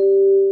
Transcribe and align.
We're 0.00 0.49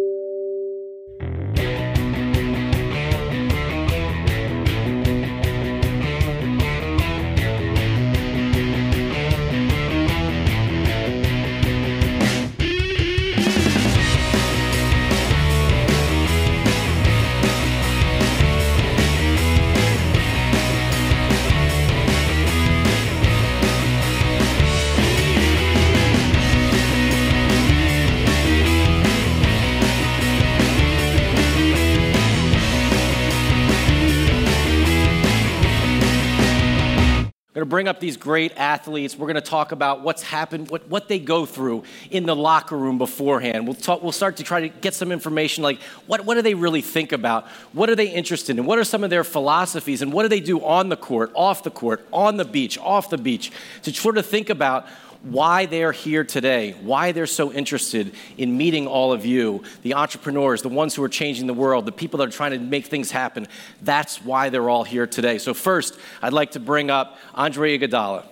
going 37.58 37.66
to 37.66 37.70
bring 37.70 37.88
up 37.88 37.98
these 37.98 38.16
great 38.16 38.52
athletes. 38.56 39.16
We're 39.16 39.26
going 39.26 39.34
to 39.34 39.40
talk 39.40 39.72
about 39.72 40.02
what's 40.02 40.22
happened, 40.22 40.70
what, 40.70 40.88
what 40.88 41.08
they 41.08 41.18
go 41.18 41.44
through 41.44 41.82
in 42.08 42.24
the 42.24 42.36
locker 42.36 42.76
room 42.76 42.98
beforehand. 42.98 43.66
We'll, 43.66 43.74
talk, 43.74 44.00
we'll 44.00 44.12
start 44.12 44.36
to 44.36 44.44
try 44.44 44.60
to 44.60 44.68
get 44.68 44.94
some 44.94 45.10
information 45.10 45.64
like 45.64 45.80
what, 46.06 46.24
what 46.24 46.34
do 46.34 46.42
they 46.42 46.54
really 46.54 46.82
think 46.82 47.10
about? 47.10 47.48
What 47.72 47.90
are 47.90 47.96
they 47.96 48.08
interested 48.08 48.56
in? 48.56 48.64
What 48.64 48.78
are 48.78 48.84
some 48.84 49.02
of 49.02 49.10
their 49.10 49.24
philosophies? 49.24 50.02
And 50.02 50.12
what 50.12 50.22
do 50.22 50.28
they 50.28 50.38
do 50.38 50.64
on 50.64 50.88
the 50.88 50.96
court, 50.96 51.32
off 51.34 51.64
the 51.64 51.70
court, 51.70 52.06
on 52.12 52.36
the 52.36 52.44
beach, 52.44 52.78
off 52.78 53.10
the 53.10 53.18
beach? 53.18 53.50
To 53.82 53.92
sort 53.92 54.18
of 54.18 54.26
think 54.26 54.50
about 54.50 54.86
why 55.22 55.66
they're 55.66 55.92
here 55.92 56.24
today, 56.24 56.76
why 56.80 57.12
they're 57.12 57.26
so 57.26 57.52
interested 57.52 58.14
in 58.36 58.56
meeting 58.56 58.86
all 58.86 59.12
of 59.12 59.26
you, 59.26 59.62
the 59.82 59.94
entrepreneurs, 59.94 60.62
the 60.62 60.68
ones 60.68 60.94
who 60.94 61.02
are 61.02 61.08
changing 61.08 61.46
the 61.46 61.54
world, 61.54 61.86
the 61.86 61.92
people 61.92 62.18
that 62.18 62.28
are 62.28 62.32
trying 62.32 62.52
to 62.52 62.58
make 62.58 62.86
things 62.86 63.10
happen. 63.10 63.46
That's 63.82 64.22
why 64.22 64.48
they're 64.48 64.70
all 64.70 64.84
here 64.84 65.06
today. 65.06 65.38
So, 65.38 65.54
first, 65.54 65.98
I'd 66.22 66.32
like 66.32 66.52
to 66.52 66.60
bring 66.60 66.90
up 66.90 67.18
Andre 67.34 67.78
Iguodala. 67.78 68.26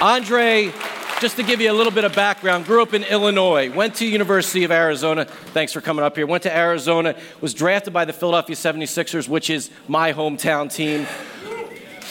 Andre, 0.00 0.72
just 1.20 1.36
to 1.36 1.42
give 1.42 1.60
you 1.62 1.70
a 1.70 1.72
little 1.72 1.92
bit 1.92 2.04
of 2.04 2.14
background, 2.14 2.66
grew 2.66 2.82
up 2.82 2.92
in 2.92 3.02
Illinois, 3.04 3.70
went 3.70 3.94
to 3.96 4.06
University 4.06 4.64
of 4.64 4.70
Arizona. 4.70 5.24
Thanks 5.24 5.72
for 5.72 5.80
coming 5.80 6.04
up 6.04 6.16
here. 6.16 6.26
Went 6.26 6.42
to 6.42 6.54
Arizona, 6.54 7.16
was 7.40 7.54
drafted 7.54 7.94
by 7.94 8.04
the 8.04 8.12
Philadelphia 8.12 8.56
76ers, 8.56 9.26
which 9.26 9.48
is 9.48 9.70
my 9.88 10.12
hometown 10.12 10.70
team 10.70 11.06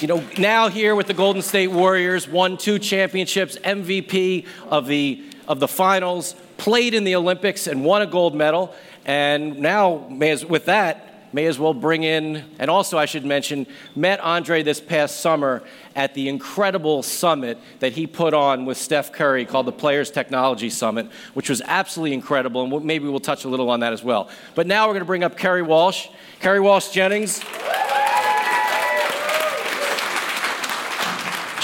you 0.04 0.08
know, 0.08 0.22
now 0.38 0.68
here 0.68 0.96
with 0.96 1.08
the 1.08 1.14
Golden 1.14 1.42
State 1.42 1.70
Warriors, 1.70 2.28
won 2.28 2.58
two 2.58 2.78
championships, 2.78 3.56
MVP 3.60 4.46
of 4.70 4.86
the, 4.86 5.24
of 5.48 5.62
the 5.62 5.68
finals, 5.70 6.36
played 6.58 6.94
in 6.94 7.06
the 7.06 7.16
Olympics 7.16 7.68
and 7.68 7.86
won 7.86 8.02
a 8.02 8.06
gold 8.06 8.36
medal. 8.36 8.76
And 9.06 9.60
now, 9.60 10.06
as, 10.22 10.46
with 10.46 10.66
that, 10.66 11.32
may 11.34 11.46
as 11.46 11.58
well 11.58 11.74
bring 11.74 12.04
in, 12.04 12.44
and 12.60 12.70
also 12.70 12.98
I 12.98 13.06
should 13.06 13.24
mention, 13.24 13.66
met 13.96 14.20
Andre 14.20 14.62
this 14.62 14.82
past 14.82 15.22
summer 15.22 15.64
at 15.96 16.14
the 16.16 16.28
incredible 16.28 17.02
summit 17.02 17.58
that 17.80 17.94
he 17.94 18.06
put 18.06 18.34
on 18.34 18.66
with 18.66 18.78
Steph 18.78 19.14
Curry 19.14 19.46
called 19.46 19.68
the 19.68 19.72
Players 19.72 20.12
Technology 20.12 20.70
Summit, 20.70 21.08
which 21.34 21.48
was 21.48 21.62
absolutely 21.62 22.14
incredible. 22.14 22.62
And 22.62 22.86
maybe 22.86 23.08
we'll 23.08 23.22
touch 23.22 23.46
a 23.46 23.48
little 23.48 23.70
on 23.70 23.80
that 23.80 23.94
as 23.94 24.04
well. 24.04 24.30
But 24.54 24.68
now 24.68 24.86
we're 24.88 24.96
going 24.96 25.00
to 25.00 25.06
bring 25.06 25.24
up 25.24 25.38
Kerri 25.38 25.66
Walsh. 25.66 26.10
Kerri 26.42 26.62
Walsh 26.62 26.90
Jennings. 26.90 27.42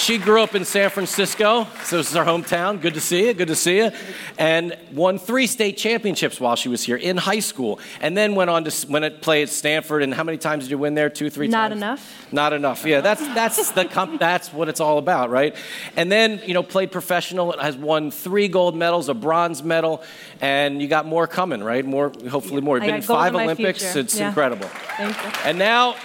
She 0.10 0.18
grew 0.18 0.42
up 0.42 0.56
in 0.56 0.66
San 0.66 0.90
Francisco, 0.90 1.68
so 1.84 1.98
this 1.98 2.10
is 2.10 2.16
her 2.16 2.24
hometown. 2.24 2.82
Good 2.82 2.96
to 2.96 3.00
see 3.00 3.28
you. 3.28 3.34
Good 3.36 3.50
to 3.50 3.56
see 3.56 3.78
you. 3.78 3.92
And 4.40 4.76
won 4.92 5.20
three 5.20 5.46
state 5.46 5.78
championships 5.78 6.40
while 6.40 6.56
she 6.56 6.68
was 6.68 6.84
here 6.84 6.96
in 6.96 7.16
high 7.16 7.42
school, 7.42 7.80
and 8.02 8.18
then 8.18 8.34
went 8.34 8.50
on 8.50 8.64
to 8.64 8.88
when 8.88 9.04
it 9.04 9.22
played 9.22 9.44
at 9.44 9.50
Stanford. 9.50 10.02
And 10.02 10.12
how 10.12 10.24
many 10.24 10.40
times 10.40 10.64
did 10.64 10.72
you 10.72 10.80
win 10.80 10.96
there? 10.96 11.12
Two, 11.12 11.30
three 11.30 11.48
Not 11.48 11.70
times. 11.70 11.80
Not 11.80 11.88
enough. 11.90 12.34
Not 12.34 12.54
enough. 12.54 12.86
Yeah, 12.88 13.02
that's 13.02 13.22
that's 13.36 13.70
the 13.70 13.86
comp, 13.86 14.20
that's 14.20 14.52
what 14.52 14.68
it's 14.68 14.80
all 14.80 14.98
about, 14.98 15.30
right? 15.30 15.56
And 15.96 16.12
then 16.12 16.42
you 16.44 16.56
know 16.56 16.64
played 16.64 16.92
professional. 16.92 17.56
Has 17.60 17.78
won 17.78 18.10
three 18.10 18.48
gold 18.48 18.76
medals, 18.76 19.10
a 19.10 19.14
bronze 19.14 19.62
medal, 19.62 20.02
and 20.42 20.82
you 20.82 20.88
got 20.88 21.06
more 21.06 21.28
coming, 21.28 21.64
right? 21.64 21.86
More, 21.86 22.12
hopefully 22.32 22.62
more. 22.62 22.78
I 22.78 22.80
Been 22.88 22.96
in 22.96 23.02
five 23.04 23.36
in 23.36 23.42
Olympics. 23.42 23.84
future. 23.84 24.00
It's 24.00 24.18
Yeah. 24.18 24.30
incredible. 24.30 24.70
Thank 24.98 25.16
you. 25.16 25.32
And 25.46 25.60
now, 25.60 25.98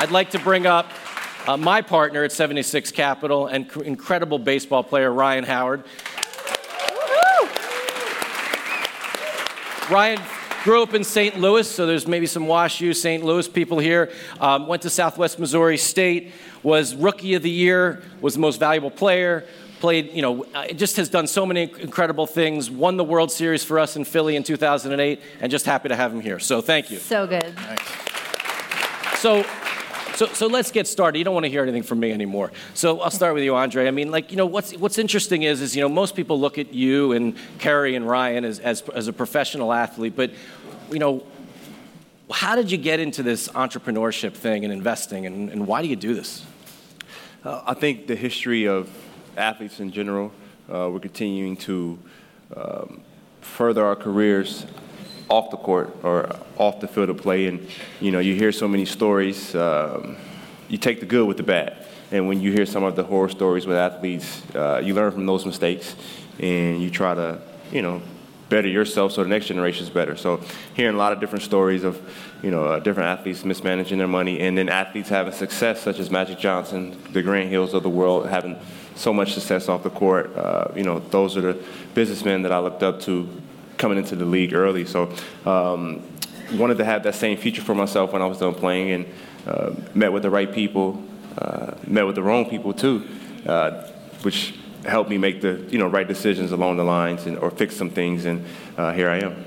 I'd 0.00 0.10
like 0.10 0.30
to 0.30 0.40
bring 0.40 0.66
up 0.66 0.90
uh, 1.46 1.56
my 1.56 1.82
partner 1.82 2.24
at 2.24 2.32
76 2.32 2.90
Capital 2.92 3.46
and 3.46 3.68
cr- 3.68 3.82
incredible 3.82 4.38
baseball 4.38 4.82
player, 4.82 5.12
Ryan 5.12 5.44
Howard. 5.44 5.84
Ryan 9.90 10.20
grew 10.62 10.82
up 10.82 10.94
in 10.94 11.04
St. 11.04 11.38
Louis, 11.38 11.70
so 11.70 11.86
there's 11.86 12.06
maybe 12.06 12.24
some 12.26 12.46
Wash 12.46 12.80
U, 12.80 12.94
St. 12.94 13.22
Louis 13.22 13.46
people 13.46 13.78
here. 13.78 14.10
Um, 14.40 14.66
went 14.66 14.80
to 14.82 14.90
Southwest 14.90 15.38
Missouri 15.38 15.76
State, 15.76 16.32
was 16.62 16.94
Rookie 16.94 17.34
of 17.34 17.42
the 17.42 17.50
Year, 17.50 18.02
was 18.22 18.32
the 18.34 18.40
most 18.40 18.58
valuable 18.58 18.90
player. 18.90 19.44
Played, 19.80 20.14
you 20.14 20.22
know, 20.22 20.46
uh, 20.54 20.68
just 20.68 20.96
has 20.96 21.10
done 21.10 21.26
so 21.26 21.44
many 21.44 21.64
incredible 21.64 22.26
things. 22.26 22.70
Won 22.70 22.96
the 22.96 23.04
World 23.04 23.30
Series 23.30 23.62
for 23.62 23.78
us 23.78 23.96
in 23.96 24.06
Philly 24.06 24.36
in 24.36 24.42
2008, 24.42 25.20
and 25.40 25.50
just 25.50 25.66
happy 25.66 25.90
to 25.90 25.96
have 25.96 26.14
him 26.14 26.22
here. 26.22 26.38
So 26.38 26.62
thank 26.62 26.90
you. 26.90 26.96
So 26.96 27.26
good. 27.26 27.54
So, 29.16 29.44
so, 30.14 30.26
so 30.26 30.46
let's 30.46 30.70
get 30.70 30.86
started. 30.86 31.18
You 31.18 31.24
don't 31.24 31.34
want 31.34 31.44
to 31.44 31.50
hear 31.50 31.62
anything 31.62 31.82
from 31.82 32.00
me 32.00 32.12
anymore. 32.12 32.52
So 32.74 33.00
I'll 33.00 33.10
start 33.10 33.34
with 33.34 33.44
you, 33.44 33.54
Andre. 33.54 33.88
I 33.88 33.90
mean, 33.90 34.10
like, 34.10 34.30
you 34.30 34.36
know, 34.36 34.46
what's, 34.46 34.76
what's 34.76 34.98
interesting 34.98 35.42
is, 35.42 35.60
is, 35.60 35.74
you 35.74 35.82
know, 35.82 35.88
most 35.88 36.14
people 36.14 36.38
look 36.38 36.58
at 36.58 36.72
you 36.72 37.12
and 37.12 37.36
Kerri 37.58 37.96
and 37.96 38.08
Ryan 38.08 38.44
as, 38.44 38.58
as, 38.60 38.82
as 38.94 39.08
a 39.08 39.12
professional 39.12 39.72
athlete, 39.72 40.14
but, 40.16 40.30
you 40.90 40.98
know, 40.98 41.26
how 42.30 42.56
did 42.56 42.70
you 42.70 42.78
get 42.78 43.00
into 43.00 43.22
this 43.22 43.48
entrepreneurship 43.48 44.32
thing 44.32 44.64
and 44.64 44.72
investing, 44.72 45.26
and, 45.26 45.50
and 45.50 45.66
why 45.66 45.82
do 45.82 45.88
you 45.88 45.96
do 45.96 46.14
this? 46.14 46.44
Uh, 47.44 47.62
I 47.66 47.74
think 47.74 48.06
the 48.06 48.16
history 48.16 48.66
of 48.66 48.90
athletes 49.36 49.80
in 49.80 49.92
general, 49.92 50.32
uh, 50.72 50.88
we're 50.90 51.00
continuing 51.00 51.56
to 51.58 51.98
um, 52.56 53.00
further 53.42 53.84
our 53.84 53.96
careers 53.96 54.64
off 55.34 55.50
the 55.50 55.56
court 55.56 55.88
or 56.04 56.30
off 56.58 56.80
the 56.80 56.86
field 56.86 57.10
of 57.10 57.16
play. 57.16 57.46
And, 57.48 57.66
you 58.00 58.12
know, 58.12 58.20
you 58.20 58.34
hear 58.34 58.52
so 58.52 58.68
many 58.68 58.84
stories. 58.84 59.54
Um, 59.54 60.16
you 60.68 60.78
take 60.78 61.00
the 61.00 61.06
good 61.06 61.26
with 61.26 61.36
the 61.36 61.42
bad. 61.42 61.86
And 62.12 62.28
when 62.28 62.40
you 62.40 62.52
hear 62.52 62.66
some 62.66 62.84
of 62.84 62.94
the 62.94 63.02
horror 63.02 63.28
stories 63.28 63.66
with 63.66 63.76
athletes, 63.76 64.42
uh, 64.54 64.80
you 64.84 64.94
learn 64.94 65.10
from 65.10 65.26
those 65.26 65.44
mistakes 65.44 65.96
and 66.38 66.80
you 66.80 66.88
try 66.90 67.14
to, 67.14 67.40
you 67.72 67.82
know, 67.82 68.00
better 68.48 68.68
yourself 68.68 69.10
so 69.12 69.24
the 69.24 69.28
next 69.28 69.46
generation 69.46 69.82
is 69.82 69.90
better. 69.90 70.16
So 70.16 70.40
hearing 70.74 70.94
a 70.94 70.98
lot 70.98 71.12
of 71.12 71.18
different 71.18 71.42
stories 71.42 71.82
of, 71.82 72.00
you 72.42 72.52
know, 72.52 72.64
uh, 72.66 72.78
different 72.78 73.08
athletes 73.08 73.44
mismanaging 73.44 73.98
their 73.98 74.06
money 74.06 74.38
and 74.38 74.56
then 74.56 74.68
athletes 74.68 75.08
having 75.08 75.32
success, 75.32 75.80
such 75.80 75.98
as 75.98 76.10
Magic 76.10 76.38
Johnson, 76.38 76.96
the 77.12 77.22
Grant 77.22 77.48
Hills 77.50 77.74
of 77.74 77.82
the 77.82 77.90
world, 77.90 78.28
having 78.28 78.56
so 78.94 79.12
much 79.12 79.32
success 79.34 79.68
off 79.68 79.82
the 79.82 79.90
court. 79.90 80.36
Uh, 80.36 80.68
you 80.76 80.84
know, 80.84 81.00
those 81.10 81.36
are 81.36 81.40
the 81.40 81.58
businessmen 81.94 82.42
that 82.42 82.52
I 82.52 82.60
looked 82.60 82.84
up 82.84 83.00
to 83.00 83.28
coming 83.84 83.98
into 83.98 84.16
the 84.16 84.24
league 84.24 84.54
early. 84.54 84.86
So 84.86 85.12
um, 85.44 86.02
wanted 86.54 86.78
to 86.78 86.86
have 86.86 87.02
that 87.02 87.14
same 87.16 87.36
future 87.36 87.60
for 87.60 87.74
myself 87.74 88.14
when 88.14 88.22
I 88.22 88.24
was 88.24 88.38
done 88.38 88.54
playing 88.54 88.92
and 88.92 89.06
uh, 89.46 89.74
met 89.94 90.10
with 90.10 90.22
the 90.22 90.30
right 90.30 90.50
people, 90.50 91.04
uh, 91.36 91.74
met 91.86 92.06
with 92.06 92.14
the 92.14 92.22
wrong 92.22 92.48
people 92.48 92.72
too, 92.72 93.06
uh, 93.46 93.86
which 94.22 94.54
helped 94.86 95.10
me 95.10 95.18
make 95.18 95.42
the 95.42 95.66
you 95.68 95.76
know 95.76 95.86
right 95.86 96.08
decisions 96.08 96.50
along 96.50 96.78
the 96.78 96.82
lines 96.82 97.26
and 97.26 97.36
or 97.36 97.50
fix 97.50 97.76
some 97.76 97.90
things. 97.90 98.24
And 98.24 98.46
uh, 98.78 98.94
here 98.94 99.10
I 99.10 99.18
am. 99.18 99.44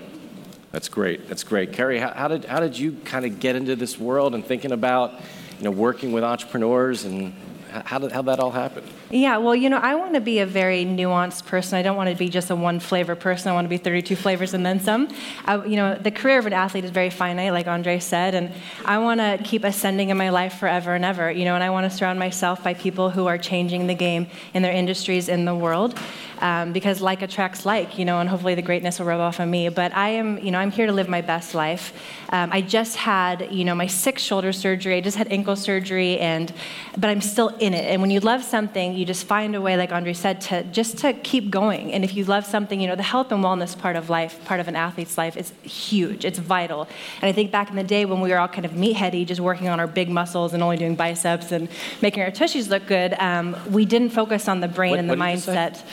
That's 0.71 0.87
great. 0.87 1.27
That's 1.27 1.43
great. 1.43 1.71
Kerri. 1.71 1.99
how, 1.99 2.13
how 2.13 2.27
did, 2.27 2.45
how 2.45 2.59
did 2.59 2.77
you 2.77 2.91
kind 3.05 3.25
of 3.25 3.39
get 3.39 3.55
into 3.55 3.75
this 3.75 3.97
world 3.97 4.35
and 4.35 4.45
thinking 4.45 4.71
about, 4.71 5.13
you 5.57 5.63
know, 5.63 5.71
working 5.71 6.11
with 6.11 6.23
entrepreneurs 6.23 7.05
and 7.05 7.33
how 7.71 7.97
did 7.97 8.11
how 8.11 8.21
that 8.21 8.39
all 8.39 8.51
happen? 8.51 8.83
Yeah, 9.09 9.37
well, 9.37 9.55
you 9.55 9.69
know, 9.69 9.77
I 9.77 9.95
want 9.95 10.15
to 10.15 10.19
be 10.19 10.39
a 10.39 10.45
very 10.45 10.83
nuanced 10.83 11.45
person. 11.45 11.77
I 11.77 11.81
don't 11.81 11.95
want 11.95 12.09
to 12.09 12.15
be 12.15 12.27
just 12.27 12.49
a 12.49 12.57
one 12.57 12.81
flavor 12.81 13.15
person. 13.15 13.49
I 13.49 13.53
want 13.53 13.63
to 13.63 13.69
be 13.69 13.77
32 13.77 14.17
flavors 14.17 14.53
and 14.53 14.65
then 14.65 14.81
some. 14.81 15.07
I, 15.45 15.63
you 15.63 15.77
know, 15.77 15.95
the 15.95 16.11
career 16.11 16.39
of 16.39 16.45
an 16.45 16.51
athlete 16.51 16.83
is 16.83 16.91
very 16.91 17.09
finite, 17.09 17.53
like 17.53 17.67
Andre 17.67 17.99
said, 17.99 18.35
and 18.35 18.51
I 18.83 18.97
want 18.97 19.21
to 19.21 19.39
keep 19.45 19.63
ascending 19.63 20.09
in 20.09 20.17
my 20.17 20.29
life 20.29 20.55
forever 20.55 20.93
and 20.93 21.05
ever. 21.05 21.31
You 21.31 21.45
know, 21.45 21.55
and 21.55 21.63
I 21.63 21.69
want 21.69 21.89
to 21.89 21.97
surround 21.97 22.19
myself 22.19 22.61
by 22.65 22.73
people 22.73 23.09
who 23.09 23.27
are 23.27 23.37
changing 23.37 23.87
the 23.87 23.95
game 23.95 24.27
in 24.53 24.61
their 24.61 24.73
industries 24.73 25.29
in 25.29 25.45
the 25.45 25.55
world, 25.55 25.97
um, 26.39 26.73
because 26.73 26.99
like 26.99 27.21
attracts 27.21 27.65
like. 27.65 27.97
You 27.97 28.03
know, 28.03 28.19
and 28.19 28.29
hopefully 28.29 28.55
the 28.55 28.61
greatness 28.61 28.99
will 28.99 29.05
rub 29.05 29.21
off 29.21 29.39
on 29.39 29.49
me. 29.49 29.69
But 29.69 29.95
I 29.95 30.09
am, 30.09 30.37
you 30.39 30.51
know, 30.51 30.59
I'm 30.59 30.71
here 30.71 30.85
to 30.85 30.91
live 30.91 31.07
my 31.07 31.21
best 31.21 31.55
life. 31.55 31.93
Um, 32.29 32.49
I 32.51 32.59
just 32.59 32.97
had, 32.97 33.53
you 33.53 33.63
know, 33.63 33.73
my 33.73 33.87
sixth 33.87 34.25
shoulder 34.25 34.51
surgery. 34.51 34.95
I 34.97 35.01
just 35.01 35.15
had 35.15 35.31
ankle 35.31 35.55
surgery, 35.55 36.19
and 36.19 36.53
but 36.97 37.09
I'm 37.09 37.21
still 37.21 37.49
in 37.59 37.73
it. 37.73 37.85
And 37.85 38.01
when 38.01 38.11
you 38.11 38.19
love 38.19 38.43
something, 38.43 38.96
you 38.97 39.05
just 39.05 39.25
find 39.25 39.55
a 39.55 39.61
way, 39.61 39.77
like 39.77 39.91
Andre 39.91 40.13
said, 40.13 40.41
to 40.41 40.63
just 40.63 40.97
to 40.99 41.13
keep 41.13 41.49
going. 41.49 41.93
And 41.93 42.03
if 42.03 42.15
you 42.15 42.25
love 42.25 42.45
something, 42.45 42.81
you 42.81 42.87
know, 42.87 42.95
the 42.95 43.03
health 43.03 43.31
and 43.31 43.43
wellness 43.43 43.77
part 43.77 43.95
of 43.95 44.09
life, 44.09 44.43
part 44.45 44.59
of 44.59 44.67
an 44.67 44.75
athlete's 44.75 45.17
life, 45.17 45.37
is 45.37 45.51
huge. 45.63 46.25
It's 46.25 46.39
vital. 46.39 46.87
And 47.21 47.29
I 47.29 47.31
think 47.31 47.51
back 47.51 47.69
in 47.69 47.75
the 47.75 47.83
day 47.83 48.05
when 48.05 48.19
we 48.21 48.29
were 48.31 48.39
all 48.39 48.47
kind 48.47 48.65
of 48.65 48.71
meatheady, 48.71 49.25
just 49.25 49.39
working 49.39 49.69
on 49.69 49.79
our 49.79 49.87
big 49.87 50.09
muscles 50.09 50.53
and 50.53 50.61
only 50.63 50.77
doing 50.77 50.95
biceps 50.95 51.51
and 51.51 51.69
making 52.01 52.23
our 52.23 52.31
tushies 52.31 52.69
look 52.69 52.87
good, 52.87 53.13
um, 53.19 53.55
we 53.71 53.85
didn't 53.85 54.09
focus 54.09 54.47
on 54.47 54.59
the 54.59 54.67
brain 54.67 54.91
What- 54.91 54.99
and 54.99 55.09
the 55.09 55.15
what 55.15 55.25
did 55.27 55.31
you 55.35 55.39
say? 55.39 55.51
mindset. 55.53 55.83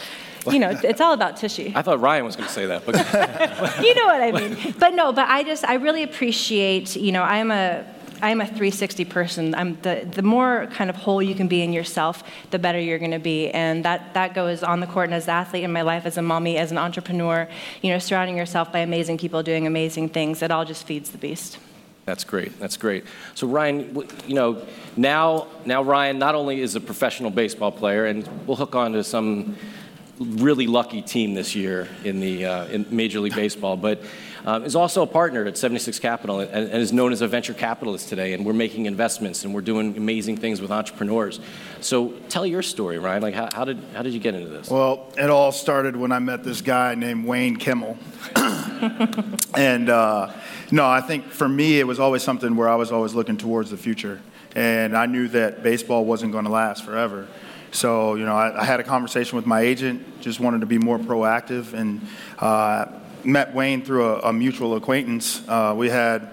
you 0.52 0.58
know, 0.58 0.78
it's 0.84 1.00
all 1.00 1.14
about 1.14 1.38
Tushy. 1.38 1.72
I 1.74 1.80
thought 1.80 2.00
Ryan 2.00 2.24
was 2.26 2.36
going 2.36 2.46
to 2.48 2.52
say 2.52 2.66
that. 2.66 2.84
But 2.84 2.96
you 3.84 3.94
know 3.94 4.04
what 4.06 4.20
I 4.20 4.30
mean. 4.32 4.74
But 4.78 4.92
no, 4.94 5.10
but 5.12 5.26
I 5.28 5.42
just, 5.42 5.64
I 5.64 5.74
really 5.74 6.02
appreciate, 6.02 6.96
you 6.96 7.12
know, 7.12 7.22
I'm 7.22 7.50
a, 7.50 7.82
I'm 8.24 8.40
a 8.40 8.46
360 8.46 9.04
person. 9.04 9.54
I'm 9.54 9.78
the, 9.82 10.08
the 10.10 10.22
more 10.22 10.66
kind 10.72 10.88
of 10.88 10.96
whole 10.96 11.20
you 11.20 11.34
can 11.34 11.46
be 11.46 11.60
in 11.60 11.74
yourself, 11.74 12.24
the 12.50 12.58
better 12.58 12.80
you're 12.80 12.98
going 12.98 13.10
to 13.10 13.18
be. 13.18 13.50
And 13.50 13.84
that, 13.84 14.14
that 14.14 14.32
goes 14.32 14.62
on 14.62 14.80
the 14.80 14.86
court 14.86 15.08
and 15.08 15.14
as 15.14 15.24
an 15.24 15.34
athlete 15.34 15.62
in 15.62 15.70
my 15.70 15.82
life, 15.82 16.06
as 16.06 16.16
a 16.16 16.22
mommy, 16.22 16.56
as 16.56 16.72
an 16.72 16.78
entrepreneur, 16.78 17.46
you 17.82 17.90
know, 17.90 17.98
surrounding 17.98 18.38
yourself 18.38 18.72
by 18.72 18.78
amazing 18.78 19.18
people 19.18 19.42
doing 19.42 19.66
amazing 19.66 20.08
things. 20.08 20.40
It 20.40 20.50
all 20.50 20.64
just 20.64 20.86
feeds 20.86 21.10
the 21.10 21.18
beast. 21.18 21.58
That's 22.06 22.24
great. 22.24 22.58
That's 22.58 22.78
great. 22.78 23.04
So 23.34 23.46
Ryan, 23.46 23.94
you 24.26 24.34
know, 24.34 24.62
now 24.96 25.48
now 25.66 25.82
Ryan 25.82 26.18
not 26.18 26.34
only 26.34 26.62
is 26.62 26.76
a 26.76 26.80
professional 26.80 27.30
baseball 27.30 27.72
player, 27.72 28.06
and 28.06 28.26
we'll 28.46 28.56
hook 28.56 28.74
on 28.74 28.92
to 28.92 29.04
some 29.04 29.56
really 30.18 30.66
lucky 30.66 31.02
team 31.02 31.34
this 31.34 31.54
year 31.54 31.88
in 32.04 32.20
the 32.20 32.46
uh, 32.46 32.66
in 32.66 32.86
Major 32.90 33.20
League 33.20 33.34
Baseball, 33.34 33.76
but 33.76 34.02
um, 34.44 34.64
is 34.64 34.76
also 34.76 35.02
a 35.02 35.06
partner 35.06 35.44
at 35.46 35.56
76 35.56 35.98
Capital 35.98 36.40
and, 36.40 36.50
and, 36.50 36.82
is 36.82 36.92
known 36.92 37.12
as 37.12 37.22
a 37.22 37.28
venture 37.28 37.54
capitalist 37.54 38.08
today. 38.08 38.34
And 38.34 38.44
we're 38.44 38.52
making 38.52 38.86
investments 38.86 39.44
and 39.44 39.54
we're 39.54 39.62
doing 39.62 39.96
amazing 39.96 40.36
things 40.36 40.60
with 40.60 40.70
entrepreneurs. 40.70 41.40
So 41.80 42.10
tell 42.28 42.46
your 42.46 42.62
story, 42.62 42.98
Ryan. 42.98 43.22
Like, 43.22 43.34
how, 43.34 43.48
how 43.52 43.64
did 43.64 43.78
how 43.94 44.02
did 44.02 44.12
you 44.12 44.20
get 44.20 44.34
into 44.34 44.50
this? 44.50 44.70
Well, 44.70 45.12
it 45.16 45.30
all 45.30 45.52
started 45.52 45.96
when 45.96 46.12
I 46.12 46.18
met 46.18 46.44
this 46.44 46.60
guy 46.60 46.94
named 46.94 47.24
Wayne 47.24 47.56
Kimmel, 47.56 47.96
and 49.56 49.88
uh, 49.88 50.32
no, 50.70 50.86
I 50.86 51.00
think 51.00 51.26
for 51.26 51.48
me 51.48 51.80
it 51.80 51.86
was 51.86 51.98
always 51.98 52.22
something 52.22 52.56
where 52.56 52.68
I 52.68 52.76
was 52.76 52.92
always 52.92 53.14
looking 53.14 53.36
towards 53.36 53.70
the 53.70 53.76
future, 53.76 54.20
and 54.54 54.96
I 54.96 55.06
knew 55.06 55.28
that 55.28 55.62
baseball 55.62 56.04
wasn't 56.04 56.32
going 56.32 56.44
to 56.44 56.50
last 56.50 56.84
forever. 56.84 57.28
So, 57.70 58.14
you 58.14 58.24
know, 58.24 58.36
I, 58.36 58.60
I, 58.60 58.64
had 58.64 58.78
a 58.78 58.84
conversation 58.84 59.34
with 59.34 59.46
my 59.46 59.60
agent, 59.60 60.20
just 60.20 60.38
wanted 60.38 60.60
to 60.60 60.66
be 60.66 60.78
more 60.78 60.96
proactive, 60.96 61.72
and 61.72 62.00
uh, 62.38 62.86
met 63.24 63.54
Wayne 63.54 63.82
through 63.82 64.06
a, 64.06 64.18
a 64.20 64.32
mutual 64.32 64.76
acquaintance. 64.76 65.46
Uh, 65.48 65.74
we 65.76 65.88
had 65.88 66.28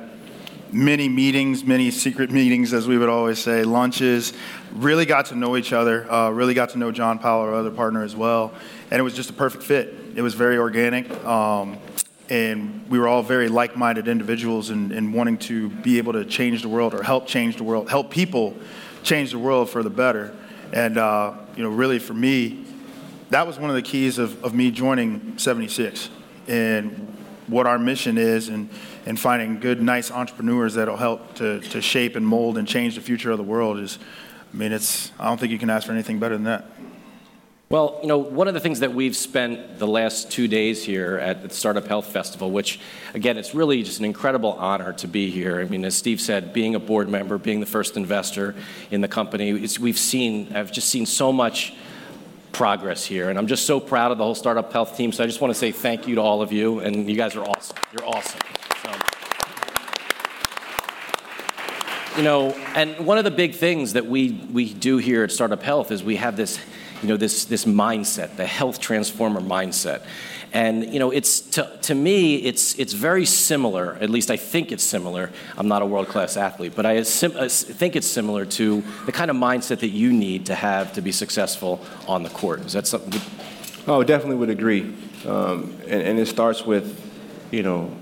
many 0.71 1.09
meetings, 1.09 1.63
many 1.63 1.91
secret 1.91 2.31
meetings, 2.31 2.73
as 2.73 2.87
we 2.87 2.97
would 2.97 3.09
always 3.09 3.39
say, 3.39 3.63
lunches. 3.63 4.33
Really 4.73 5.05
got 5.05 5.27
to 5.27 5.35
know 5.35 5.57
each 5.57 5.73
other. 5.73 6.09
Uh, 6.11 6.29
really 6.29 6.53
got 6.53 6.69
to 6.69 6.77
know 6.77 6.91
John 6.91 7.19
Powell, 7.19 7.41
our 7.41 7.55
other 7.55 7.71
partner, 7.71 8.03
as 8.03 8.15
well. 8.15 8.53
And 8.89 8.99
it 8.99 9.03
was 9.03 9.13
just 9.13 9.29
a 9.29 9.33
perfect 9.33 9.63
fit. 9.63 9.93
It 10.15 10.21
was 10.21 10.33
very 10.33 10.57
organic. 10.57 11.11
Um, 11.25 11.77
and 12.29 12.89
we 12.89 12.97
were 12.97 13.07
all 13.07 13.23
very 13.23 13.49
like-minded 13.49 14.07
individuals 14.07 14.69
and, 14.69 14.91
and 14.93 15.13
wanting 15.13 15.37
to 15.39 15.69
be 15.69 15.97
able 15.97 16.13
to 16.13 16.23
change 16.23 16.61
the 16.61 16.69
world 16.69 16.93
or 16.93 17.03
help 17.03 17.27
change 17.27 17.57
the 17.57 17.63
world, 17.63 17.89
help 17.89 18.09
people 18.09 18.55
change 19.03 19.31
the 19.31 19.39
world 19.39 19.69
for 19.69 19.83
the 19.83 19.89
better. 19.89 20.33
And, 20.71 20.97
uh, 20.97 21.33
you 21.57 21.63
know, 21.63 21.69
really 21.69 21.99
for 21.99 22.13
me, 22.13 22.65
that 23.31 23.45
was 23.45 23.59
one 23.59 23.69
of 23.69 23.75
the 23.75 23.81
keys 23.81 24.17
of, 24.17 24.41
of 24.45 24.53
me 24.53 24.71
joining 24.71 25.37
76 25.37 26.09
and 26.47 27.17
what 27.47 27.67
our 27.67 27.77
mission 27.77 28.17
is 28.17 28.47
and, 28.47 28.69
and 29.05 29.19
finding 29.19 29.59
good, 29.59 29.81
nice 29.81 30.11
entrepreneurs 30.11 30.75
that'll 30.75 30.97
help 30.97 31.35
to, 31.35 31.59
to 31.59 31.81
shape 31.81 32.15
and 32.15 32.25
mold 32.25 32.57
and 32.57 32.67
change 32.67 32.95
the 32.95 33.01
future 33.01 33.31
of 33.31 33.37
the 33.37 33.43
world 33.43 33.77
is, 33.79 33.99
I 34.53 34.57
mean, 34.57 34.71
it's, 34.71 35.11
I 35.19 35.25
don't 35.25 35.39
think 35.39 35.51
you 35.51 35.59
can 35.59 35.69
ask 35.69 35.87
for 35.87 35.93
anything 35.93 36.19
better 36.19 36.35
than 36.35 36.45
that. 36.45 36.65
Well, 37.69 37.99
you 38.01 38.09
know, 38.09 38.17
one 38.17 38.49
of 38.49 38.53
the 38.53 38.59
things 38.59 38.81
that 38.81 38.93
we've 38.93 39.15
spent 39.15 39.79
the 39.79 39.87
last 39.87 40.29
two 40.29 40.49
days 40.49 40.83
here 40.83 41.17
at 41.17 41.41
the 41.41 41.49
Startup 41.49 41.87
Health 41.87 42.07
Festival, 42.07 42.51
which, 42.51 42.81
again, 43.13 43.37
it's 43.37 43.55
really 43.55 43.81
just 43.81 43.99
an 43.99 44.03
incredible 44.03 44.51
honor 44.53 44.91
to 44.91 45.07
be 45.07 45.31
here. 45.31 45.61
I 45.61 45.63
mean, 45.63 45.85
as 45.85 45.95
Steve 45.95 46.19
said, 46.19 46.51
being 46.51 46.75
a 46.75 46.79
board 46.79 47.07
member, 47.07 47.37
being 47.37 47.61
the 47.61 47.65
first 47.65 47.95
investor 47.95 48.55
in 48.91 48.99
the 48.99 49.07
company, 49.07 49.53
we've 49.79 49.97
seen, 49.97 50.53
I've 50.53 50.73
just 50.73 50.89
seen 50.89 51.05
so 51.05 51.31
much 51.31 51.73
progress 52.51 53.05
here, 53.05 53.29
and 53.29 53.37
I'm 53.39 53.47
just 53.47 53.65
so 53.65 53.79
proud 53.79 54.11
of 54.11 54.17
the 54.17 54.23
whole 54.23 54.35
Startup 54.35 54.71
Health 54.71 54.97
team. 54.97 55.11
So 55.11 55.23
I 55.23 55.27
just 55.27 55.41
want 55.41 55.53
to 55.53 55.59
say 55.59 55.71
thank 55.71 56.07
you 56.07 56.15
to 56.15 56.21
all 56.21 56.41
of 56.41 56.51
you, 56.51 56.79
and 56.79 57.09
you 57.09 57.15
guys 57.15 57.35
are 57.35 57.43
awesome. 57.43 57.77
You're 57.91 58.07
awesome. 58.07 58.39
So, 58.83 58.91
you 62.17 62.23
know, 62.23 62.51
and 62.75 63.05
one 63.05 63.17
of 63.17 63.23
the 63.23 63.31
big 63.31 63.55
things 63.55 63.93
that 63.93 64.05
we 64.05 64.31
we 64.51 64.73
do 64.73 64.97
here 64.97 65.23
at 65.23 65.31
Startup 65.31 65.61
Health 65.61 65.91
is 65.91 66.03
we 66.03 66.17
have 66.17 66.35
this 66.35 66.59
you 67.01 67.07
know, 67.07 67.17
this, 67.17 67.45
this 67.45 67.65
mindset, 67.65 68.35
the 68.35 68.45
health 68.45 68.79
transformer 68.79 69.41
mindset. 69.41 70.03
And 70.53 70.93
you 70.93 70.99
know, 70.99 71.11
it's 71.11 71.39
to, 71.51 71.79
to 71.83 71.95
me, 71.95 72.35
it's 72.35 72.77
it's 72.77 72.91
very 72.91 73.25
similar. 73.25 73.95
At 74.01 74.09
least 74.09 74.29
I 74.29 74.35
think 74.35 74.73
it's 74.73 74.83
similar. 74.83 75.29
I'm 75.57 75.69
not 75.69 75.81
a 75.81 75.85
world 75.85 76.09
class 76.09 76.35
athlete, 76.35 76.73
but 76.75 76.85
I 76.85 77.01
think 77.03 77.95
it's 77.95 78.07
similar 78.07 78.45
to 78.45 78.83
the 79.05 79.13
kind 79.13 79.31
of 79.31 79.37
mindset 79.37 79.79
that 79.79 79.89
you 79.91 80.11
need 80.11 80.47
to 80.47 80.55
have 80.55 80.91
to 80.93 81.01
be 81.01 81.13
successful 81.13 81.79
on 82.05 82.23
the 82.23 82.29
court. 82.29 82.65
Is 82.65 82.73
that 82.73 82.85
something? 82.85 83.21
Oh, 83.87 84.03
definitely 84.03 84.35
would 84.35 84.49
agree. 84.49 84.93
Um, 85.25 85.77
and, 85.87 86.01
and 86.01 86.19
it 86.19 86.27
starts 86.27 86.65
with, 86.65 86.99
you 87.51 87.63
know, 87.63 87.95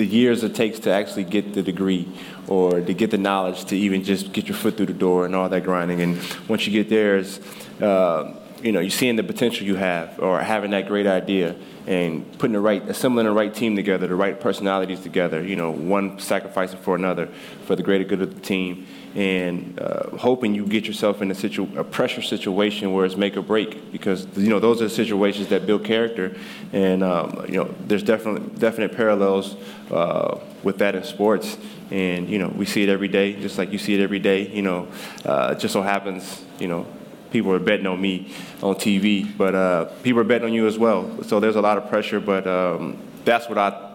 the 0.00 0.06
years 0.06 0.42
it 0.42 0.54
takes 0.54 0.78
to 0.78 0.90
actually 0.90 1.24
get 1.24 1.52
the 1.52 1.62
degree 1.62 2.08
or 2.48 2.80
to 2.80 2.94
get 2.94 3.10
the 3.10 3.18
knowledge 3.18 3.66
to 3.66 3.76
even 3.76 4.02
just 4.02 4.32
get 4.32 4.48
your 4.48 4.56
foot 4.56 4.74
through 4.74 4.86
the 4.86 4.94
door 4.94 5.26
and 5.26 5.36
all 5.36 5.46
that 5.46 5.62
grinding. 5.62 6.00
And 6.00 6.18
once 6.48 6.66
you 6.66 6.72
get 6.72 6.88
there, 6.88 7.18
it's, 7.18 7.38
uh, 7.82 8.34
you 8.62 8.72
know, 8.72 8.80
you're 8.80 8.90
seeing 8.90 9.16
the 9.16 9.22
potential 9.22 9.66
you 9.66 9.74
have 9.76 10.18
or 10.18 10.40
having 10.40 10.70
that 10.70 10.88
great 10.88 11.06
idea 11.06 11.54
and 11.86 12.26
putting 12.38 12.54
the 12.54 12.60
right, 12.60 12.82
assembling 12.88 13.26
the 13.26 13.32
right 13.32 13.54
team 13.54 13.76
together, 13.76 14.06
the 14.06 14.14
right 14.14 14.40
personalities 14.40 15.00
together, 15.00 15.44
you 15.44 15.56
know, 15.56 15.70
one 15.70 16.18
sacrificing 16.18 16.78
for 16.78 16.94
another 16.94 17.26
for 17.66 17.76
the 17.76 17.82
greater 17.82 18.04
good 18.04 18.22
of 18.22 18.34
the 18.34 18.40
team 18.40 18.86
and 19.14 19.78
uh, 19.80 20.16
hoping 20.16 20.54
you 20.54 20.64
get 20.66 20.86
yourself 20.86 21.20
in 21.20 21.30
a, 21.30 21.34
situ- 21.34 21.68
a 21.76 21.82
pressure 21.82 22.22
situation 22.22 22.92
where 22.92 23.04
it's 23.04 23.16
make 23.16 23.36
or 23.36 23.42
break 23.42 23.90
because 23.90 24.26
you 24.36 24.48
know 24.48 24.60
those 24.60 24.80
are 24.80 24.88
situations 24.88 25.48
that 25.48 25.66
build 25.66 25.84
character. 25.84 26.36
And 26.72 27.02
um, 27.02 27.44
you 27.48 27.56
know 27.56 27.74
there's 27.86 28.02
definitely 28.02 28.48
definite 28.58 28.96
parallels 28.96 29.56
uh, 29.90 30.38
with 30.62 30.78
that 30.78 30.94
in 30.94 31.02
sports. 31.04 31.58
And 31.90 32.28
you 32.28 32.38
know 32.38 32.48
we 32.48 32.66
see 32.66 32.82
it 32.84 32.88
every 32.88 33.08
day 33.08 33.40
just 33.40 33.58
like 33.58 33.72
you 33.72 33.78
see 33.78 33.94
it 33.94 34.00
every 34.00 34.20
day 34.20 34.46
you 34.46 34.62
know 34.62 34.86
uh, 35.24 35.54
it 35.56 35.60
just 35.60 35.72
so 35.72 35.82
happens 35.82 36.44
you 36.60 36.68
know 36.68 36.86
people 37.32 37.52
are 37.52 37.58
betting 37.58 37.86
on 37.86 38.00
me 38.00 38.32
on 38.62 38.76
TV 38.76 39.36
but 39.36 39.54
uh, 39.56 39.84
people 40.04 40.20
are 40.20 40.24
betting 40.24 40.48
on 40.48 40.54
you 40.54 40.68
as 40.68 40.78
well. 40.78 41.22
So 41.24 41.40
there's 41.40 41.56
a 41.56 41.60
lot 41.60 41.78
of 41.78 41.88
pressure 41.88 42.20
but 42.20 42.46
um, 42.46 42.96
that's 43.24 43.48
what 43.48 43.58
I 43.58 43.88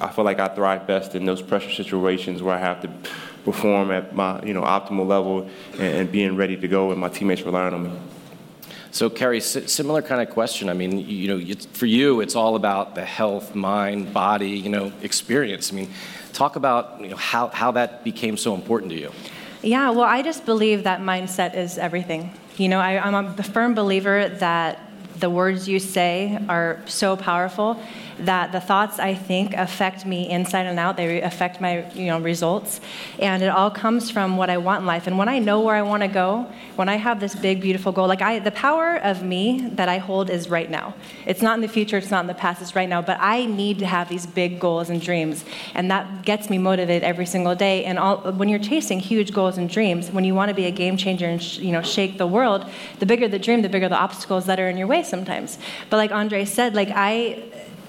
I 0.00 0.08
feel 0.08 0.24
like 0.24 0.40
I 0.40 0.48
thrive 0.48 0.86
best 0.86 1.14
in 1.14 1.26
those 1.26 1.42
pressure 1.42 1.70
situations 1.70 2.42
where 2.42 2.54
I 2.54 2.58
have 2.58 2.80
to 2.80 2.90
perform 3.44 3.90
at 3.90 4.14
my 4.14 4.42
you 4.42 4.54
know 4.54 4.62
optimal 4.62 5.06
level 5.06 5.48
and, 5.72 5.82
and 5.82 6.12
being 6.12 6.36
ready 6.36 6.56
to 6.56 6.68
go, 6.68 6.90
and 6.90 7.00
my 7.00 7.08
teammates 7.08 7.42
relying 7.42 7.74
on 7.74 7.84
me. 7.84 7.98
So, 8.92 9.08
Kerri, 9.08 9.40
similar 9.40 10.02
kind 10.02 10.20
of 10.20 10.28
question. 10.28 10.68
I 10.68 10.74
mean, 10.74 10.98
you 10.98 11.28
know, 11.28 11.54
for 11.72 11.86
you, 11.86 12.20
it's 12.20 12.36
all 12.36 12.56
about 12.56 12.94
the 12.94 13.04
health, 13.04 13.54
mind, 13.54 14.12
body, 14.12 14.50
you 14.50 14.68
know, 14.68 14.92
experience. 15.00 15.72
I 15.72 15.76
mean, 15.76 15.90
talk 16.34 16.56
about 16.56 17.00
you 17.00 17.08
know 17.08 17.16
how 17.16 17.48
how 17.48 17.70
that 17.72 18.04
became 18.04 18.36
so 18.36 18.54
important 18.54 18.92
to 18.92 18.98
you. 18.98 19.10
Yeah, 19.62 19.90
well, 19.90 20.02
I 20.02 20.22
just 20.22 20.44
believe 20.44 20.84
that 20.84 21.00
mindset 21.00 21.56
is 21.56 21.78
everything. 21.78 22.32
You 22.58 22.68
know, 22.68 22.80
I, 22.80 22.98
I'm 22.98 23.14
a 23.14 23.42
firm 23.42 23.74
believer 23.74 24.28
that 24.28 24.78
the 25.18 25.30
words 25.30 25.68
you 25.68 25.78
say 25.78 26.38
are 26.48 26.82
so 26.86 27.16
powerful 27.16 27.80
that 28.20 28.52
the 28.52 28.60
thoughts 28.60 28.98
I 28.98 29.14
think 29.14 29.54
affect 29.54 30.06
me 30.06 30.30
inside 30.30 30.66
and 30.66 30.78
out. 30.78 30.96
They 30.96 31.20
affect 31.20 31.60
my 31.60 31.90
you 31.92 32.06
know, 32.06 32.20
results. 32.20 32.80
And 33.18 33.42
it 33.42 33.48
all 33.48 33.70
comes 33.70 34.10
from 34.10 34.36
what 34.36 34.50
I 34.50 34.58
want 34.58 34.80
in 34.80 34.86
life. 34.86 35.06
And 35.06 35.18
when 35.18 35.28
I 35.28 35.38
know 35.38 35.60
where 35.60 35.74
I 35.74 35.82
want 35.82 36.02
to 36.02 36.08
go, 36.08 36.46
when 36.76 36.88
I 36.88 36.96
have 36.96 37.20
this 37.20 37.34
big, 37.34 37.60
beautiful 37.60 37.92
goal, 37.92 38.08
like 38.08 38.22
I, 38.22 38.38
the 38.38 38.50
power 38.50 38.96
of 38.96 39.22
me 39.22 39.68
that 39.72 39.88
I 39.88 39.98
hold 39.98 40.30
is 40.30 40.48
right 40.48 40.70
now. 40.70 40.94
It's 41.26 41.42
not 41.42 41.54
in 41.56 41.60
the 41.60 41.68
future, 41.68 41.96
it's 41.96 42.10
not 42.10 42.20
in 42.20 42.26
the 42.26 42.34
past, 42.34 42.62
it's 42.62 42.74
right 42.74 42.88
now. 42.88 43.02
But 43.02 43.18
I 43.20 43.46
need 43.46 43.78
to 43.80 43.86
have 43.86 44.08
these 44.08 44.26
big 44.26 44.60
goals 44.60 44.90
and 44.90 45.00
dreams. 45.00 45.44
And 45.74 45.90
that 45.90 46.24
gets 46.24 46.50
me 46.50 46.58
motivated 46.58 47.02
every 47.02 47.26
single 47.26 47.54
day. 47.54 47.84
And 47.84 47.98
all, 47.98 48.18
when 48.32 48.48
you're 48.48 48.58
chasing 48.58 49.00
huge 49.00 49.32
goals 49.32 49.58
and 49.58 49.68
dreams, 49.68 50.10
when 50.10 50.24
you 50.24 50.34
want 50.34 50.48
to 50.48 50.54
be 50.54 50.66
a 50.66 50.70
game 50.70 50.96
changer 50.96 51.26
and 51.26 51.42
sh- 51.42 51.58
you 51.58 51.72
know, 51.72 51.82
shake 51.82 52.18
the 52.18 52.26
world, 52.26 52.68
the 52.98 53.06
bigger 53.06 53.28
the 53.28 53.38
dream, 53.38 53.62
the 53.62 53.68
bigger 53.68 53.88
the 53.88 53.96
obstacles 53.96 54.46
that 54.46 54.58
are 54.60 54.68
in 54.68 54.76
your 54.76 54.86
way 54.86 55.02
sometimes. 55.02 55.58
But 55.90 55.96
like 55.96 56.12
Andre 56.12 56.44
said, 56.44 56.74
like 56.74 56.90
I, 56.94 57.42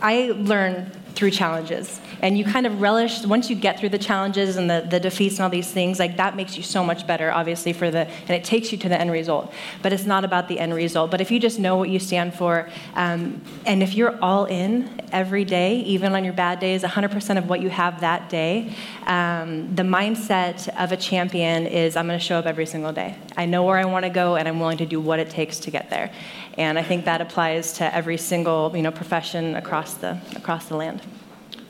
I 0.04 0.34
learn 0.36 0.92
through 1.16 1.32
challenges. 1.32 2.02
And 2.22 2.38
you 2.38 2.46
kind 2.46 2.66
of 2.66 2.82
relish, 2.82 3.24
once 3.26 3.50
you 3.50 3.56
get 3.56 3.80
through 3.80 3.90
the 3.90 3.98
challenges 3.98 4.56
and 4.56 4.70
the, 4.70 4.86
the 4.90 5.00
defeats 5.00 5.36
and 5.36 5.44
all 5.44 5.50
these 5.50 5.70
things, 5.70 6.00
like 6.00 6.18
that 6.18 6.36
makes 6.36 6.58
you 6.58 6.64
so 6.64 6.84
much 6.84 7.06
better, 7.06 7.32
obviously, 7.32 7.74
for 7.74 7.92
the, 7.92 8.08
and 8.08 8.30
it 8.30 8.44
takes 8.44 8.72
you 8.72 8.78
to 8.80 8.90
the 8.90 9.00
end 9.00 9.12
result. 9.12 9.54
But 9.82 9.94
it's 9.94 10.06
not 10.06 10.26
about 10.26 10.48
the 10.48 10.60
end 10.60 10.74
result. 10.74 11.12
But 11.12 11.22
if 11.22 11.32
you 11.32 11.40
just 11.40 11.60
know 11.60 11.78
what 11.78 11.90
you 11.90 12.00
stand 12.00 12.34
for, 12.34 12.70
um, 12.96 13.42
and 13.66 13.84
if 13.84 13.94
you're 13.94 14.18
all 14.22 14.46
in 14.46 15.02
every 15.12 15.46
day, 15.46 15.80
even 15.82 16.14
on 16.14 16.24
your 16.24 16.34
bad 16.34 16.60
days, 16.60 16.84
100% 16.84 17.38
of 17.38 17.48
what 17.48 17.62
you 17.62 17.70
have 17.70 18.02
that 18.02 18.30
day, 18.30 18.74
um, 19.06 19.76
the 19.76 19.84
mindset 19.84 20.70
of 20.82 20.92
a 20.92 20.98
champion 20.98 21.68
is 21.68 21.96
I'm 21.96 22.08
going 22.08 22.18
to 22.18 22.26
show 22.26 22.40
up 22.40 22.46
every 22.46 22.66
single 22.66 22.94
day. 22.94 23.16
I 23.38 23.46
know 23.46 23.64
where 23.64 23.78
I 23.78 23.86
want 23.86 24.04
to 24.04 24.10
go, 24.10 24.36
and 24.36 24.48
I'm 24.48 24.60
willing 24.60 24.78
to 24.78 24.86
do 24.86 25.00
what 25.00 25.20
it 25.20 25.30
takes 25.30 25.60
to 25.60 25.72
get 25.72 25.90
there. 25.90 26.12
And 26.58 26.78
I 26.78 26.84
think 26.84 27.06
that 27.06 27.22
applies 27.22 27.74
to 27.74 27.96
every 27.96 28.18
single 28.18 28.72
you 28.76 28.84
know, 28.84 28.92
profession 28.92 29.56
across 29.56 29.96
the, 29.96 30.20
across 30.36 30.66
the 30.66 30.76
land. 30.76 31.02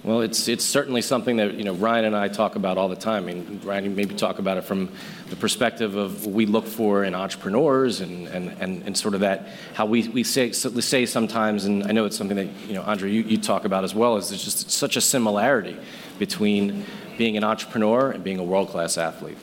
Well, 0.04 0.20
it's, 0.20 0.50
it's 0.50 0.66
certainly 0.66 1.02
something 1.02 1.38
that 1.38 1.54
you 1.54 1.64
know 1.64 1.74
Ryan 1.76 2.04
and 2.04 2.16
I 2.16 2.28
talk 2.28 2.58
about 2.58 2.78
all 2.78 2.90
the 2.90 2.96
time. 2.96 3.24
I 3.24 3.34
mean, 3.34 3.62
Ryan, 3.64 3.86
you 3.86 3.90
maybe 3.92 4.14
talk 4.14 4.38
about 4.38 4.58
it 4.58 4.66
from 4.66 4.90
the 5.30 5.38
perspective 5.38 5.96
of 5.96 6.26
what 6.26 6.36
we 6.36 6.46
look 6.46 6.68
for 6.68 7.06
in 7.06 7.16
entrepreneurs 7.16 8.02
and, 8.02 8.28
and, 8.28 8.50
and, 8.60 8.84
and 8.84 8.98
sort 8.98 9.14
of 9.14 9.22
that 9.22 9.48
how 9.74 9.86
we, 9.86 10.10
we 10.10 10.26
say, 10.26 10.52
say 10.52 11.06
sometimes, 11.06 11.64
and 11.64 11.86
I 11.86 11.94
know 11.94 12.04
it's 12.04 12.18
something 12.18 12.36
that 12.36 12.50
you 12.68 12.74
know 12.74 12.82
Andre 12.82 13.12
you, 13.12 13.22
you 13.22 13.38
talk 13.38 13.64
about 13.64 13.86
as 13.86 13.96
well, 13.96 14.18
is 14.18 14.28
there's 14.28 14.44
just 14.44 14.70
such 14.70 14.98
a 14.98 15.02
similarity 15.02 15.78
between 16.20 16.86
being 17.18 17.38
an 17.38 17.46
entrepreneur 17.46 18.12
and 18.12 18.26
being 18.26 18.40
a 18.40 18.44
world-class 18.44 18.98
athlete. 18.98 19.38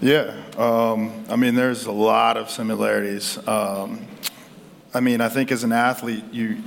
Yeah, 0.00 0.34
um, 0.58 1.24
I 1.30 1.36
mean, 1.36 1.54
there's 1.54 1.86
a 1.86 1.92
lot 1.92 2.36
of 2.36 2.50
similarities. 2.50 3.38
Um, 3.48 4.06
I 4.92 5.00
mean, 5.00 5.22
I 5.22 5.30
think 5.30 5.50
as 5.50 5.64
an 5.64 5.72
athlete, 5.72 6.24
you 6.32 6.58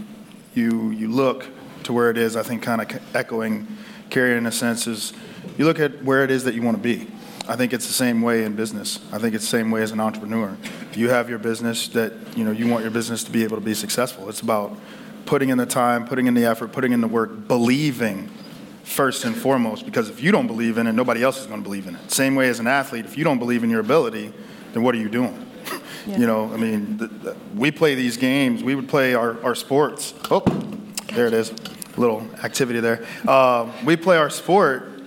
you 0.56 0.90
you 0.90 1.12
look 1.12 1.46
to 1.84 1.94
where 1.94 2.10
it 2.10 2.18
is. 2.18 2.36
I 2.36 2.42
think 2.42 2.64
kind 2.64 2.82
of 2.82 3.16
echoing 3.16 3.68
Kerri 4.10 4.36
in 4.36 4.48
a 4.48 4.52
sense 4.52 4.88
is 4.88 5.14
you 5.60 5.66
look 5.66 5.80
at 5.80 6.04
where 6.04 6.24
it 6.24 6.32
is 6.32 6.44
that 6.46 6.56
you 6.56 6.64
want 6.64 6.78
to 6.78 6.84
be. 6.84 7.08
I 7.48 7.56
think 7.56 7.72
it's 7.72 7.86
the 7.86 7.94
same 7.94 8.24
way 8.24 8.46
in 8.46 8.56
business. 8.56 9.00
I 9.12 9.20
think 9.20 9.36
it's 9.36 9.44
the 9.44 9.58
same 9.58 9.70
way 9.70 9.84
as 9.84 9.92
an 9.92 10.00
entrepreneur. 10.00 10.58
You 10.96 11.10
have 11.10 11.30
your 11.30 11.40
business 11.40 11.88
that 11.90 12.14
you 12.36 12.44
know 12.44 12.52
you 12.52 12.68
want 12.68 12.82
your 12.84 12.92
business 12.92 13.24
to 13.26 13.32
be 13.32 13.44
able 13.44 13.58
to 13.58 13.64
be 13.64 13.76
successful, 13.76 14.28
it's 14.28 14.42
about 14.42 14.76
putting 15.28 15.50
in 15.50 15.60
the 15.60 15.68
time, 15.68 16.08
putting 16.08 16.26
in 16.26 16.34
the 16.34 16.46
effort, 16.46 16.72
putting 16.72 16.94
in 16.94 17.02
the 17.02 17.08
work, 17.08 17.48
believing 17.48 18.32
first 18.84 19.26
and 19.26 19.36
foremost. 19.36 19.86
Because 19.86 20.10
if 20.10 20.22
you 20.22 20.32
don't 20.32 20.48
believe 20.48 20.78
in 20.78 20.88
it, 20.88 20.94
nobody 20.94 21.24
else 21.24 21.40
is 21.40 21.48
going 21.48 21.62
to 21.62 21.64
believe 21.64 21.88
in 21.88 21.96
it. 21.96 22.12
Same 22.12 22.36
way 22.36 22.50
as 22.50 22.60
an 22.60 22.68
athlete, 22.68 23.06
if 23.06 23.18
you 23.18 23.24
don't 23.24 23.40
believe 23.40 23.64
in 23.64 23.70
your 23.70 23.82
ability, 23.82 24.34
then 24.74 24.84
what 24.84 24.96
are 24.96 25.00
you 25.00 25.10
doing? 25.10 25.46
Yeah. 26.08 26.18
You 26.18 26.28
know, 26.28 26.54
I 26.54 26.58
mean, 26.58 26.98
the, 26.98 27.08
the, 27.08 27.38
we 27.56 27.72
play 27.72 27.94
these 27.96 28.18
games. 28.18 28.64
We 28.64 28.74
would 28.74 28.88
play 28.88 29.14
our, 29.14 29.42
our 29.44 29.54
sports. 29.56 30.14
Oh, 30.32 30.42
there 31.14 31.28
it 31.28 31.34
is. 31.34 31.52
A 31.52 32.00
little 32.00 32.26
activity 32.44 32.80
there. 32.80 33.06
Uh, 33.28 33.72
we 33.86 33.96
play 33.96 34.18
our 34.18 34.30
sport 34.30 35.04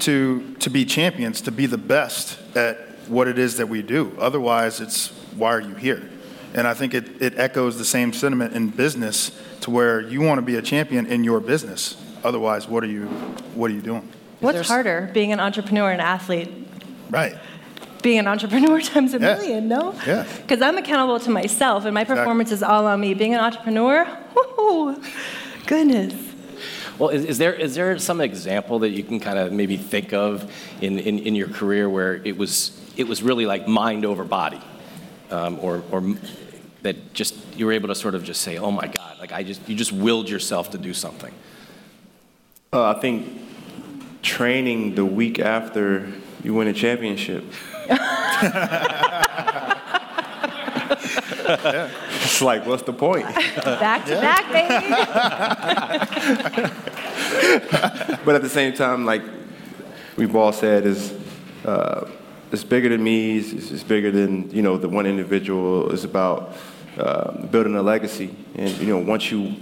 to 0.00 0.54
to 0.54 0.70
be 0.70 0.84
champions, 0.84 1.42
to 1.42 1.52
be 1.52 1.66
the 1.66 1.78
best 1.78 2.38
at 2.56 2.78
what 3.08 3.28
it 3.28 3.38
is 3.38 3.58
that 3.58 3.68
we 3.68 3.82
do. 3.82 4.16
Otherwise, 4.18 4.80
it's 4.80 5.08
why 5.36 5.52
are 5.52 5.60
you 5.60 5.74
here? 5.74 6.08
And 6.54 6.66
I 6.66 6.74
think 6.74 6.94
it, 6.94 7.20
it 7.20 7.38
echoes 7.38 7.78
the 7.78 7.84
same 7.84 8.12
sentiment 8.12 8.54
in 8.54 8.68
business 8.68 9.32
to 9.62 9.70
where 9.70 10.00
you 10.00 10.20
want 10.20 10.38
to 10.38 10.42
be 10.42 10.56
a 10.56 10.62
champion 10.62 11.06
in 11.06 11.24
your 11.24 11.40
business. 11.40 11.96
Otherwise, 12.24 12.66
what 12.66 12.82
are 12.82 12.88
you 12.88 13.06
what 13.54 13.70
are 13.70 13.74
you 13.74 13.82
doing? 13.82 14.08
What's 14.40 14.68
harder, 14.68 15.10
being 15.14 15.32
an 15.32 15.40
entrepreneur 15.40 15.90
and 15.90 16.00
athlete? 16.00 16.50
Right 17.10 17.36
being 18.04 18.18
an 18.18 18.28
entrepreneur 18.28 18.80
times 18.92 19.14
a 19.14 19.18
yeah. 19.18 19.34
million, 19.34 19.66
no? 19.66 19.94
Yeah. 20.06 20.26
Because 20.36 20.62
I'm 20.62 20.76
accountable 20.76 21.18
to 21.18 21.30
myself, 21.30 21.86
and 21.86 21.94
my 21.94 22.04
performance 22.04 22.52
exactly. 22.52 22.74
is 22.74 22.80
all 22.80 22.86
on 22.86 23.00
me. 23.00 23.14
Being 23.14 23.34
an 23.34 23.40
entrepreneur, 23.40 24.06
whoo, 24.36 25.02
goodness. 25.66 26.14
Well, 26.98 27.08
is, 27.08 27.24
is, 27.24 27.38
there 27.38 27.54
is 27.54 27.74
there 27.74 27.98
some 27.98 28.20
example 28.20 28.78
that 28.80 28.90
you 28.90 29.02
can 29.02 29.18
kind 29.18 29.38
of 29.38 29.52
maybe 29.52 29.76
think 29.76 30.12
of 30.12 30.52
in, 30.80 31.00
in, 31.00 31.18
in 31.18 31.34
your 31.34 31.48
career 31.48 31.90
where 31.90 32.16
it 32.24 32.36
was 32.36 32.80
it 32.96 33.08
was 33.08 33.20
really 33.22 33.46
like 33.46 33.66
mind 33.66 34.04
over 34.04 34.22
body, 34.22 34.60
um, 35.30 35.58
or 35.60 35.82
or 35.90 36.14
that 36.82 37.14
just 37.14 37.34
you 37.56 37.66
were 37.66 37.72
able 37.72 37.88
to 37.88 37.94
sort 37.96 38.14
of 38.14 38.22
just 38.22 38.42
say, 38.42 38.58
oh 38.58 38.70
my 38.70 38.86
God, 38.86 39.18
like 39.18 39.32
I 39.32 39.42
just 39.42 39.66
you 39.68 39.74
just 39.74 39.92
willed 39.92 40.28
yourself 40.28 40.70
to 40.70 40.78
do 40.78 40.94
something. 40.94 41.34
Uh, 42.74 42.90
I 42.90 42.94
think 42.98 43.28
training 44.20 44.96
the 44.96 45.04
week 45.04 45.38
after 45.38 46.12
you 46.42 46.54
win 46.54 46.66
a 46.66 46.72
championship. 46.72 47.44
yeah. 47.86 49.60
It's 52.24 52.40
like, 52.42 52.66
what's 52.66 52.82
the 52.82 52.92
point? 52.92 53.26
back 53.26 54.04
to 54.06 54.14
yeah. 54.14 54.20
back, 54.20 54.50
baby. 54.50 54.88
but 58.24 58.34
at 58.34 58.42
the 58.42 58.48
same 58.48 58.72
time, 58.72 59.04
like 59.04 59.22
we've 60.16 60.34
all 60.34 60.52
said, 60.52 60.84
is 60.84 61.12
uh, 61.64 62.08
it's 62.50 62.64
bigger 62.64 62.88
than 62.88 63.04
me. 63.04 63.38
It's, 63.38 63.70
it's, 63.70 63.84
bigger 63.84 64.10
than 64.10 64.50
you 64.50 64.62
know 64.62 64.78
the 64.78 64.88
one 64.88 65.06
individual. 65.06 65.92
It's 65.92 66.04
about 66.04 66.56
uh, 66.96 67.46
building 67.46 67.76
a 67.76 67.82
legacy, 67.82 68.34
and 68.56 68.70
you 68.78 68.86
know 68.86 68.98
once 68.98 69.30
you, 69.30 69.54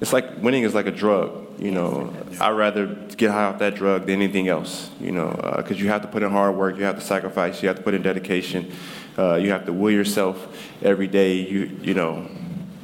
it's 0.00 0.12
like 0.12 0.42
winning 0.42 0.64
is 0.64 0.74
like 0.74 0.86
a 0.86 0.92
drug. 0.92 1.43
You 1.58 1.70
know, 1.70 2.12
I'd 2.40 2.50
rather 2.50 2.86
get 3.16 3.30
high 3.30 3.44
off 3.44 3.58
that 3.60 3.74
drug 3.74 4.06
than 4.06 4.22
anything 4.22 4.48
else. 4.48 4.90
You 5.00 5.12
know, 5.12 5.30
because 5.56 5.76
uh, 5.76 5.80
you 5.80 5.88
have 5.88 6.02
to 6.02 6.08
put 6.08 6.22
in 6.22 6.30
hard 6.30 6.56
work, 6.56 6.76
you 6.76 6.84
have 6.84 6.96
to 6.96 7.00
sacrifice, 7.00 7.62
you 7.62 7.68
have 7.68 7.76
to 7.76 7.82
put 7.82 7.94
in 7.94 8.02
dedication, 8.02 8.72
uh, 9.18 9.36
you 9.36 9.50
have 9.50 9.66
to 9.66 9.72
will 9.72 9.90
yourself 9.90 10.48
every 10.82 11.06
day. 11.06 11.36
You 11.36 11.78
you 11.82 11.94
know, 11.94 12.28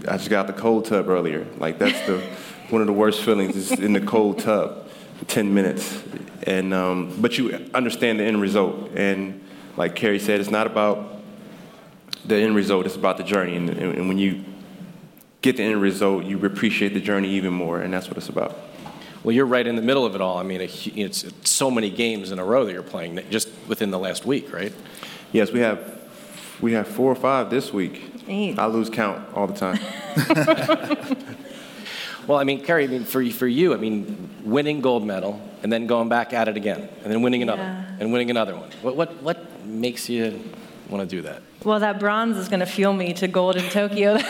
I 0.09 0.17
just 0.17 0.31
got 0.31 0.47
the 0.47 0.53
cold 0.53 0.85
tub 0.85 1.09
earlier. 1.09 1.47
Like 1.59 1.79
that's 1.79 2.01
the 2.07 2.19
one 2.71 2.81
of 2.81 2.87
the 2.87 2.93
worst 2.93 3.23
feelings 3.23 3.57
is 3.57 3.73
in 3.73 3.93
the 3.93 4.01
cold 4.01 4.39
tub, 4.39 4.89
ten 5.27 5.53
minutes, 5.53 6.03
and 6.45 6.73
um, 6.73 7.17
but 7.21 7.39
you 7.39 7.71
understand 7.75 8.21
the 8.21 8.25
end 8.25 8.41
result. 8.41 8.91
And 8.95 9.45
like 9.77 9.97
Kerri 9.97 10.21
said, 10.21 10.41
it's 10.41 10.51
not 10.51 10.67
about 10.67 11.21
the 12.25 12.37
end 12.37 12.55
result; 12.55 12.87
it's 12.87 12.97
about 12.97 13.17
the 13.17 13.25
journey. 13.25 13.57
And, 13.57 13.71
and 13.71 14.09
when 14.09 14.19
you 14.19 14.45
get 15.43 15.57
the 15.57 15.63
end 15.63 15.81
result, 15.81 16.25
you 16.25 16.45
appreciate 16.45 16.95
the 16.95 17.01
journey 17.01 17.31
even 17.31 17.53
more, 17.53 17.81
and 17.81 17.93
that's 17.93 18.09
what 18.09 18.17
it's 18.17 18.29
about. 18.29 18.59
Well, 19.23 19.35
you're 19.35 19.47
right 19.47 19.67
in 19.67 19.77
the 19.77 19.83
middle 19.83 20.07
of 20.07 20.15
it 20.15 20.21
all. 20.21 20.39
I 20.39 20.43
mean, 20.43 20.61
it's 20.63 21.25
so 21.45 21.71
many 21.71 21.91
games 21.91 22.31
in 22.31 22.39
a 22.39 22.45
row 22.45 22.65
that 22.65 22.73
you're 22.73 22.83
playing 22.83 23.21
just 23.31 23.49
within 23.69 23.91
the 23.91 23.99
last 23.99 24.25
week, 24.25 24.53
right? 24.53 24.73
Yes, 25.33 25.53
we 25.53 25.61
have 25.61 25.99
we 26.61 26.73
have 26.73 26.89
four 26.89 27.13
or 27.13 27.17
five 27.17 27.51
this 27.51 27.73
week. 27.73 28.03
Eight. 28.29 28.59
I 28.59 28.67
lose 28.67 28.89
count 28.89 29.23
all 29.35 29.47
the 29.47 29.55
time. 29.55 29.79
well, 32.27 32.39
I 32.39 32.45
mean, 32.45 32.65
Kerri, 32.65 32.85
I 32.85 32.87
mean, 32.87 33.05
for 33.05 33.29
for 33.31 33.47
you, 33.47 33.75
I 33.75 33.77
mean, 33.77 34.31
winning 34.43 34.81
gold 34.81 35.07
medal 35.07 35.41
and 35.63 35.71
then 35.71 35.87
going 35.87 36.09
back 36.09 36.33
at 36.33 36.49
it 36.49 36.57
again, 36.57 36.89
and 37.03 37.13
then 37.13 37.21
winning 37.21 37.43
another, 37.43 37.63
yeah. 37.63 37.97
and 38.01 38.13
winning 38.13 38.31
another 38.31 38.57
one. 38.57 38.71
What 38.81 38.97
what 38.97 39.23
what 39.23 39.67
makes 39.67 40.09
you 40.09 40.43
want 40.89 41.09
to 41.09 41.17
do 41.17 41.23
that? 41.23 41.43
Well, 41.63 41.81
that 41.81 42.01
bronze 42.01 42.39
is 42.39 42.49
going 42.49 42.61
to 42.61 42.67
fuel 42.67 42.95
me 42.95 43.13
to 43.15 43.29
gold 43.29 43.57
in 43.57 43.69
Tokyo. 43.69 44.19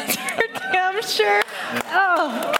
Sure. 1.02 1.42
Oh. 1.86 2.54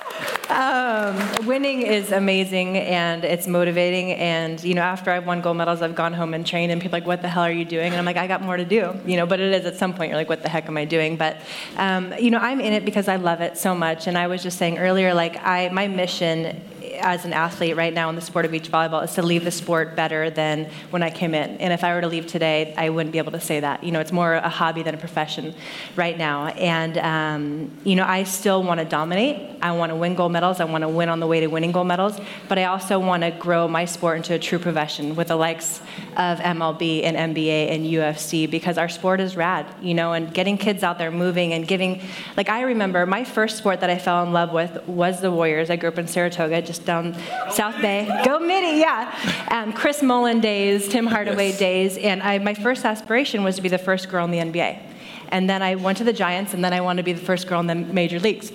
Um, 0.49 1.47
winning 1.47 1.82
is 1.82 2.11
amazing 2.11 2.76
and 2.76 3.25
it's 3.25 3.47
motivating. 3.47 4.12
And, 4.12 4.62
you 4.64 4.75
know, 4.75 4.82
after 4.82 5.12
I've 5.12 5.26
won 5.26 5.40
gold 5.40 5.56
medals, 5.56 5.80
I've 5.80 5.94
gone 5.94 6.12
home 6.12 6.35
and 6.35 6.44
trained, 6.44 6.73
and 6.73 6.82
people 6.82 6.97
are 6.97 7.00
like, 7.00 7.06
what 7.06 7.23
the 7.23 7.28
hell 7.28 7.44
are 7.44 7.52
you 7.52 7.64
doing? 7.64 7.92
And 7.92 7.97
I'm 7.97 8.04
like, 8.04 8.16
I 8.16 8.26
got 8.26 8.42
more 8.42 8.56
to 8.56 8.64
do, 8.64 8.92
you 9.06 9.16
know, 9.16 9.26
but 9.26 9.38
it 9.38 9.52
is 9.52 9.64
at 9.64 9.76
some 9.76 9.94
point, 9.94 10.11
you're 10.11 10.18
like, 10.18 10.28
what 10.28 10.42
the 10.42 10.49
heck 10.49 10.66
am 10.66 10.76
I 10.76 10.85
doing? 10.85 11.16
But, 11.16 11.37
um, 11.76 12.12
you 12.18 12.30
know, 12.32 12.38
I'm 12.38 12.61
in 12.61 12.73
it 12.73 12.85
because 12.85 13.06
I 13.06 13.16
love 13.16 13.40
it 13.40 13.56
so 13.59 13.75
much. 13.75 14.09
And 14.09 14.18
I 14.18 14.26
was 14.26 14.42
just 14.42 14.59
saying 14.59 14.78
earlier, 14.78 15.14
like, 15.14 15.37
I, 15.37 15.68
my 15.68 15.87
mission 15.87 16.61
as 17.00 17.25
an 17.25 17.33
athlete 17.33 17.76
right 17.76 17.92
now 17.92 18.09
in 18.09 18.14
the 18.14 18.21
sport 18.21 18.45
of 18.45 18.50
beach 18.50 18.71
volleyball 18.71 19.02
is 19.04 19.14
to 19.14 19.23
leave 19.23 19.45
the 19.45 19.50
sport 19.50 19.97
better 19.97 20.30
than 20.30 20.71
when 20.90 21.02
I 21.02 21.11
came 21.11 21.35
in. 21.35 21.57
And 21.59 21.73
if 21.73 21.83
I 21.85 21.95
were 21.95 22.00
to 22.00 22.09
leave 22.09 22.26
today, 22.26 22.75
I 22.76 22.90
wouldn't 22.90 23.12
be 23.12 23.19
able 23.19 23.33
to 23.33 23.40
say 23.40 23.61
that. 23.61 23.83
You 23.85 23.92
know, 23.92 24.00
it's 24.00 24.12
more 24.12 24.35
a 24.35 24.49
hobby 24.49 24.83
than 24.83 24.95
a 24.95 24.99
profession 24.99 25.54
right 25.97 26.16
now. 26.16 26.47
And, 26.47 26.99
um, 26.99 27.71
you 27.85 27.97
know, 27.97 28.04
I 28.04 28.25
still 28.25 28.62
want 28.62 28.80
to 28.80 28.87
dominate. 28.87 29.59
I 29.62 29.73
want 29.73 29.90
to 29.90 29.97
win 29.97 30.14
gold 30.14 30.33
medals. 30.33 30.61
I 30.61 30.64
want 30.64 30.83
to 30.83 30.88
win 30.88 31.09
on 31.09 31.21
the 31.21 31.26
way 31.26 31.40
to 31.40 31.47
winning 31.49 31.73
gold 31.73 31.87
medals. 31.87 32.19
But 32.49 32.59
I 32.59 32.64
also 32.64 32.99
want 32.99 33.23
to 33.23 33.30
grow 33.30 33.69
my 33.69 33.85
sport 33.85 34.19
into 34.19 34.35
a 34.35 34.38
true 34.38 34.59
profession 34.59 35.16
with 35.16 35.28
the 35.28 35.37
likes 35.37 35.80
of 36.16 36.38
MLB 36.38 37.04
and 37.04 37.35
NBA 37.35 37.71
and 37.71 37.85
UFC 37.85 38.50
because 38.50 38.78
our 38.78 38.88
sport 38.88 39.21
is 39.21 39.37
rad, 39.37 39.66
you 39.80 39.95
know, 39.95 40.12
and 40.12 40.33
getting 40.33 40.59
kids 40.59 40.83
out 40.83 40.99
there 40.99 41.11
moving 41.11 41.52
and 41.52 41.66
giving. 41.66 42.02
Like, 42.37 42.49
I 42.49 42.62
remember 42.62 43.07
my 43.07 43.25
first 43.25 43.59
sport 43.59 43.80
that 43.80 43.90
I 43.90 43.99
fell 43.99 44.23
in 44.23 44.33
love 44.33 44.52
with 44.52 44.87
was 44.87 45.21
the 45.21 45.30
Warriors. 45.30 45.71
I 45.71 45.76
grew 45.76 45.88
up 45.88 45.99
in 45.99 46.07
Saratoga, 46.07 46.62
just 46.62 46.85
down 46.90 47.14
South 47.50 47.80
Bay. 47.80 48.09
Go 48.25 48.40
Mini, 48.40 48.80
yeah. 48.80 49.47
Um, 49.49 49.73
Chris 49.73 50.02
Mullin 50.02 50.40
days, 50.40 50.88
Tim 50.88 51.06
Hardaway 51.06 51.50
yes. 51.50 51.59
days, 51.59 51.99
and 51.99 52.20
I, 52.23 52.38
my 52.38 52.54
first 52.54 52.85
aspiration 52.85 53.44
was 53.44 53.56
to 53.56 53.62
be 53.62 53.68
the 53.68 53.78
first 53.78 54.09
girl 54.09 54.25
in 54.25 54.30
the 54.32 54.38
NBA. 54.38 54.82
And 55.28 55.49
then 55.49 55.62
I 55.62 55.76
went 55.76 55.99
to 55.99 56.04
the 56.04 56.12
Giants, 56.12 56.52
and 56.52 56.64
then 56.64 56.73
I 56.73 56.80
wanted 56.80 57.02
to 57.02 57.04
be 57.04 57.12
the 57.12 57.25
first 57.25 57.47
girl 57.47 57.61
in 57.61 57.68
the 57.68 57.76
major 57.76 58.18
leagues. 58.18 58.50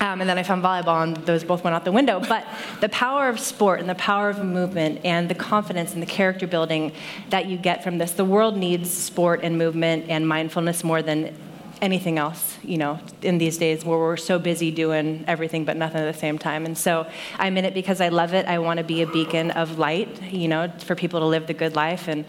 Um, 0.00 0.20
and 0.20 0.30
then 0.30 0.38
I 0.38 0.44
found 0.44 0.62
volleyball, 0.62 1.02
and 1.02 1.16
those 1.26 1.44
both 1.44 1.64
went 1.64 1.74
out 1.74 1.84
the 1.84 1.92
window. 1.92 2.20
But 2.20 2.46
the 2.80 2.88
power 2.88 3.28
of 3.28 3.38
sport 3.38 3.80
and 3.80 3.88
the 3.88 3.96
power 3.96 4.30
of 4.30 4.42
movement 4.44 5.00
and 5.04 5.28
the 5.28 5.34
confidence 5.34 5.92
and 5.92 6.00
the 6.00 6.06
character 6.06 6.46
building 6.46 6.92
that 7.28 7.46
you 7.46 7.58
get 7.58 7.82
from 7.84 7.98
this, 7.98 8.12
the 8.12 8.24
world 8.24 8.56
needs 8.56 8.90
sport 8.90 9.40
and 9.42 9.58
movement 9.58 10.06
and 10.08 10.26
mindfulness 10.26 10.84
more 10.84 11.02
than 11.02 11.34
anything 11.80 12.18
else, 12.18 12.58
you 12.62 12.78
know, 12.78 12.98
in 13.22 13.38
these 13.38 13.58
days 13.58 13.84
where 13.84 13.98
we're 13.98 14.16
so 14.16 14.38
busy 14.38 14.70
doing 14.70 15.24
everything 15.26 15.64
but 15.64 15.76
nothing 15.76 16.00
at 16.00 16.12
the 16.12 16.18
same 16.18 16.38
time. 16.38 16.64
And 16.66 16.76
so 16.76 17.06
I'm 17.38 17.56
in 17.56 17.64
it 17.64 17.74
because 17.74 18.00
I 18.00 18.08
love 18.08 18.34
it. 18.34 18.46
I 18.46 18.58
want 18.58 18.78
to 18.78 18.84
be 18.84 19.02
a 19.02 19.06
beacon 19.06 19.50
of 19.52 19.78
light, 19.78 20.22
you 20.22 20.48
know, 20.48 20.72
for 20.78 20.94
people 20.94 21.20
to 21.20 21.26
live 21.26 21.46
the 21.46 21.54
good 21.54 21.76
life. 21.76 22.08
And 22.08 22.24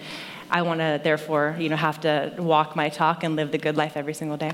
I 0.52 0.62
want 0.62 0.80
to, 0.80 1.00
therefore, 1.04 1.56
you 1.60 1.70
know, 1.70 1.76
have 1.76 2.02
to 2.02 2.34
walk 2.38 2.76
my 2.76 2.90
talk 2.90 3.24
and 3.24 3.36
live 3.36 3.52
the 3.52 3.58
good 3.58 3.78
life 3.78 3.96
every 3.96 4.14
single 4.14 4.38
day. 4.38 4.52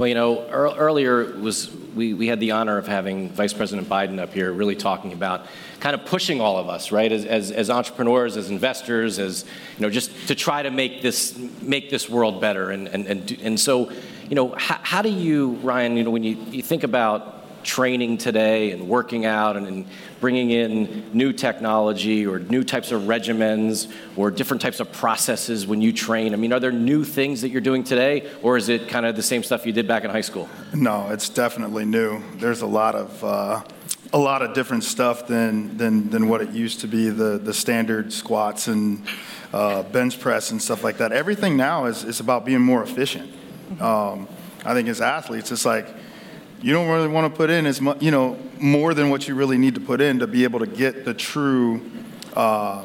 Well, 0.00 0.08
you 0.08 0.14
know, 0.14 0.46
earlier 0.48 1.26
was 1.38 1.70
we, 1.94 2.14
we 2.14 2.26
had 2.26 2.40
the 2.40 2.52
honor 2.52 2.78
of 2.78 2.86
having 2.86 3.28
Vice 3.28 3.52
President 3.52 3.86
Biden 3.86 4.18
up 4.18 4.32
here 4.32 4.50
really 4.50 4.74
talking 4.74 5.12
about 5.12 5.44
kind 5.78 5.94
of 5.94 6.06
pushing 6.06 6.40
all 6.40 6.56
of 6.56 6.70
us, 6.70 6.90
right, 6.90 7.12
as, 7.12 7.26
as, 7.26 7.50
as, 7.50 7.68
entrepreneurs, 7.68 8.38
as 8.38 8.48
investors, 8.48 9.18
as, 9.18 9.44
you 9.76 9.82
know, 9.82 9.90
just 9.90 10.28
to 10.28 10.34
try 10.34 10.62
to 10.62 10.70
make 10.70 11.02
this, 11.02 11.36
make 11.60 11.90
this 11.90 12.08
world 12.08 12.40
better. 12.40 12.70
And, 12.70 12.88
and, 12.88 13.06
and, 13.06 13.30
and 13.42 13.60
so, 13.60 13.92
you 14.26 14.36
know, 14.36 14.54
how, 14.56 14.78
how 14.82 15.02
do 15.02 15.10
you, 15.10 15.50
Ryan, 15.56 15.98
you 15.98 16.04
know, 16.04 16.10
when 16.10 16.24
you, 16.24 16.38
you 16.50 16.62
think 16.62 16.82
about 16.82 17.39
training 17.64 18.18
today 18.18 18.72
and 18.72 18.88
working 18.88 19.24
out 19.24 19.56
and, 19.56 19.66
and, 19.66 19.86
bringing 20.20 20.50
in 20.50 21.10
new 21.14 21.32
technology 21.32 22.26
or 22.26 22.38
new 22.38 22.62
types 22.62 22.92
of 22.92 23.02
regimens 23.02 23.90
or 24.16 24.30
different 24.30 24.60
types 24.60 24.78
of 24.78 24.92
processes 24.92 25.66
when 25.66 25.80
you 25.80 25.92
train? 25.92 26.34
I 26.34 26.36
mean, 26.36 26.52
are 26.52 26.60
there 26.60 26.70
new 26.70 27.04
things 27.04 27.40
that 27.40 27.48
you're 27.48 27.62
doing 27.62 27.82
today, 27.82 28.30
or 28.42 28.56
is 28.56 28.68
it 28.68 28.88
kind 28.88 29.06
of 29.06 29.16
the 29.16 29.22
same 29.22 29.42
stuff 29.42 29.64
you 29.64 29.72
did 29.72 29.88
back 29.88 30.04
in 30.04 30.10
high 30.10 30.20
school? 30.20 30.48
No, 30.74 31.08
it's 31.08 31.30
definitely 31.30 31.86
new. 31.86 32.22
There's 32.36 32.60
a 32.60 32.66
lot 32.66 32.94
of 32.94 33.24
uh, 33.24 33.62
a 34.12 34.18
lot 34.18 34.42
of 34.42 34.52
different 34.52 34.84
stuff 34.84 35.26
than 35.26 35.76
than 35.76 36.10
than 36.10 36.28
what 36.28 36.42
it 36.42 36.50
used 36.50 36.80
to 36.80 36.86
be. 36.86 37.08
The 37.08 37.38
the 37.38 37.54
standard 37.54 38.12
squats 38.12 38.68
and 38.68 39.02
uh, 39.52 39.82
bench 39.84 40.20
press 40.20 40.50
and 40.50 40.60
stuff 40.60 40.84
like 40.84 40.98
that. 40.98 41.12
Everything 41.12 41.56
now 41.56 41.86
is 41.86 42.04
is 42.04 42.20
about 42.20 42.44
being 42.44 42.60
more 42.60 42.82
efficient. 42.82 43.32
Um, 43.80 44.28
I 44.64 44.74
think 44.74 44.88
as 44.88 45.00
athletes, 45.00 45.50
it's 45.52 45.64
like 45.64 45.88
you 46.62 46.72
don't 46.72 46.88
really 46.88 47.08
want 47.08 47.32
to 47.32 47.36
put 47.36 47.50
in 47.50 47.66
as 47.66 47.80
much, 47.80 48.02
you 48.02 48.10
know, 48.10 48.38
more 48.58 48.92
than 48.92 49.10
what 49.10 49.26
you 49.26 49.34
really 49.34 49.56
need 49.56 49.74
to 49.74 49.80
put 49.80 50.00
in 50.00 50.18
to 50.18 50.26
be 50.26 50.44
able 50.44 50.58
to 50.58 50.66
get 50.66 51.04
the 51.04 51.14
true, 51.14 51.80
uh, 52.34 52.84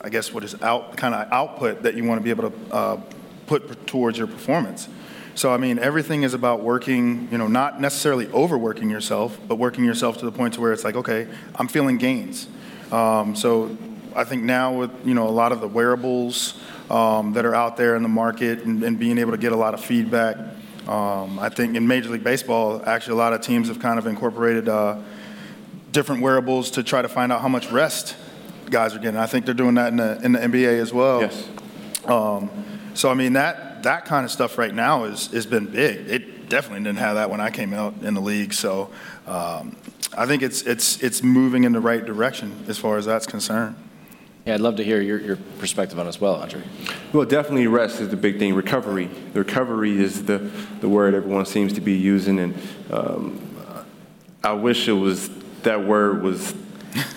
I 0.00 0.08
guess, 0.08 0.32
what 0.32 0.42
is 0.42 0.60
out 0.62 0.96
kind 0.96 1.14
of 1.14 1.30
output 1.30 1.82
that 1.82 1.94
you 1.94 2.04
want 2.04 2.20
to 2.20 2.24
be 2.24 2.30
able 2.30 2.50
to 2.50 2.74
uh, 2.74 3.00
put 3.46 3.86
towards 3.86 4.18
your 4.18 4.26
performance. 4.26 4.88
So 5.36 5.52
I 5.52 5.56
mean, 5.56 5.78
everything 5.78 6.24
is 6.24 6.34
about 6.34 6.62
working, 6.62 7.28
you 7.30 7.38
know, 7.38 7.46
not 7.46 7.80
necessarily 7.80 8.26
overworking 8.28 8.90
yourself, 8.90 9.38
but 9.46 9.56
working 9.56 9.84
yourself 9.84 10.18
to 10.18 10.24
the 10.24 10.32
point 10.32 10.54
to 10.54 10.60
where 10.60 10.72
it's 10.72 10.82
like, 10.82 10.96
okay, 10.96 11.28
I'm 11.54 11.68
feeling 11.68 11.98
gains. 11.98 12.48
Um, 12.90 13.36
so 13.36 13.76
I 14.16 14.24
think 14.24 14.42
now 14.42 14.72
with 14.72 14.90
you 15.06 15.14
know 15.14 15.28
a 15.28 15.30
lot 15.30 15.52
of 15.52 15.60
the 15.60 15.68
wearables 15.68 16.60
um, 16.90 17.34
that 17.34 17.44
are 17.44 17.54
out 17.54 17.76
there 17.76 17.94
in 17.94 18.02
the 18.02 18.08
market 18.08 18.64
and, 18.64 18.82
and 18.82 18.98
being 18.98 19.18
able 19.18 19.30
to 19.30 19.38
get 19.38 19.52
a 19.52 19.56
lot 19.56 19.74
of 19.74 19.84
feedback 19.84 20.36
um, 20.88 21.38
I 21.38 21.50
think 21.50 21.76
in 21.76 21.86
Major 21.86 22.10
League 22.10 22.24
Baseball, 22.24 22.82
actually, 22.86 23.12
a 23.12 23.16
lot 23.16 23.32
of 23.32 23.42
teams 23.42 23.68
have 23.68 23.78
kind 23.78 23.98
of 23.98 24.06
incorporated 24.06 24.68
uh, 24.68 24.96
different 25.92 26.22
wearables 26.22 26.70
to 26.72 26.82
try 26.82 27.02
to 27.02 27.08
find 27.08 27.30
out 27.30 27.42
how 27.42 27.48
much 27.48 27.70
rest 27.70 28.16
guys 28.70 28.94
are 28.94 28.98
getting. 28.98 29.18
I 29.18 29.26
think 29.26 29.44
they're 29.44 29.54
doing 29.54 29.74
that 29.74 29.88
in 29.88 29.96
the, 29.96 30.20
in 30.22 30.32
the 30.32 30.38
NBA 30.38 30.80
as 30.80 30.92
well. 30.92 31.20
Yes. 31.20 31.48
Um, 32.06 32.50
so 32.94 33.10
I 33.10 33.14
mean 33.14 33.34
that 33.34 33.82
that 33.82 34.06
kind 34.06 34.24
of 34.24 34.30
stuff 34.30 34.58
right 34.58 34.74
now 34.74 35.04
is 35.04 35.28
has 35.28 35.46
been 35.46 35.66
big. 35.66 36.08
It 36.08 36.48
definitely 36.48 36.84
didn't 36.84 36.98
have 36.98 37.16
that 37.16 37.30
when 37.30 37.40
I 37.40 37.50
came 37.50 37.72
out 37.72 37.94
in 38.02 38.14
the 38.14 38.20
league. 38.20 38.52
So 38.54 38.90
um, 39.26 39.76
I 40.16 40.26
think 40.26 40.42
it's 40.42 40.62
it's 40.62 41.02
it's 41.02 41.22
moving 41.22 41.64
in 41.64 41.72
the 41.72 41.80
right 41.80 42.04
direction 42.04 42.64
as 42.66 42.78
far 42.78 42.96
as 42.96 43.04
that's 43.04 43.26
concerned. 43.26 43.76
Yeah, 44.48 44.54
I'd 44.54 44.60
love 44.62 44.76
to 44.76 44.82
hear 44.82 45.02
your, 45.02 45.20
your 45.20 45.36
perspective 45.58 45.98
on 45.98 46.06
it 46.06 46.08
as 46.08 46.22
well, 46.22 46.36
Andre. 46.36 46.62
Well, 47.12 47.26
definitely 47.26 47.66
rest 47.66 48.00
is 48.00 48.08
the 48.08 48.16
big 48.16 48.38
thing. 48.38 48.54
Recovery. 48.54 49.10
The 49.34 49.40
recovery 49.40 50.00
is 50.00 50.24
the, 50.24 50.38
the 50.80 50.88
word 50.88 51.12
everyone 51.12 51.44
seems 51.44 51.74
to 51.74 51.82
be 51.82 51.92
using, 51.92 52.38
and 52.38 52.54
um, 52.90 53.46
I 54.42 54.54
wish 54.54 54.88
it 54.88 54.94
was 54.94 55.28
that 55.64 55.84
word 55.84 56.22
was 56.22 56.54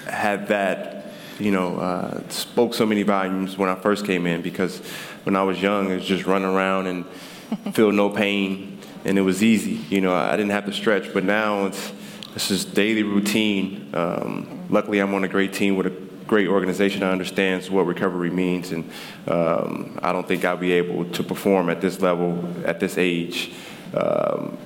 had 0.08 0.50
that 0.50 1.14
you 1.40 1.52
know 1.52 1.78
uh, 1.78 2.28
spoke 2.28 2.74
so 2.74 2.86
many 2.86 3.04
volumes 3.04 3.58
when 3.58 3.70
I 3.70 3.76
first 3.76 4.06
came 4.06 4.28
in 4.28 4.42
because 4.42 4.80
when 5.24 5.38
I 5.38 5.44
was 5.44 5.62
young, 5.62 5.90
it 5.90 5.96
was 5.96 6.06
just 6.06 6.26
run 6.26 6.44
around 6.44 6.88
and 6.88 7.06
feel 7.74 7.94
no 7.94 8.10
pain, 8.10 8.78
and 9.06 9.18
it 9.18 9.22
was 9.22 9.42
easy. 9.42 9.80
You 9.90 10.02
know, 10.02 10.14
I 10.14 10.36
didn't 10.36 10.52
have 10.52 10.66
to 10.66 10.74
stretch, 10.74 11.14
but 11.14 11.24
now 11.24 11.68
it's 11.68 11.94
it's 12.36 12.50
just 12.50 12.74
daily 12.74 13.04
routine. 13.04 13.90
Um, 13.94 14.68
luckily, 14.70 15.00
I'm 15.00 15.14
on 15.14 15.24
a 15.24 15.30
great 15.30 15.54
team 15.54 15.78
with 15.78 15.88
a 15.88 16.11
great 16.32 16.48
organization. 16.48 17.02
That 17.02 17.12
understands 17.12 17.70
what 17.70 17.86
recovery 17.86 18.30
means, 18.30 18.72
and 18.72 18.90
um, 19.28 20.00
I 20.02 20.14
don't 20.14 20.26
think 20.26 20.46
I'll 20.46 20.56
be 20.56 20.72
able 20.72 21.04
to 21.04 21.24
perform 21.24 21.70
at 21.70 21.82
this 21.82 22.00
level 22.00 22.42
at 22.64 22.80
this 22.80 22.98
age 22.98 23.52
um, 23.94 24.58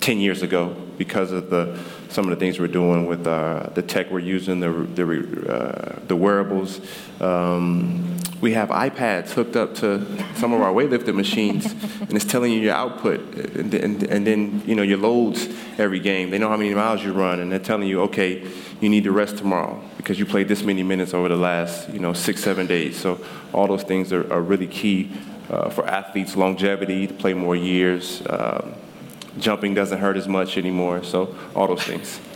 10 0.00 0.18
years 0.18 0.40
ago 0.40 0.74
because 0.96 1.30
of 1.30 1.50
the 1.50 1.78
some 2.14 2.26
of 2.26 2.30
the 2.30 2.36
things 2.36 2.60
we're 2.60 2.68
doing 2.68 3.06
with 3.06 3.26
uh, 3.26 3.68
the 3.74 3.82
tech 3.82 4.08
we're 4.08 4.20
using, 4.20 4.60
the 4.60 4.70
the, 4.70 5.52
uh, 5.52 5.98
the 6.06 6.14
wearables. 6.14 6.80
Um, 7.20 8.16
we 8.40 8.52
have 8.52 8.68
iPads 8.68 9.30
hooked 9.30 9.56
up 9.56 9.74
to 9.76 10.06
some 10.36 10.52
of 10.52 10.60
our 10.60 10.72
weightlifting 10.72 11.16
machines, 11.16 11.66
and 12.00 12.12
it's 12.12 12.24
telling 12.24 12.52
you 12.52 12.60
your 12.60 12.74
output, 12.74 13.20
and, 13.56 13.74
and, 13.74 14.02
and, 14.04 14.24
then 14.24 14.62
you 14.64 14.76
know 14.76 14.82
your 14.82 14.98
loads 14.98 15.48
every 15.76 15.98
game. 15.98 16.30
They 16.30 16.38
know 16.38 16.48
how 16.48 16.56
many 16.56 16.72
miles 16.72 17.02
you 17.02 17.12
run, 17.12 17.40
and 17.40 17.50
they're 17.50 17.58
telling 17.58 17.88
you, 17.88 18.02
okay, 18.02 18.46
you 18.80 18.88
need 18.88 19.04
to 19.04 19.12
rest 19.12 19.38
tomorrow 19.38 19.82
because 19.96 20.16
you 20.16 20.24
played 20.24 20.46
this 20.46 20.62
many 20.62 20.84
minutes 20.84 21.14
over 21.14 21.28
the 21.28 21.36
last 21.36 21.88
you 21.90 21.98
know 21.98 22.12
six, 22.12 22.44
seven 22.44 22.68
days. 22.68 22.96
So 22.96 23.18
all 23.52 23.66
those 23.66 23.82
things 23.82 24.12
are, 24.12 24.32
are 24.32 24.40
really 24.40 24.68
key 24.68 25.10
uh, 25.50 25.68
for 25.68 25.84
athletes' 25.88 26.36
longevity 26.36 27.08
to 27.08 27.14
play 27.14 27.34
more 27.34 27.56
years. 27.56 28.22
Um, 28.30 28.74
jumping 29.38 29.74
doesn't 29.74 29.98
hurt 29.98 30.16
as 30.16 30.28
much 30.28 30.56
anymore. 30.56 31.02
So 31.04 31.34
all 31.54 31.66
those 31.66 31.82
things. 31.82 32.20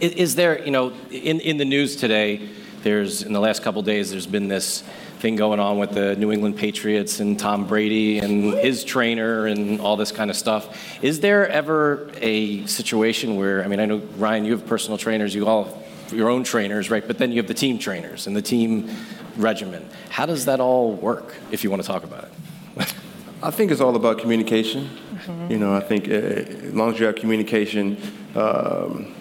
Is, 0.00 0.12
is 0.12 0.34
there, 0.36 0.64
you 0.64 0.70
know, 0.70 0.90
in, 1.10 1.38
in 1.40 1.58
the 1.58 1.64
news 1.66 1.96
today, 1.96 2.48
there's 2.82 3.22
in 3.22 3.34
the 3.34 3.40
last 3.40 3.62
couple 3.62 3.82
days, 3.82 4.10
there's 4.10 4.26
been 4.26 4.48
this 4.48 4.82
thing 5.18 5.36
going 5.36 5.60
on 5.60 5.78
with 5.78 5.90
the 5.90 6.16
New 6.16 6.32
England 6.32 6.56
Patriots 6.56 7.20
and 7.20 7.38
Tom 7.38 7.66
Brady 7.66 8.18
and 8.20 8.54
his 8.54 8.84
trainer 8.84 9.46
and 9.46 9.80
all 9.80 9.96
this 9.96 10.12
kind 10.12 10.30
of 10.30 10.36
stuff. 10.36 11.02
Is 11.02 11.20
there 11.20 11.48
ever 11.48 12.10
a 12.22 12.64
situation 12.66 13.36
where, 13.36 13.64
I 13.64 13.68
mean, 13.68 13.80
I 13.80 13.86
know, 13.86 13.98
Ryan, 14.16 14.44
you 14.44 14.52
have 14.52 14.66
personal 14.66 14.96
trainers, 14.96 15.34
you 15.34 15.46
all 15.46 15.64
have 15.64 16.12
your 16.12 16.30
own 16.30 16.44
trainers, 16.44 16.90
right? 16.90 17.06
But 17.06 17.18
then 17.18 17.32
you 17.32 17.38
have 17.38 17.48
the 17.48 17.54
team 17.54 17.78
trainers 17.78 18.26
and 18.26 18.36
the 18.36 18.42
team 18.42 18.88
regimen. 19.36 19.88
How 20.08 20.26
does 20.26 20.44
that 20.44 20.60
all 20.60 20.92
work, 20.92 21.34
if 21.50 21.64
you 21.64 21.70
want 21.70 21.82
to 21.82 21.88
talk 21.88 22.04
about 22.04 22.24
it? 22.24 22.94
I 23.42 23.50
think 23.50 23.70
it's 23.70 23.80
all 23.80 23.96
about 23.96 24.18
communication. 24.18 24.88
Mm-hmm. 25.16 25.50
You 25.50 25.58
know, 25.58 25.74
I 25.74 25.80
think 25.80 26.08
uh, 26.08 26.12
as 26.12 26.74
long 26.74 26.92
as 26.92 27.00
you 27.00 27.06
have 27.06 27.16
communication, 27.16 27.96
um, 28.34 29.14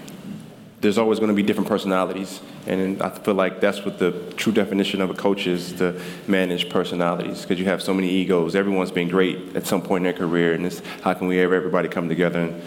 there's 0.81 0.97
always 0.97 1.19
going 1.19 1.29
to 1.29 1.35
be 1.35 1.43
different 1.43 1.67
personalities. 1.69 2.41
And 2.67 3.01
I 3.01 3.09
feel 3.09 3.33
like 3.33 3.61
that's 3.61 3.83
what 3.85 3.97
the 3.99 4.11
true 4.37 4.51
definition 4.51 5.01
of 5.01 5.09
a 5.09 5.13
coach 5.13 5.47
is 5.47 5.73
to 5.73 5.99
manage 6.27 6.69
personalities 6.69 7.41
because 7.41 7.59
you 7.59 7.65
have 7.65 7.81
so 7.81 7.93
many 7.93 8.09
egos. 8.09 8.55
Everyone's 8.55 8.91
been 8.91 9.09
great 9.09 9.55
at 9.55 9.65
some 9.65 9.81
point 9.81 10.05
in 10.05 10.11
their 10.11 10.27
career, 10.27 10.53
and 10.53 10.65
it's 10.65 10.81
how 11.01 11.13
can 11.13 11.27
we 11.27 11.37
have 11.37 11.51
everybody 11.51 11.87
come 11.87 12.09
together 12.09 12.41
and 12.41 12.61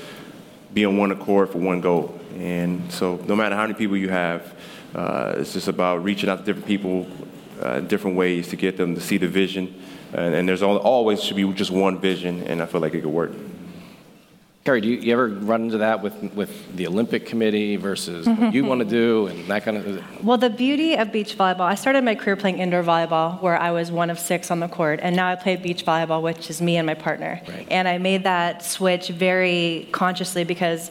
be 0.73 0.85
on 0.85 0.97
one 0.97 1.12
accord 1.12 1.51
for 1.51 1.59
one 1.59 1.81
goal? 1.81 2.19
And 2.37 2.91
so, 2.93 3.17
no 3.27 3.35
matter 3.35 3.55
how 3.55 3.62
many 3.62 3.75
people 3.75 3.97
you 3.97 4.09
have, 4.09 4.55
uh, 4.95 5.35
it's 5.37 5.53
just 5.53 5.69
about 5.69 6.05
reaching 6.05 6.29
out 6.29 6.38
to 6.38 6.45
different 6.45 6.67
people 6.67 7.07
uh, 7.61 7.81
different 7.81 8.17
ways 8.17 8.49
to 8.49 8.57
get 8.57 8.77
them 8.77 8.95
to 8.95 9.01
see 9.01 9.17
the 9.17 9.29
vision. 9.29 9.75
And, 10.12 10.35
and 10.35 10.49
there's 10.49 10.62
always 10.62 11.23
should 11.23 11.37
be 11.37 11.51
just 11.53 11.71
one 11.71 11.99
vision, 11.99 12.42
and 12.44 12.62
I 12.62 12.66
feel 12.66 12.81
like 12.81 12.94
it 12.94 13.03
could 13.03 13.11
work. 13.11 13.33
Kerri, 14.68 14.83
do 14.83 14.88
you, 14.88 14.99
you, 14.99 15.12
ever 15.14 15.29
run 15.29 15.62
into 15.62 15.79
that 15.79 16.03
with, 16.03 16.14
with 16.35 16.77
the 16.77 16.87
Olympic 16.87 17.25
Committee 17.25 17.77
versus 17.77 18.27
what 18.27 18.53
you 18.53 18.61
mm-hmm. 18.61 18.68
want 18.68 18.81
to 18.81 18.85
do 18.85 19.27
and 19.29 19.47
that 19.47 19.64
kind 19.64 19.79
of? 19.79 20.23
Well, 20.25 20.37
the 20.37 20.51
beauty 20.51 20.94
of 20.94 21.11
beach 21.11 21.38
volleyball, 21.38 21.61
I 21.61 21.75
started 21.75 22.05
my 22.05 22.14
career 22.14 22.37
playing 22.37 22.59
indoor 22.59 22.83
volleyball, 22.83 23.40
where 23.40 23.59
I 23.59 23.71
was 23.71 23.90
one 23.90 24.11
of 24.11 24.18
six 24.18 24.51
on 24.51 24.61
the 24.61 24.68
court, 24.68 25.01
and 25.03 25.16
now 25.16 25.29
I 25.29 25.37
play 25.37 25.57
beach 25.57 25.87
volleyball, 25.87 26.21
which 26.21 26.51
is 26.51 26.61
me 26.61 26.77
and 26.77 26.85
my 26.85 26.92
partner. 26.92 27.40
Right. 27.49 27.66
And 27.71 27.88
I 27.88 27.97
made 27.97 28.25
that 28.25 28.62
switch 28.62 29.09
very 29.09 29.88
consciously 29.90 30.44
because 30.44 30.90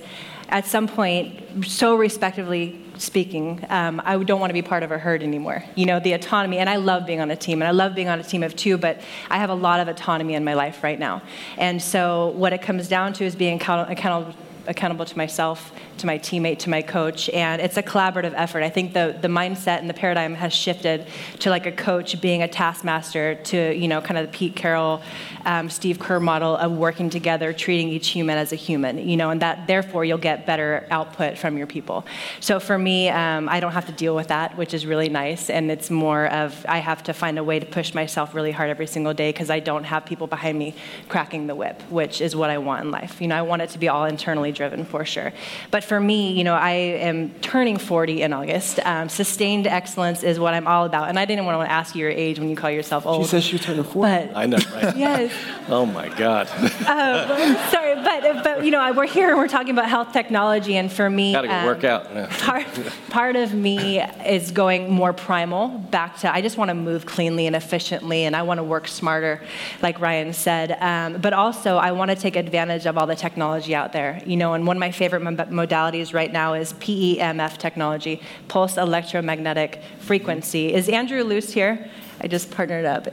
at 0.50 0.66
some 0.66 0.88
point, 0.88 1.68
so 1.68 1.96
respectively 1.96 2.84
speaking, 3.00 3.66
um, 3.70 4.02
I 4.04 4.18
don't 4.24 4.40
want 4.40 4.50
to 4.50 4.54
be 4.54 4.62
part 4.62 4.84
of 4.84 4.92
a 4.92 4.98
herd 4.98 5.24
anymore. 5.24 5.64
You 5.76 5.86
know, 5.86 6.00
the 6.00 6.14
autonomy, 6.14 6.58
and 6.58 6.70
I 6.70 6.78
love 6.78 7.06
being 7.06 7.20
on 7.20 7.32
a 7.32 7.36
team, 7.36 7.62
and 7.62 7.68
I 7.68 7.72
love 7.72 7.96
being 7.96 8.10
on 8.10 8.20
a 8.20 8.24
team 8.24 8.44
of 8.44 8.56
two, 8.56 8.78
but 8.78 9.02
I 9.30 9.38
have 9.38 9.50
a 9.50 9.56
lot 9.56 9.80
of 9.80 9.88
autonomy 9.88 10.34
in 10.34 10.44
my 10.44 10.54
life 10.54 10.84
right 10.84 11.00
now. 11.00 11.22
And 11.58 11.82
so, 11.82 12.30
what 12.30 12.54
it 12.54 12.62
comes 12.62 12.88
down 12.88 13.14
to 13.14 13.26
is 13.26 13.36
being 13.36 13.58
accountable 13.62 14.36
accountable 14.68 15.06
to 15.06 15.18
myself, 15.18 15.72
to 15.98 16.06
my 16.06 16.18
teammate, 16.20 16.60
to 16.60 16.70
my 16.70 16.82
coach, 16.82 17.30
and 17.30 17.62
it's 17.62 17.78
a 17.78 17.84
collaborative 17.84 18.34
effort. 18.36 18.64
I 18.64 18.70
think 18.70 18.94
the, 18.94 19.18
the 19.20 19.28
mindset 19.28 19.80
and 19.80 19.90
the 19.90 19.94
paradigm 19.94 20.36
has 20.36 20.54
shifted 20.54 21.08
to 21.40 21.50
like 21.50 21.66
a 21.66 21.72
coach 21.72 22.20
being 22.22 22.44
a 22.44 22.48
taskmaster 22.48 23.36
to, 23.36 23.74
you 23.74 23.88
know, 23.88 24.02
kind 24.02 24.18
of 24.18 24.28
the 24.28 24.38
Pete 24.38 24.56
Carroll, 24.56 25.02
um, 25.46 25.70
Steve 25.70 26.00
Kerr 26.00 26.20
model 26.20 26.56
of 26.58 26.72
working 26.72 27.10
together, 27.10 27.54
treating 27.54 27.90
each 27.90 28.10
human 28.10 28.38
as 28.38 28.52
a 28.52 28.56
human, 28.56 28.98
you 28.98 29.18
know, 29.18 29.30
and 29.30 29.42
that 29.42 29.68
therefore 29.68 30.06
you'll 30.06 30.18
get 30.18 30.46
better 30.46 30.86
output 30.92 31.38
from 31.38 31.58
your 31.58 31.68
people. 31.68 32.06
So 32.40 32.60
for 32.60 32.78
me, 32.78 33.10
um, 33.10 33.50
I 33.50 33.60
don't 33.60 33.72
have 33.72 33.86
to 33.88 33.92
deal 33.92 34.16
with 34.16 34.28
that, 34.28 34.58
which 34.58 34.74
is 34.74 34.86
really 34.86 35.10
nice, 35.10 35.50
and 35.50 35.72
it's 35.72 35.90
more 35.90 36.28
of 36.28 36.66
I 36.68 36.80
have 36.80 37.04
to 37.04 37.14
find 37.14 37.40
a 37.40 37.44
way 37.44 37.60
to 37.60 37.66
push 37.66 37.94
myself 37.94 38.36
really 38.36 38.52
hard 38.52 38.70
every 38.70 38.88
single 38.88 39.14
day 39.14 39.32
because 39.32 39.50
I 39.50 39.60
don't 39.60 39.86
have 39.86 40.06
people 40.06 40.28
behind 40.28 40.58
me 40.60 40.76
cracking 41.10 41.48
the 41.48 41.56
whip, 41.56 41.82
which 41.90 42.22
is 42.22 42.36
what 42.36 42.50
I 42.50 42.58
want 42.58 42.86
in 42.86 42.92
life. 42.92 43.22
You 43.22 43.28
know, 43.28 43.38
I 43.38 43.42
want 43.42 43.62
it 43.62 43.70
to 43.72 43.80
be 43.80 43.88
all 43.88 44.06
internally 44.06 44.52
driven 44.58 44.84
for 44.84 45.06
sure. 45.06 45.32
But 45.72 45.84
for 45.84 46.00
me, 46.00 46.34
you 46.34 46.44
know, 46.44 46.56
I 46.56 46.72
am 46.72 47.30
turning 47.42 47.78
40 47.78 48.24
in 48.24 48.34
August. 48.34 48.80
Um, 48.86 49.08
sustained 49.08 49.68
excellence 49.68 50.24
is 50.24 50.40
what 50.40 50.54
I'm 50.54 50.68
all 50.68 50.86
about. 50.86 51.08
And 51.08 51.18
I 51.18 51.26
didn't 51.26 51.46
want 51.46 51.66
to 51.66 51.72
ask 51.72 51.96
you 51.96 52.02
your 52.02 52.12
age 52.12 52.40
when 52.40 52.50
you 52.50 52.56
call 52.56 52.72
yourself 52.72 53.06
old. 53.06 53.26
She 53.26 53.30
says 53.30 53.44
she's 53.44 53.62
turning 53.62 53.84
40. 53.84 54.00
But, 54.02 54.36
I 54.36 54.46
know, 54.48 54.58
right? 54.74 54.98
yes. 54.98 55.32
Oh 55.70 55.86
my 55.86 56.10
God. 56.10 56.48
uh, 56.50 57.70
sorry, 57.72 57.96
but 57.96 58.44
but 58.44 58.66
you 58.66 58.72
know, 58.72 58.92
we're 58.94 59.06
here 59.06 59.30
and 59.30 59.38
we're 59.38 59.48
talking 59.48 59.72
about 59.72 59.90
health 59.90 60.12
technology, 60.14 60.76
and 60.78 60.92
for 60.92 61.10
me, 61.10 61.34
Gotta 61.34 61.54
um, 61.54 61.66
work 61.66 61.84
out. 61.84 62.08
Yeah. 62.14 62.28
Part, 62.40 62.66
part 63.10 63.36
of 63.36 63.54
me 63.54 64.02
is 64.26 64.52
going 64.52 64.90
more 64.90 65.14
primal 65.14 65.68
back 65.68 66.18
to 66.20 66.34
I 66.34 66.42
just 66.42 66.58
want 66.58 66.70
to 66.70 66.76
move 66.76 67.06
cleanly 67.06 67.48
and 67.48 67.56
efficiently, 67.56 68.24
and 68.24 68.36
I 68.36 68.44
want 68.44 68.60
to 68.60 68.64
work 68.64 68.88
smarter, 68.88 69.42
like 69.82 70.00
Ryan 70.00 70.34
said. 70.34 70.78
Um, 70.80 71.22
but 71.22 71.34
also, 71.34 71.78
I 71.78 71.92
want 71.92 72.12
to 72.12 72.16
take 72.16 72.36
advantage 72.36 72.86
of 72.86 72.98
all 72.98 73.08
the 73.08 73.16
technology 73.16 73.76
out 73.76 73.94
there. 73.94 74.22
You 74.26 74.38
know, 74.38 74.47
and 74.54 74.68
one 74.68 74.78
of 74.78 74.80
my 74.80 74.92
favorite 74.92 75.22
modalities 75.24 76.14
right 76.14 76.32
now 76.32 76.54
is 76.54 76.74
PEMF 76.74 77.58
technology, 77.58 78.22
pulse 78.48 78.78
electromagnetic 78.78 79.82
frequency. 80.00 80.74
Is 80.74 80.90
Andrew 80.90 81.24
Luce 81.24 81.52
here? 81.52 81.90
I 82.20 82.28
just 82.28 82.50
partnered 82.52 82.86
up. 82.86 83.08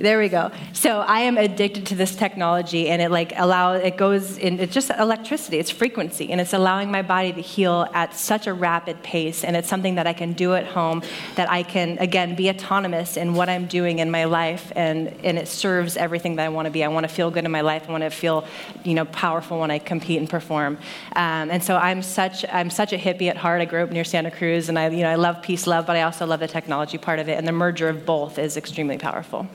There 0.00 0.20
we 0.20 0.28
go. 0.28 0.52
So 0.74 1.00
I 1.00 1.20
am 1.20 1.36
addicted 1.36 1.86
to 1.86 1.96
this 1.96 2.14
technology, 2.14 2.88
and 2.88 3.02
it 3.02 3.10
like 3.10 3.32
allow 3.36 3.72
it 3.72 3.96
goes 3.96 4.38
in. 4.38 4.60
It's 4.60 4.72
just 4.72 4.90
electricity. 4.90 5.58
It's 5.58 5.70
frequency, 5.70 6.30
and 6.30 6.40
it's 6.40 6.52
allowing 6.52 6.92
my 6.92 7.02
body 7.02 7.32
to 7.32 7.40
heal 7.40 7.88
at 7.92 8.14
such 8.14 8.46
a 8.46 8.54
rapid 8.54 9.02
pace. 9.02 9.42
And 9.42 9.56
it's 9.56 9.68
something 9.68 9.96
that 9.96 10.06
I 10.06 10.12
can 10.12 10.34
do 10.34 10.54
at 10.54 10.66
home. 10.66 11.02
That 11.34 11.50
I 11.50 11.64
can 11.64 11.98
again 11.98 12.36
be 12.36 12.48
autonomous 12.48 13.16
in 13.16 13.34
what 13.34 13.48
I'm 13.48 13.66
doing 13.66 13.98
in 13.98 14.08
my 14.08 14.24
life, 14.24 14.72
and 14.76 15.08
and 15.24 15.36
it 15.36 15.48
serves 15.48 15.96
everything 15.96 16.36
that 16.36 16.46
I 16.46 16.48
want 16.48 16.66
to 16.66 16.70
be. 16.70 16.84
I 16.84 16.88
want 16.88 17.02
to 17.02 17.12
feel 17.12 17.32
good 17.32 17.44
in 17.44 17.50
my 17.50 17.62
life. 17.62 17.86
I 17.88 17.90
want 17.90 18.04
to 18.04 18.10
feel, 18.10 18.44
you 18.84 18.94
know, 18.94 19.04
powerful 19.06 19.58
when 19.58 19.72
I 19.72 19.80
compete 19.80 20.20
and 20.20 20.30
perform. 20.30 20.78
Um, 21.16 21.50
and 21.50 21.62
so 21.62 21.76
I'm 21.76 22.02
such 22.02 22.44
I'm 22.52 22.70
such 22.70 22.92
a 22.92 22.98
hippie 22.98 23.30
at 23.30 23.36
heart. 23.36 23.60
I 23.60 23.64
grew 23.64 23.82
up 23.82 23.90
near 23.90 24.04
Santa 24.04 24.30
Cruz, 24.30 24.68
and 24.68 24.78
I 24.78 24.90
you 24.90 25.02
know 25.02 25.10
I 25.10 25.16
love 25.16 25.42
peace, 25.42 25.66
love, 25.66 25.86
but 25.86 25.96
I 25.96 26.02
also 26.02 26.24
love 26.24 26.38
the 26.38 26.46
technology 26.46 26.98
part 26.98 27.18
of 27.18 27.28
it, 27.28 27.36
and 27.36 27.48
the 27.48 27.52
merger 27.52 27.88
of 27.88 28.06
both 28.06 28.38
is 28.38 28.56
extremely 28.56 28.96
powerful. 28.96 29.48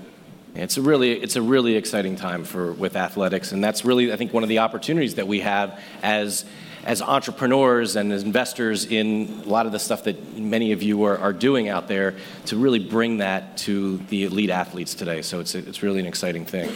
It's 0.56 0.78
a 0.78 0.82
really, 0.82 1.14
it's 1.14 1.36
a 1.36 1.42
really 1.42 1.76
exciting 1.76 2.16
time 2.16 2.44
for 2.44 2.74
with 2.74 2.96
athletics, 2.96 3.52
and 3.52 3.64
that's 3.64 3.84
really, 3.84 4.14
I 4.14 4.18
think, 4.18 4.34
one 4.34 4.44
of 4.44 4.50
the 4.50 4.60
opportunities 4.60 5.16
that 5.16 5.28
we 5.28 5.40
have 5.40 5.80
as 6.04 6.46
as 6.86 7.02
entrepreneurs 7.02 7.96
and 7.96 8.12
as 8.12 8.24
investors 8.24 8.86
in 8.86 9.42
a 9.46 9.50
lot 9.50 9.66
of 9.66 9.72
the 9.72 9.80
stuff 9.80 10.04
that 10.04 10.38
many 10.38 10.74
of 10.74 10.84
you 10.84 11.04
are, 11.04 11.18
are 11.18 11.34
doing 11.34 11.70
out 11.70 11.88
there 11.88 12.16
to 12.46 12.58
really 12.58 12.80
bring 12.80 13.18
that 13.18 13.58
to 13.58 13.98
the 14.10 14.26
elite 14.26 14.50
athletes 14.50 14.94
today. 14.94 15.22
So 15.22 15.40
it's, 15.40 15.56
it's 15.56 15.82
really 15.82 16.02
an 16.02 16.06
exciting 16.06 16.46
thing. 16.46 16.70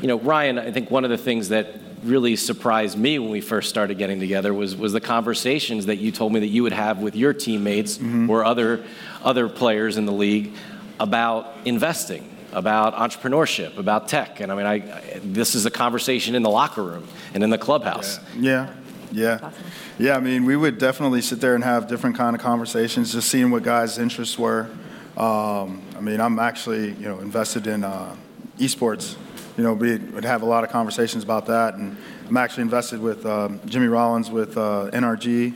You 0.00 0.08
know, 0.08 0.18
Ryan, 0.18 0.58
I 0.58 0.70
think 0.70 0.90
one 0.90 1.04
of 1.04 1.10
the 1.10 1.18
things 1.18 1.50
that 1.50 1.74
really 2.02 2.36
surprised 2.36 2.98
me 2.98 3.18
when 3.18 3.30
we 3.30 3.40
first 3.40 3.68
started 3.68 3.98
getting 3.98 4.18
together 4.18 4.54
was, 4.54 4.76
was 4.76 4.92
the 4.92 5.00
conversations 5.00 5.86
that 5.86 5.96
you 5.96 6.10
told 6.10 6.32
me 6.32 6.40
that 6.40 6.48
you 6.48 6.62
would 6.62 6.72
have 6.72 7.00
with 7.00 7.14
your 7.14 7.34
teammates 7.34 7.98
mm-hmm. 7.98 8.30
or 8.30 8.44
other, 8.44 8.82
other 9.22 9.48
players 9.48 9.96
in 9.98 10.06
the 10.06 10.12
league 10.12 10.54
about 10.98 11.54
investing 11.66 12.33
about 12.54 12.94
entrepreneurship, 12.94 13.76
about 13.76 14.08
tech. 14.08 14.40
And 14.40 14.50
I 14.50 14.54
mean, 14.54 14.66
I, 14.66 14.74
I, 14.74 15.20
this 15.22 15.54
is 15.54 15.66
a 15.66 15.70
conversation 15.70 16.34
in 16.34 16.42
the 16.42 16.50
locker 16.50 16.82
room 16.82 17.06
and 17.34 17.42
in 17.42 17.50
the 17.50 17.58
clubhouse. 17.58 18.18
Yeah, 18.38 18.72
yeah. 19.12 19.38
yeah. 19.40 19.50
Yeah, 19.96 20.16
I 20.16 20.20
mean, 20.20 20.44
we 20.44 20.56
would 20.56 20.78
definitely 20.78 21.20
sit 21.20 21.40
there 21.40 21.54
and 21.54 21.62
have 21.62 21.86
different 21.86 22.16
kind 22.16 22.34
of 22.34 22.42
conversations, 22.42 23.12
just 23.12 23.28
seeing 23.28 23.52
what 23.52 23.62
guys' 23.62 23.96
interests 23.96 24.36
were. 24.36 24.68
Um, 25.16 25.82
I 25.96 26.00
mean, 26.00 26.20
I'm 26.20 26.40
actually, 26.40 26.94
you 26.94 27.06
know, 27.06 27.20
invested 27.20 27.68
in 27.68 27.84
uh, 27.84 28.16
esports. 28.58 29.14
You 29.56 29.62
know, 29.62 29.72
we 29.72 29.98
would 29.98 30.24
have 30.24 30.42
a 30.42 30.46
lot 30.46 30.64
of 30.64 30.70
conversations 30.70 31.22
about 31.22 31.46
that, 31.46 31.74
and 31.74 31.96
I'm 32.28 32.36
actually 32.36 32.62
invested 32.62 33.00
with 33.00 33.24
um, 33.24 33.60
Jimmy 33.66 33.86
Rollins 33.86 34.32
with 34.32 34.58
uh, 34.58 34.90
NRG 34.92 35.54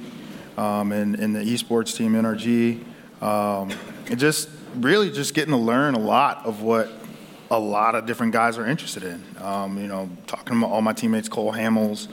um, 0.56 0.92
and 0.92 1.16
in 1.16 1.32
the 1.32 1.40
esports 1.40 1.96
team 1.96 2.12
NRG. 2.12 2.84
Um, 3.20 3.70
it 4.08 4.16
just 4.16 4.48
really 4.76 5.10
just 5.10 5.34
getting 5.34 5.52
to 5.52 5.58
learn 5.58 5.94
a 5.94 5.98
lot 5.98 6.44
of 6.46 6.62
what 6.62 6.90
a 7.50 7.58
lot 7.58 7.94
of 7.94 8.06
different 8.06 8.32
guys 8.32 8.58
are 8.58 8.66
interested 8.66 9.02
in. 9.02 9.24
Um, 9.40 9.78
you 9.78 9.86
know, 9.86 10.10
talking 10.26 10.60
to 10.60 10.66
all 10.66 10.82
my 10.82 10.92
teammates, 10.92 11.28
Cole 11.28 11.52
Hamels, 11.52 12.08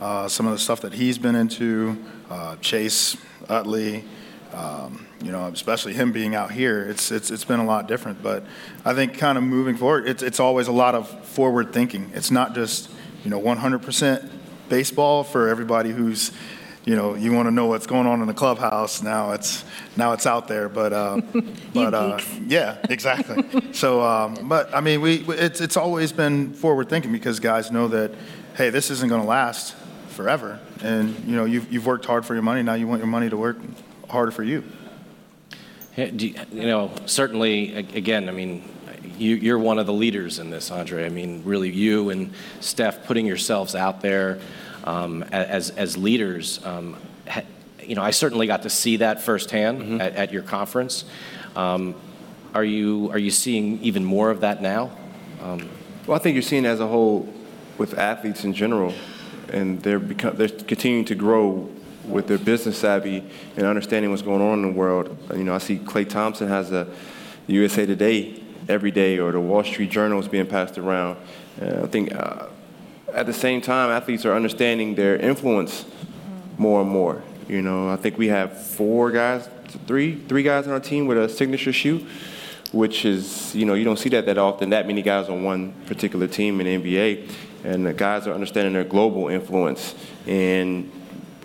uh, 0.00 0.28
some 0.28 0.46
of 0.46 0.52
the 0.52 0.58
stuff 0.58 0.80
that 0.82 0.94
he's 0.94 1.18
been 1.18 1.34
into, 1.34 2.02
uh, 2.30 2.56
Chase 2.56 3.16
Utley, 3.48 4.04
um, 4.54 5.06
you 5.22 5.30
know, 5.30 5.46
especially 5.48 5.92
him 5.92 6.12
being 6.12 6.34
out 6.34 6.52
here, 6.52 6.88
it's, 6.88 7.10
it's, 7.10 7.30
it's 7.30 7.44
been 7.44 7.60
a 7.60 7.64
lot 7.64 7.86
different. 7.86 8.22
But 8.22 8.44
I 8.84 8.94
think 8.94 9.18
kind 9.18 9.36
of 9.36 9.44
moving 9.44 9.76
forward, 9.76 10.08
it's, 10.08 10.22
it's 10.22 10.40
always 10.40 10.68
a 10.68 10.72
lot 10.72 10.94
of 10.94 11.08
forward 11.26 11.72
thinking. 11.72 12.10
It's 12.14 12.30
not 12.30 12.54
just, 12.54 12.90
you 13.24 13.30
know, 13.30 13.40
100% 13.40 14.30
baseball 14.68 15.24
for 15.24 15.48
everybody 15.48 15.90
who's 15.90 16.32
you 16.88 16.96
know 16.96 17.14
you 17.14 17.34
want 17.34 17.46
to 17.46 17.50
know 17.50 17.66
what's 17.66 17.86
going 17.86 18.06
on 18.06 18.22
in 18.22 18.26
the 18.26 18.32
clubhouse 18.32 19.02
now 19.02 19.32
it's 19.32 19.62
now 19.94 20.12
it's 20.12 20.26
out 20.26 20.48
there 20.48 20.70
but 20.70 20.94
uh, 20.94 21.20
but 21.74 21.92
uh, 21.92 22.18
yeah 22.46 22.78
exactly. 22.88 23.44
So 23.72 24.02
um, 24.02 24.48
but 24.48 24.74
i 24.74 24.80
mean 24.80 25.02
we 25.02 25.16
it's 25.28 25.60
it's 25.60 25.76
always 25.76 26.12
been 26.12 26.54
forward 26.54 26.88
thinking 26.88 27.12
because 27.12 27.40
guys 27.40 27.70
know 27.70 27.88
that 27.88 28.14
hey 28.56 28.70
this 28.70 28.90
isn't 28.90 29.08
going 29.08 29.20
to 29.20 29.28
last 29.28 29.76
forever. 30.08 30.58
And 30.82 31.14
you 31.26 31.36
know 31.36 31.44
you've, 31.44 31.70
you've 31.70 31.86
worked 31.86 32.06
hard 32.06 32.24
for 32.24 32.32
your 32.32 32.42
money 32.42 32.62
now 32.62 32.74
you 32.74 32.88
want 32.88 33.00
your 33.00 33.06
money 33.08 33.28
to 33.28 33.36
work 33.36 33.58
harder 34.08 34.32
for 34.32 34.42
you. 34.42 34.64
You, 35.96 36.34
you 36.50 36.66
know 36.66 36.90
certainly 37.04 37.74
again 37.74 38.28
i 38.28 38.32
mean 38.32 38.64
you, 39.18 39.54
are 39.54 39.58
one 39.58 39.78
of 39.78 39.86
the 39.86 39.92
leaders 39.92 40.38
in 40.38 40.50
this, 40.50 40.70
Andre. 40.70 41.04
I 41.04 41.08
mean, 41.08 41.42
really, 41.44 41.70
you 41.70 42.10
and 42.10 42.32
Steph 42.60 43.04
putting 43.04 43.26
yourselves 43.26 43.74
out 43.74 44.00
there, 44.00 44.38
um, 44.84 45.22
as, 45.24 45.70
as 45.70 45.96
leaders. 45.96 46.64
Um, 46.64 46.96
ha, 47.26 47.42
you 47.82 47.94
know, 47.94 48.02
I 48.02 48.10
certainly 48.10 48.46
got 48.46 48.62
to 48.62 48.70
see 48.70 48.98
that 48.98 49.22
firsthand 49.22 49.80
mm-hmm. 49.80 50.00
at, 50.00 50.14
at, 50.14 50.32
your 50.32 50.42
conference. 50.42 51.04
Um, 51.56 51.94
are 52.54 52.64
you 52.64 53.10
are 53.12 53.18
you 53.18 53.30
seeing 53.30 53.80
even 53.82 54.04
more 54.04 54.30
of 54.30 54.40
that 54.40 54.60
now? 54.60 54.90
Um, 55.42 55.68
well, 56.06 56.16
I 56.16 56.22
think 56.22 56.34
you're 56.34 56.42
seeing 56.42 56.66
as 56.66 56.80
a 56.80 56.86
whole 56.86 57.32
with 57.78 57.98
athletes 57.98 58.44
in 58.44 58.52
general, 58.52 58.92
and 59.52 59.80
they're 59.82 59.98
become, 59.98 60.36
they're 60.36 60.48
continuing 60.48 61.04
to 61.06 61.14
grow 61.14 61.70
with 62.04 62.26
their 62.26 62.38
business 62.38 62.78
savvy 62.78 63.22
and 63.56 63.66
understanding 63.66 64.10
what's 64.10 64.22
going 64.22 64.40
on 64.40 64.62
in 64.62 64.62
the 64.62 64.78
world. 64.78 65.16
You 65.34 65.44
know, 65.44 65.54
I 65.54 65.58
see 65.58 65.78
Klay 65.78 66.08
Thompson 66.08 66.48
has 66.48 66.72
a 66.72 66.88
USA 67.46 67.86
Today 67.86 68.42
every 68.68 68.90
day, 68.90 69.18
or 69.18 69.32
the 69.32 69.40
Wall 69.40 69.64
Street 69.64 69.90
Journal 69.90 70.18
is 70.18 70.28
being 70.28 70.46
passed 70.46 70.78
around. 70.78 71.16
Uh, 71.60 71.82
I 71.82 71.86
think 71.86 72.14
uh, 72.14 72.46
at 73.14 73.26
the 73.26 73.32
same 73.32 73.60
time, 73.60 73.90
athletes 73.90 74.24
are 74.24 74.34
understanding 74.34 74.94
their 74.94 75.16
influence 75.16 75.84
more 76.56 76.80
and 76.82 76.90
more. 76.90 77.22
You 77.48 77.62
know, 77.62 77.88
I 77.88 77.96
think 77.96 78.18
we 78.18 78.28
have 78.28 78.60
four 78.60 79.10
guys, 79.10 79.48
three, 79.86 80.16
three 80.16 80.42
guys 80.42 80.66
on 80.66 80.72
our 80.72 80.80
team 80.80 81.06
with 81.06 81.18
a 81.18 81.28
signature 81.28 81.72
shoe, 81.72 82.06
which 82.72 83.04
is, 83.04 83.54
you 83.54 83.64
know, 83.64 83.74
you 83.74 83.84
don't 83.84 83.98
see 83.98 84.10
that 84.10 84.26
that 84.26 84.36
often. 84.36 84.70
That 84.70 84.86
many 84.86 85.02
guys 85.02 85.28
on 85.28 85.42
one 85.42 85.72
particular 85.86 86.26
team 86.26 86.60
in 86.60 86.82
the 86.82 86.90
NBA, 86.90 87.30
and 87.64 87.86
the 87.86 87.94
guys 87.94 88.26
are 88.26 88.34
understanding 88.34 88.74
their 88.74 88.84
global 88.84 89.28
influence 89.28 89.94
and 90.26 90.92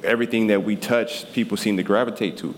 everything 0.03 0.47
that 0.47 0.63
we 0.63 0.75
touch, 0.75 1.31
people 1.31 1.55
seem 1.55 1.77
to 1.77 1.83
gravitate 1.83 2.37
to, 2.37 2.53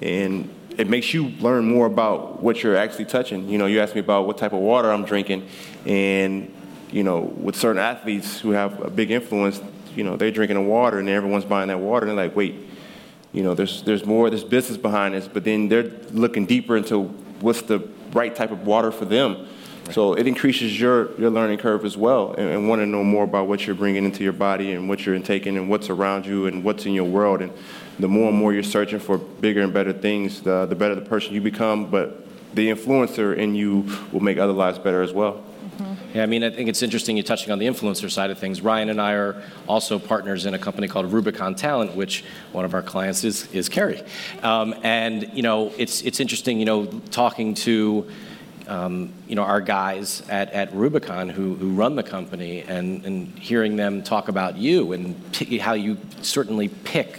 and 0.00 0.54
it 0.76 0.88
makes 0.88 1.14
you 1.14 1.28
learn 1.40 1.64
more 1.64 1.86
about 1.86 2.42
what 2.42 2.62
you're 2.62 2.76
actually 2.76 3.06
touching. 3.06 3.48
You 3.48 3.58
know, 3.58 3.66
you 3.66 3.80
asked 3.80 3.94
me 3.94 4.00
about 4.00 4.26
what 4.26 4.36
type 4.38 4.52
of 4.52 4.60
water 4.60 4.92
I'm 4.92 5.04
drinking, 5.04 5.48
and 5.86 6.52
you 6.92 7.02
know, 7.02 7.20
with 7.20 7.56
certain 7.56 7.80
athletes 7.80 8.38
who 8.38 8.50
have 8.50 8.80
a 8.82 8.90
big 8.90 9.10
influence, 9.10 9.60
you 9.96 10.04
know, 10.04 10.16
they're 10.16 10.30
drinking 10.30 10.56
the 10.56 10.62
water 10.62 10.98
and 10.98 11.08
everyone's 11.08 11.44
buying 11.44 11.68
that 11.68 11.80
water 11.80 12.06
and 12.06 12.16
they're 12.16 12.26
like, 12.26 12.36
wait, 12.36 12.54
you 13.32 13.42
know, 13.42 13.54
there's 13.54 13.82
there's 13.82 14.04
more, 14.04 14.28
there's 14.30 14.44
business 14.44 14.76
behind 14.76 15.14
this, 15.14 15.26
but 15.26 15.42
then 15.42 15.68
they're 15.68 15.90
looking 16.10 16.46
deeper 16.46 16.76
into 16.76 17.04
what's 17.40 17.62
the 17.62 17.80
right 18.12 18.34
type 18.36 18.50
of 18.50 18.66
water 18.66 18.92
for 18.92 19.06
them. 19.06 19.48
Right. 19.86 19.94
So 19.94 20.12
it 20.12 20.26
increases 20.26 20.78
your, 20.78 21.18
your 21.18 21.30
learning 21.30 21.58
curve 21.58 21.84
as 21.84 21.96
well 21.96 22.34
and, 22.34 22.48
and 22.48 22.68
want 22.68 22.80
to 22.80 22.86
know 22.86 23.02
more 23.02 23.24
about 23.24 23.48
what 23.48 23.66
you're 23.66 23.74
bringing 23.74 24.04
into 24.04 24.22
your 24.22 24.34
body 24.34 24.72
and 24.72 24.88
what 24.88 25.04
you're 25.04 25.14
intaking 25.14 25.56
and 25.56 25.68
what's 25.68 25.90
around 25.90 26.26
you 26.26 26.46
and 26.46 26.62
what's 26.62 26.86
in 26.86 26.92
your 26.92 27.04
world. 27.04 27.40
And 27.40 27.52
the 27.98 28.08
more 28.08 28.28
and 28.28 28.38
more 28.38 28.52
you're 28.52 28.62
searching 28.62 29.00
for 29.00 29.18
bigger 29.18 29.62
and 29.62 29.72
better 29.72 29.92
things, 29.92 30.42
the, 30.42 30.66
the 30.66 30.74
better 30.74 30.94
the 30.94 31.00
person 31.00 31.34
you 31.34 31.40
become, 31.40 31.90
but 31.90 32.26
the 32.54 32.68
influencer 32.68 33.36
in 33.36 33.54
you 33.54 33.88
will 34.12 34.20
make 34.20 34.38
other 34.38 34.52
lives 34.52 34.78
better 34.78 35.02
as 35.02 35.12
well. 35.12 35.42
Yeah, 36.14 36.22
I 36.22 36.26
mean, 36.26 36.44
I 36.44 36.50
think 36.50 36.68
it's 36.68 36.82
interesting 36.82 37.16
you're 37.16 37.24
touching 37.24 37.52
on 37.52 37.58
the 37.58 37.66
influencer 37.66 38.10
side 38.10 38.30
of 38.30 38.38
things. 38.38 38.60
Ryan 38.60 38.90
and 38.90 39.00
I 39.00 39.14
are 39.14 39.42
also 39.66 39.98
partners 39.98 40.44
in 40.44 40.52
a 40.52 40.58
company 40.58 40.86
called 40.86 41.10
Rubicon 41.10 41.54
Talent, 41.54 41.96
which 41.96 42.22
one 42.52 42.66
of 42.66 42.74
our 42.74 42.82
clients 42.82 43.24
is 43.24 43.50
is 43.52 43.70
Kerri. 43.70 44.06
Um, 44.44 44.74
and 44.82 45.30
you 45.32 45.42
know, 45.42 45.72
it's 45.78 46.02
it's 46.02 46.20
interesting, 46.20 46.58
you 46.58 46.66
know, 46.66 46.86
talking 47.10 47.54
to. 47.54 48.08
Um, 48.68 49.12
you 49.26 49.34
know, 49.34 49.42
our 49.42 49.60
guys 49.60 50.22
at, 50.28 50.52
at 50.52 50.72
Rubicon 50.72 51.28
who, 51.28 51.56
who 51.56 51.72
run 51.72 51.96
the 51.96 52.02
company 52.04 52.62
and, 52.62 53.04
and 53.04 53.36
hearing 53.36 53.74
them 53.74 54.04
talk 54.04 54.28
about 54.28 54.56
you 54.56 54.92
and 54.92 55.32
p- 55.32 55.58
how 55.58 55.72
you 55.72 55.98
certainly 56.22 56.68
pick 56.68 57.18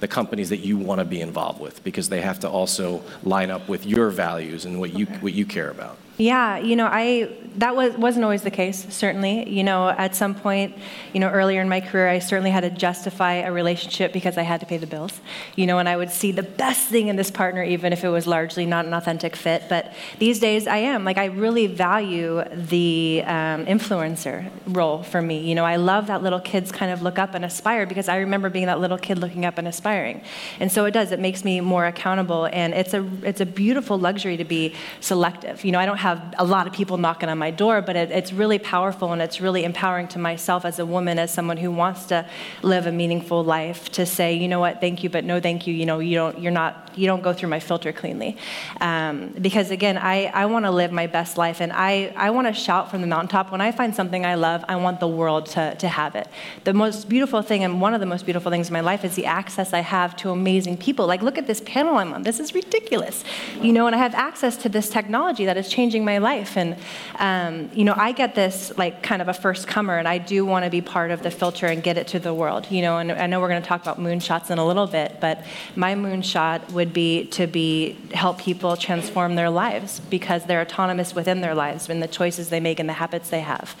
the 0.00 0.08
companies 0.08 0.48
that 0.48 0.58
you 0.58 0.76
want 0.76 0.98
to 0.98 1.04
be 1.04 1.20
involved 1.20 1.60
with 1.60 1.84
because 1.84 2.08
they 2.08 2.20
have 2.20 2.40
to 2.40 2.50
also 2.50 3.00
line 3.22 3.48
up 3.48 3.68
with 3.68 3.86
your 3.86 4.10
values 4.10 4.64
and 4.64 4.80
what 4.80 4.92
you, 4.92 5.06
what 5.06 5.32
you 5.32 5.46
care 5.46 5.70
about. 5.70 5.96
Yeah, 6.18 6.58
you 6.58 6.76
know, 6.76 6.86
I 6.86 7.30
that 7.56 7.76
was 7.76 7.96
wasn't 7.96 8.24
always 8.24 8.42
the 8.42 8.50
case. 8.50 8.86
Certainly, 8.90 9.48
you 9.48 9.64
know, 9.64 9.88
at 9.88 10.14
some 10.14 10.34
point, 10.34 10.74
you 11.12 11.20
know, 11.20 11.28
earlier 11.28 11.60
in 11.60 11.68
my 11.68 11.80
career, 11.80 12.08
I 12.08 12.18
certainly 12.18 12.50
had 12.50 12.60
to 12.60 12.70
justify 12.70 13.34
a 13.34 13.52
relationship 13.52 14.12
because 14.12 14.38
I 14.38 14.42
had 14.42 14.60
to 14.60 14.66
pay 14.66 14.76
the 14.76 14.86
bills. 14.86 15.20
You 15.56 15.66
know, 15.66 15.78
and 15.78 15.88
I 15.88 15.96
would 15.96 16.10
see 16.10 16.32
the 16.32 16.42
best 16.42 16.88
thing 16.88 17.08
in 17.08 17.16
this 17.16 17.30
partner, 17.30 17.62
even 17.62 17.92
if 17.92 18.04
it 18.04 18.08
was 18.08 18.26
largely 18.26 18.66
not 18.66 18.84
an 18.84 18.94
authentic 18.94 19.36
fit. 19.36 19.64
But 19.68 19.92
these 20.18 20.38
days, 20.38 20.66
I 20.66 20.78
am 20.78 21.04
like 21.04 21.18
I 21.18 21.26
really 21.26 21.66
value 21.66 22.42
the 22.54 23.22
um, 23.26 23.66
influencer 23.66 24.50
role 24.66 25.02
for 25.02 25.22
me. 25.22 25.40
You 25.40 25.54
know, 25.54 25.64
I 25.64 25.76
love 25.76 26.08
that 26.08 26.22
little 26.22 26.40
kids 26.40 26.72
kind 26.72 26.92
of 26.92 27.02
look 27.02 27.18
up 27.18 27.34
and 27.34 27.44
aspire 27.44 27.86
because 27.86 28.08
I 28.08 28.18
remember 28.18 28.50
being 28.50 28.66
that 28.66 28.80
little 28.80 28.98
kid 28.98 29.18
looking 29.18 29.44
up 29.44 29.56
and 29.58 29.66
aspiring, 29.66 30.22
and 30.60 30.70
so 30.70 30.84
it 30.84 30.92
does. 30.92 31.10
It 31.10 31.20
makes 31.20 31.42
me 31.42 31.60
more 31.60 31.86
accountable, 31.86 32.48
and 32.52 32.74
it's 32.74 32.92
a 32.92 33.08
it's 33.22 33.40
a 33.40 33.46
beautiful 33.46 33.98
luxury 33.98 34.36
to 34.36 34.44
be 34.44 34.74
selective. 35.00 35.64
You 35.64 35.72
know, 35.72 35.78
I 35.78 35.86
don't 35.86 36.01
have 36.02 36.34
a 36.38 36.44
lot 36.44 36.66
of 36.66 36.72
people 36.72 36.96
knocking 36.98 37.28
on 37.28 37.38
my 37.38 37.50
door, 37.50 37.80
but 37.80 37.96
it, 37.96 38.10
it's 38.10 38.32
really 38.32 38.58
powerful 38.58 39.12
and 39.12 39.22
it's 39.22 39.40
really 39.40 39.64
empowering 39.64 40.08
to 40.08 40.18
myself 40.18 40.64
as 40.64 40.78
a 40.78 40.86
woman, 40.86 41.18
as 41.18 41.32
someone 41.32 41.56
who 41.56 41.70
wants 41.70 42.06
to 42.06 42.26
live 42.62 42.86
a 42.86 42.92
meaningful 42.92 43.44
life, 43.44 43.88
to 43.92 44.04
say, 44.04 44.34
you 44.34 44.48
know 44.48 44.60
what, 44.60 44.80
thank 44.80 45.02
you, 45.02 45.08
but 45.08 45.24
no 45.24 45.40
thank 45.40 45.66
you. 45.66 45.72
You 45.74 45.86
know, 45.86 46.00
you 46.00 46.16
don't, 46.16 46.38
you're 46.38 46.52
not, 46.52 46.90
you 46.96 47.06
don't 47.06 47.22
go 47.22 47.32
through 47.32 47.48
my 47.48 47.60
filter 47.60 47.92
cleanly. 47.92 48.36
Um, 48.80 49.34
because 49.40 49.70
again, 49.70 49.96
I, 49.96 50.26
I 50.26 50.46
want 50.46 50.64
to 50.64 50.70
live 50.70 50.92
my 50.92 51.06
best 51.06 51.38
life 51.38 51.60
and 51.60 51.72
I, 51.72 52.12
I 52.16 52.30
want 52.30 52.48
to 52.48 52.52
shout 52.52 52.90
from 52.90 53.00
the 53.00 53.06
mountaintop. 53.06 53.52
When 53.52 53.60
I 53.60 53.70
find 53.70 53.94
something 53.94 54.26
I 54.26 54.34
love, 54.34 54.64
I 54.68 54.76
want 54.76 54.98
the 54.98 55.08
world 55.08 55.46
to, 55.54 55.74
to 55.76 55.88
have 55.88 56.16
it. 56.16 56.26
The 56.64 56.74
most 56.74 57.08
beautiful 57.08 57.42
thing, 57.42 57.62
and 57.62 57.80
one 57.80 57.94
of 57.94 58.00
the 58.00 58.06
most 58.06 58.24
beautiful 58.24 58.50
things 58.50 58.68
in 58.68 58.72
my 58.72 58.80
life, 58.80 59.04
is 59.04 59.14
the 59.14 59.26
access 59.26 59.72
I 59.72 59.80
have 59.80 60.16
to 60.16 60.30
amazing 60.30 60.78
people. 60.78 61.06
Like, 61.06 61.22
look 61.22 61.38
at 61.38 61.46
this 61.46 61.60
panel 61.60 61.96
I'm 61.96 62.12
on. 62.12 62.22
This 62.22 62.40
is 62.40 62.54
ridiculous. 62.54 63.24
You 63.60 63.72
know, 63.72 63.86
and 63.86 63.94
I 63.94 63.98
have 63.98 64.14
access 64.14 64.56
to 64.58 64.68
this 64.68 64.88
technology 64.88 65.44
that 65.44 65.56
is 65.56 65.68
changing 65.68 65.91
my 66.00 66.18
life. 66.18 66.56
And, 66.56 66.76
um, 67.18 67.70
you 67.74 67.84
know, 67.84 67.94
I 67.96 68.12
get 68.12 68.34
this 68.34 68.72
like 68.76 69.02
kind 69.02 69.20
of 69.20 69.28
a 69.28 69.34
first 69.34 69.68
comer, 69.68 69.98
and 69.98 70.08
I 70.08 70.18
do 70.18 70.44
want 70.44 70.64
to 70.64 70.70
be 70.70 70.80
part 70.80 71.10
of 71.10 71.22
the 71.22 71.30
filter 71.30 71.66
and 71.66 71.82
get 71.82 71.98
it 71.98 72.06
to 72.08 72.18
the 72.18 72.34
world. 72.34 72.70
You 72.70 72.82
know, 72.82 72.98
and 72.98 73.12
I 73.12 73.26
know 73.26 73.40
we're 73.40 73.48
going 73.48 73.62
to 73.62 73.68
talk 73.68 73.82
about 73.82 73.98
moonshots 73.98 74.50
in 74.50 74.58
a 74.58 74.66
little 74.66 74.86
bit, 74.86 75.18
but 75.20 75.44
my 75.76 75.94
moonshot 75.94 76.72
would 76.72 76.92
be 76.92 77.26
to 77.26 77.46
be 77.46 77.96
help 78.14 78.38
people 78.38 78.76
transform 78.76 79.34
their 79.34 79.50
lives 79.50 80.00
because 80.00 80.44
they're 80.46 80.60
autonomous 80.60 81.14
within 81.14 81.40
their 81.40 81.54
lives 81.54 81.88
and 81.88 82.02
the 82.02 82.08
choices 82.08 82.48
they 82.48 82.60
make 82.60 82.80
and 82.80 82.88
the 82.88 82.94
habits 82.94 83.30
they 83.30 83.40
have. 83.40 83.76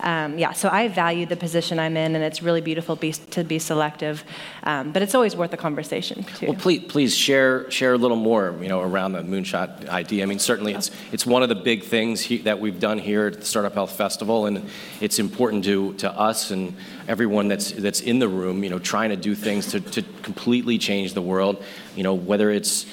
Um, 0.00 0.38
yeah, 0.38 0.52
so 0.52 0.68
I 0.68 0.88
value 0.88 1.26
the 1.26 1.36
position 1.36 1.78
I'm 1.78 1.96
in, 1.96 2.14
and 2.14 2.24
it's 2.24 2.42
really 2.42 2.60
beautiful 2.60 2.96
be, 2.96 3.12
to 3.12 3.44
be 3.44 3.58
selective, 3.58 4.24
um, 4.62 4.92
but 4.92 5.02
it's 5.02 5.14
always 5.14 5.34
worth 5.34 5.52
a 5.52 5.56
conversation 5.56 6.24
too. 6.24 6.46
Well, 6.46 6.56
please, 6.56 6.84
please 6.84 7.16
share 7.16 7.70
share 7.70 7.94
a 7.94 7.98
little 7.98 8.16
more, 8.16 8.54
you 8.60 8.68
know, 8.68 8.80
around 8.80 9.12
the 9.12 9.22
moonshot 9.22 9.88
idea. 9.88 10.22
I 10.22 10.26
mean, 10.26 10.38
certainly 10.38 10.74
it's 10.74 10.90
it's 11.12 11.26
one 11.26 11.42
of 11.42 11.48
the 11.48 11.55
big 11.64 11.82
things 11.84 12.20
he, 12.20 12.38
that 12.38 12.60
we've 12.60 12.80
done 12.80 12.98
here 12.98 13.26
at 13.26 13.40
the 13.40 13.44
Startup 13.44 13.74
Health 13.74 13.92
Festival, 13.92 14.46
and 14.46 14.68
it's 15.00 15.18
important 15.18 15.64
to 15.64 15.94
to 15.94 16.10
us 16.10 16.50
and 16.50 16.74
everyone 17.08 17.48
that's 17.48 17.72
that's 17.72 18.00
in 18.00 18.18
the 18.18 18.28
room, 18.28 18.64
you 18.64 18.70
know, 18.70 18.78
trying 18.78 19.10
to 19.10 19.16
do 19.16 19.34
things 19.34 19.66
to, 19.72 19.80
to 19.80 20.02
completely 20.22 20.78
change 20.78 21.14
the 21.14 21.22
world. 21.22 21.62
You 21.94 22.02
know, 22.02 22.14
whether 22.14 22.50
it's 22.50 22.86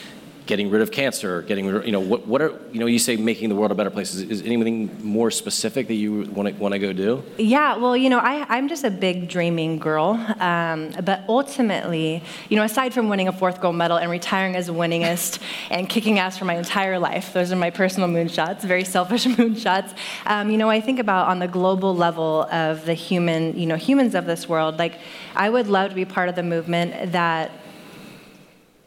getting 0.46 0.70
rid 0.70 0.82
of 0.82 0.92
cancer, 0.92 1.42
getting 1.44 1.66
rid 1.66 1.76
of, 1.76 1.86
you 1.86 1.92
know, 1.92 2.00
what, 2.00 2.28
what 2.28 2.42
are, 2.42 2.60
you 2.72 2.80
know, 2.80 2.86
you 2.86 3.00
say 3.00 3.16
making 3.16 3.50
the 3.50 3.56
world 3.56 3.72
a 3.72 3.76
better 3.76 3.90
place. 3.90 4.14
Is, 4.14 4.22
is 4.24 4.42
anything 4.42 4.92
more 5.04 5.32
specific 5.32 5.88
that 5.88 5.94
you 5.94 6.24
want 6.24 6.50
to, 6.50 6.56
want 6.56 6.74
to 6.74 6.80
go 6.80 6.92
do? 6.92 7.24
Yeah, 7.38 7.78
well, 7.78 7.96
you 7.96 8.10
know, 8.10 8.20
I, 8.20 8.46
I'm 8.50 8.68
just 8.68 8.84
a 8.84 8.92
big 8.92 9.30
dreaming 9.30 9.80
girl. 9.80 10.14
Um, 10.40 10.92
but 11.04 11.24
ultimately, 11.30 12.22
you 12.50 12.58
know, 12.58 12.64
aside 12.64 12.94
from 12.94 13.08
winning 13.08 13.30
a 13.30 13.32
fourth 13.32 13.62
gold 13.62 13.76
medal 13.76 13.98
and 13.98 14.12
retiring 14.12 14.56
as 14.56 14.68
a 14.68 14.74
winningest 14.74 15.40
and 15.70 15.88
kicking 15.88 16.20
ass 16.20 16.38
for 16.38 16.46
my 16.46 16.56
entire 16.56 17.00
life, 17.00 17.32
those 17.34 17.52
are 17.52 17.56
my 17.56 17.70
personal 17.70 18.10
moonshots, 18.10 18.62
very 18.62 18.84
selfish 18.84 19.26
moonshots. 19.38 19.96
Um, 20.26 20.52
you 20.52 20.58
know, 20.58 20.70
I 20.70 20.82
think 20.82 21.00
about 21.00 21.28
on 21.28 21.40
the 21.40 21.48
global 21.48 21.96
level 21.96 22.44
of 22.52 22.86
the 22.86 22.94
human, 22.94 23.58
you 23.58 23.66
know, 23.66 23.78
humans 23.78 24.14
of 24.14 24.26
this 24.26 24.50
world, 24.50 24.78
like, 24.78 25.00
I 25.36 25.50
would 25.50 25.68
love 25.68 25.90
to 25.90 25.96
be 25.96 26.06
part 26.06 26.28
of 26.28 26.36
the 26.36 26.44
movement 26.44 27.14
that 27.14 27.52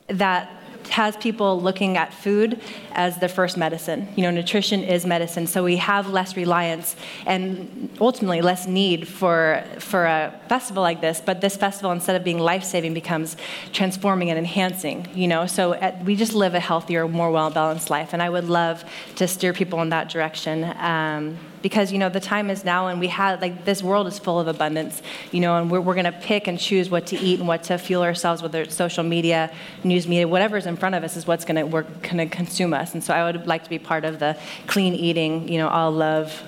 that 0.09 0.51
has 0.91 1.17
people 1.17 1.61
looking 1.61 1.97
at 1.97 2.13
food 2.13 2.61
as 2.93 3.19
their 3.19 3.29
first 3.29 3.57
medicine. 3.57 4.09
You 4.17 4.23
know, 4.23 4.31
nutrition 4.31 4.83
is 4.83 5.05
medicine, 5.07 5.47
so 5.47 5.65
we 5.65 5.77
have 5.77 6.09
less 6.09 6.37
reliance 6.37 6.97
and 7.27 7.91
ultimately 8.01 8.41
less 8.41 8.67
need 8.67 9.07
for, 9.09 9.65
for 9.79 10.05
a 10.07 10.41
festival 10.49 10.83
like 10.83 11.01
this. 11.01 11.21
But 11.21 11.41
this 11.41 11.57
festival, 11.57 11.93
instead 11.93 12.17
of 12.17 12.25
being 12.25 12.39
life 12.39 12.65
saving, 12.65 12.95
becomes 12.95 13.37
transforming 13.73 14.31
and 14.31 14.39
enhancing. 14.39 15.09
You 15.15 15.29
know, 15.29 15.47
so 15.47 15.75
at, 15.75 16.05
we 16.05 16.17
just 16.17 16.35
live 16.35 16.55
a 16.55 16.61
healthier, 16.61 17.07
more 17.09 17.31
well 17.31 17.51
balanced 17.51 17.91
life, 17.91 18.13
and 18.13 18.23
I 18.23 18.31
would 18.31 18.49
love 18.49 18.85
to 19.17 19.29
steer 19.29 19.53
people 19.53 19.81
in 19.83 19.91
that 19.91 20.09
direction. 20.09 20.65
Um, 20.79 21.39
because 21.67 21.91
you 21.91 21.99
know 21.99 22.09
the 22.09 22.21
time 22.21 22.49
is 22.49 22.65
now 22.65 22.87
and 22.87 23.01
we 23.01 23.09
have 23.09 23.43
like 23.43 23.65
this 23.65 23.83
world 23.83 24.07
is 24.07 24.21
full 24.21 24.39
of 24.39 24.47
abundance 24.47 25.03
you 25.33 25.41
know 25.41 25.57
and 25.57 25.69
we're, 25.69 25.81
we're 25.81 25.97
going 25.97 26.05
to 26.05 26.13
pick 26.13 26.47
and 26.47 26.61
choose 26.61 26.89
what 26.89 27.09
to 27.09 27.17
eat 27.19 27.41
and 27.41 27.49
what 27.49 27.65
to 27.65 27.77
fuel 27.77 28.05
ourselves 28.05 28.41
whether 28.41 28.63
it's 28.63 28.73
social 28.73 29.03
media 29.03 29.53
news 29.83 30.07
media 30.07 30.29
whatever's 30.29 30.65
in 30.65 30.77
front 30.77 30.95
of 30.95 31.03
us 31.03 31.17
is 31.17 31.27
what's 31.27 31.45
going 31.45 31.57
to 31.57 31.65
work 31.65 31.89
going 32.03 32.19
to 32.19 32.27
consume 32.27 32.73
us. 32.73 32.95
And 32.95 33.03
so 33.03 33.13
i 33.13 33.25
would 33.25 33.49
like 33.49 33.65
to 33.65 33.71
be 33.71 33.81
part 33.81 34.05
of 34.05 34.21
the 34.21 34.39
clean 34.69 34.95
eating 34.95 35.49
you 35.49 35.59
know 35.59 35.67
all 35.67 35.91
love 35.91 36.41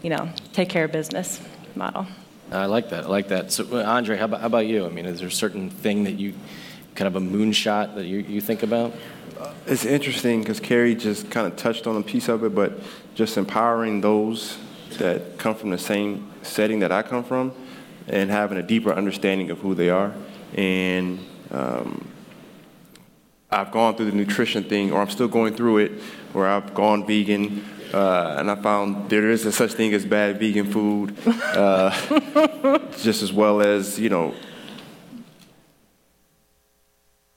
you 0.00 0.08
know 0.08 0.30
take 0.54 0.70
care 0.70 0.84
of 0.84 0.92
business 0.92 1.42
model. 1.74 2.06
Uh, 2.50 2.56
I 2.56 2.64
like 2.64 2.88
that 2.88 3.04
i 3.04 3.08
like 3.08 3.28
that. 3.28 3.52
So 3.52 3.84
andre 3.84 4.16
how 4.16 4.24
about, 4.24 4.40
how 4.40 4.46
about 4.46 4.66
you? 4.66 4.86
I 4.86 4.88
mean 4.88 5.04
is 5.04 5.18
there 5.18 5.28
a 5.28 5.30
certain 5.30 5.68
thing 5.68 6.04
that 6.04 6.18
you 6.18 6.32
kind 6.94 7.14
of 7.14 7.16
a 7.16 7.20
moonshot 7.20 7.94
that 7.96 8.06
you, 8.06 8.20
you 8.20 8.40
think 8.40 8.62
about? 8.62 8.94
Uh, 9.38 9.52
it's 9.66 9.84
interesting 9.84 10.40
because 10.40 10.60
Kerri 10.60 10.98
just 10.98 11.30
kind 11.30 11.46
of 11.46 11.56
touched 11.56 11.86
on 11.86 11.96
a 11.96 12.02
piece 12.02 12.28
of 12.28 12.44
it, 12.44 12.54
but 12.54 12.78
just 13.14 13.36
empowering 13.36 14.00
those 14.00 14.58
that 14.98 15.38
come 15.38 15.54
from 15.54 15.70
the 15.70 15.78
same 15.78 16.30
setting 16.42 16.80
that 16.80 16.92
I 16.92 17.02
come 17.02 17.24
from 17.24 17.52
and 18.08 18.30
having 18.30 18.58
a 18.58 18.62
deeper 18.62 18.92
understanding 18.92 19.50
of 19.50 19.58
who 19.58 19.74
they 19.74 19.90
are. 19.90 20.12
And 20.54 21.18
um, 21.50 22.08
I've 23.50 23.70
gone 23.70 23.96
through 23.96 24.10
the 24.10 24.16
nutrition 24.16 24.64
thing, 24.64 24.92
or 24.92 25.00
I'm 25.00 25.10
still 25.10 25.28
going 25.28 25.54
through 25.54 25.78
it, 25.78 25.92
where 26.32 26.48
I've 26.48 26.74
gone 26.74 27.06
vegan. 27.06 27.64
Uh, 27.92 28.36
and 28.38 28.50
I 28.50 28.54
found 28.56 29.10
there 29.10 29.30
is 29.30 29.44
a 29.44 29.52
such 29.52 29.72
thing 29.72 29.92
as 29.92 30.06
bad 30.06 30.38
vegan 30.38 30.72
food, 30.72 31.14
uh, 31.26 31.90
just 32.98 33.22
as 33.22 33.32
well 33.32 33.60
as 33.60 34.00
you 34.00 34.08
know 34.08 34.34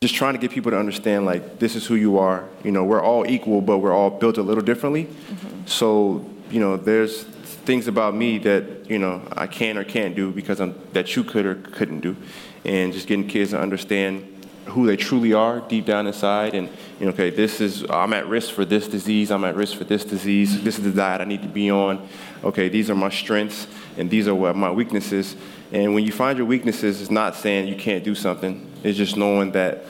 just 0.06 0.13
trying 0.13 0.36
to 0.36 0.39
get 0.39 0.52
people 0.52 0.70
to 0.70 0.78
understand 0.78 1.26
like 1.26 1.58
this 1.58 1.76
is 1.76 1.88
who 1.88 1.96
you 1.96 2.20
are. 2.20 2.48
You 2.63 2.72
know, 2.72 2.84
we're 2.84 3.02
all 3.02 3.26
equal, 3.26 3.60
but 3.60 3.80
we're 3.80 3.91
all 3.91 4.12
built 4.12 4.38
a 4.38 4.44
little 4.44 4.63
differently. 4.63 5.06
Mm-hmm. 5.06 5.65
So 5.65 6.30
you 6.52 6.60
know, 6.60 6.78
there's 6.78 7.24
things 7.24 7.88
about 7.88 8.13
me 8.13 8.38
that 8.39 8.88
you 8.88 9.00
know 9.00 9.28
I 9.32 9.48
can 9.48 9.80
or 9.80 9.84
can't 9.84 10.15
do 10.15 10.32
because 10.32 10.62
I'm, 10.62 10.76
that 10.94 11.15
you 11.15 11.24
could 11.24 11.48
or 11.48 11.56
couldn't 11.56 12.02
do, 12.02 12.15
and 12.63 12.94
just 12.94 13.08
getting 13.08 13.28
kids 13.28 13.50
to 13.50 13.60
understand 13.60 14.32
who 14.65 14.86
they 14.86 14.96
truly 14.96 15.34
are 15.34 15.60
deep 15.62 15.86
down 15.86 16.08
inside 16.08 16.56
and 16.56 16.68
you 17.00 17.06
know 17.06 17.12
okay 17.12 17.30
this 17.30 17.62
is 17.62 17.86
i'm 17.88 18.13
at 18.13 18.26
risk 18.28 18.52
for 18.52 18.65
this 18.65 18.88
disease 18.88 19.30
i'm 19.30 19.44
at 19.44 19.56
risk 19.56 19.78
for 19.78 19.84
this 19.84 20.04
disease 20.04 20.63
this 20.63 20.80
is 20.80 20.84
the 20.84 20.91
diet 20.91 21.22
i 21.22 21.24
need 21.24 21.44
to 21.44 21.48
be 21.48 21.70
on 21.70 22.08
okay 22.44 22.68
these 22.68 22.89
are 22.89 22.96
my 22.96 23.10
strengths 23.10 23.68
and 23.98 24.10
these 24.10 24.28
are 24.28 24.36
what 24.36 24.56
my 24.56 24.72
weaknesses 24.72 25.36
and 25.72 25.94
when 25.94 26.04
you 26.04 26.12
find 26.12 26.38
your 26.38 26.48
weaknesses 26.48 27.02
it's 27.02 27.12
not 27.12 27.36
saying 27.36 27.68
you 27.68 27.76
can't 27.76 28.04
do 28.04 28.16
something 28.16 28.70
it's 28.84 28.98
just 28.98 29.18
knowing 29.18 29.52
that 29.52 29.84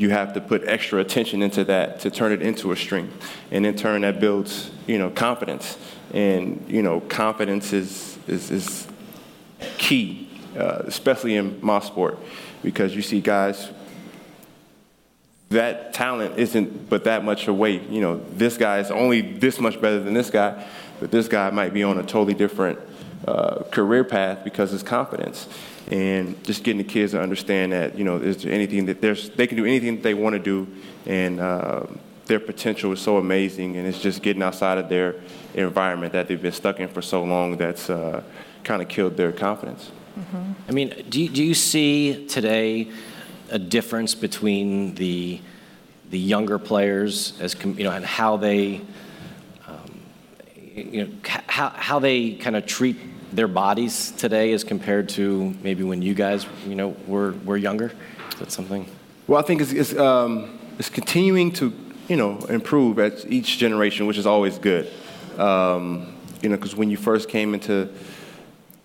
you 0.00 0.08
have 0.08 0.32
to 0.32 0.40
put 0.40 0.66
extra 0.66 0.98
attention 1.00 1.42
into 1.42 1.62
that 1.64 2.00
to 2.00 2.10
turn 2.10 2.32
it 2.32 2.40
into 2.40 2.72
a 2.72 2.76
strength. 2.76 3.30
And 3.50 3.66
in 3.66 3.76
turn, 3.76 4.00
that 4.00 4.18
builds, 4.18 4.70
you 4.86 4.98
know, 4.98 5.10
confidence. 5.10 5.76
And, 6.14 6.64
you 6.66 6.82
know, 6.82 7.00
confidence 7.00 7.74
is, 7.74 8.18
is, 8.26 8.50
is 8.50 8.88
key, 9.76 10.28
uh, 10.56 10.82
especially 10.86 11.36
in 11.36 11.58
my 11.60 11.80
sport, 11.80 12.18
because 12.62 12.96
you 12.96 13.02
see 13.02 13.20
guys, 13.20 13.70
that 15.50 15.92
talent 15.92 16.38
isn't 16.38 16.88
but 16.88 17.04
that 17.04 17.22
much 17.22 17.46
away. 17.46 17.84
You 17.88 18.00
know, 18.00 18.24
this 18.32 18.56
guy 18.56 18.78
is 18.78 18.90
only 18.90 19.20
this 19.20 19.60
much 19.60 19.80
better 19.80 20.00
than 20.00 20.14
this 20.14 20.30
guy, 20.30 20.66
but 20.98 21.10
this 21.10 21.28
guy 21.28 21.50
might 21.50 21.74
be 21.74 21.82
on 21.82 21.98
a 21.98 22.02
totally 22.02 22.34
different 22.34 22.78
uh, 23.26 23.62
career 23.70 24.04
path 24.04 24.44
because 24.44 24.70
his 24.70 24.82
confidence 24.82 25.48
and 25.90 26.42
just 26.44 26.62
getting 26.62 26.78
the 26.78 26.84
kids 26.84 27.12
to 27.12 27.20
understand 27.20 27.72
that 27.72 27.98
you 27.98 28.04
know 28.04 28.16
is 28.16 28.46
anything 28.46 28.86
that 28.86 29.00
there's 29.00 29.30
they 29.30 29.46
can 29.46 29.56
do 29.56 29.64
anything 29.64 29.96
that 29.96 30.02
they 30.02 30.14
want 30.14 30.34
to 30.34 30.38
do 30.38 30.66
and 31.06 31.40
uh, 31.40 31.84
their 32.26 32.40
potential 32.40 32.92
is 32.92 33.00
so 33.00 33.16
amazing 33.16 33.76
and 33.76 33.86
it's 33.86 34.00
just 34.00 34.22
getting 34.22 34.42
outside 34.42 34.78
of 34.78 34.88
their 34.88 35.16
environment 35.54 36.12
that 36.12 36.28
they've 36.28 36.40
been 36.40 36.52
stuck 36.52 36.78
in 36.80 36.88
for 36.88 37.02
so 37.02 37.24
long 37.24 37.56
that's 37.56 37.90
uh, 37.90 38.22
kind 38.62 38.80
of 38.80 38.88
killed 38.88 39.16
their 39.16 39.32
confidence 39.32 39.90
mm-hmm. 40.18 40.52
i 40.68 40.72
mean 40.72 40.94
do 41.08 41.20
you, 41.20 41.28
do 41.28 41.42
you 41.42 41.54
see 41.54 42.26
today 42.26 42.90
a 43.50 43.58
difference 43.58 44.14
between 44.14 44.94
the 44.94 45.40
the 46.10 46.18
younger 46.18 46.58
players 46.58 47.38
as 47.40 47.56
you 47.64 47.84
know 47.84 47.90
and 47.90 48.04
how 48.04 48.36
they 48.36 48.80
um, 49.66 50.00
you 50.74 51.04
know 51.04 51.10
how, 51.48 51.70
how 51.70 51.98
they 51.98 52.32
kind 52.32 52.54
of 52.54 52.64
treat 52.66 52.96
their 53.32 53.48
bodies 53.48 54.10
today 54.12 54.52
as 54.52 54.64
compared 54.64 55.08
to 55.10 55.54
maybe 55.62 55.84
when 55.84 56.02
you 56.02 56.14
guys, 56.14 56.46
you 56.66 56.74
know, 56.74 56.96
were, 57.06 57.32
were 57.44 57.56
younger? 57.56 57.92
Is 58.32 58.38
that 58.38 58.52
something? 58.52 58.86
Well, 59.26 59.38
I 59.38 59.42
think 59.42 59.60
it's, 59.60 59.72
it's, 59.72 59.96
um, 59.96 60.58
it's 60.78 60.90
continuing 60.90 61.52
to, 61.52 61.72
you 62.08 62.16
know, 62.16 62.38
improve 62.48 62.98
at 62.98 63.24
each 63.26 63.58
generation, 63.58 64.06
which 64.06 64.18
is 64.18 64.26
always 64.26 64.58
good. 64.58 64.90
Um, 65.38 66.16
you 66.42 66.48
know, 66.48 66.56
because 66.56 66.74
when 66.74 66.90
you 66.90 66.96
first 66.96 67.28
came 67.28 67.54
into, 67.54 67.88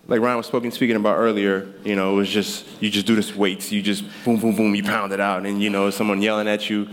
like 0.08 0.21
Ryan 0.21 0.38
was 0.38 0.45
speaking, 0.45 0.71
speaking 0.71 0.95
about 0.95 1.17
earlier, 1.17 1.67
you 1.84 1.95
know, 1.95 2.13
it 2.13 2.15
was 2.17 2.29
just, 2.29 2.65
you 2.79 2.91
just 2.91 3.08
do 3.08 3.15
this 3.15 3.36
weights, 3.36 3.71
you 3.71 3.81
just 3.81 4.03
boom, 4.23 4.39
boom, 4.39 4.55
boom, 4.55 4.75
you 4.75 4.84
pound 4.84 5.12
it 5.13 5.19
out, 5.19 5.45
and, 5.45 5.63
you 5.63 5.71
know, 5.71 5.89
someone 5.89 6.21
yelling 6.21 6.47
at 6.47 6.69
you, 6.69 6.88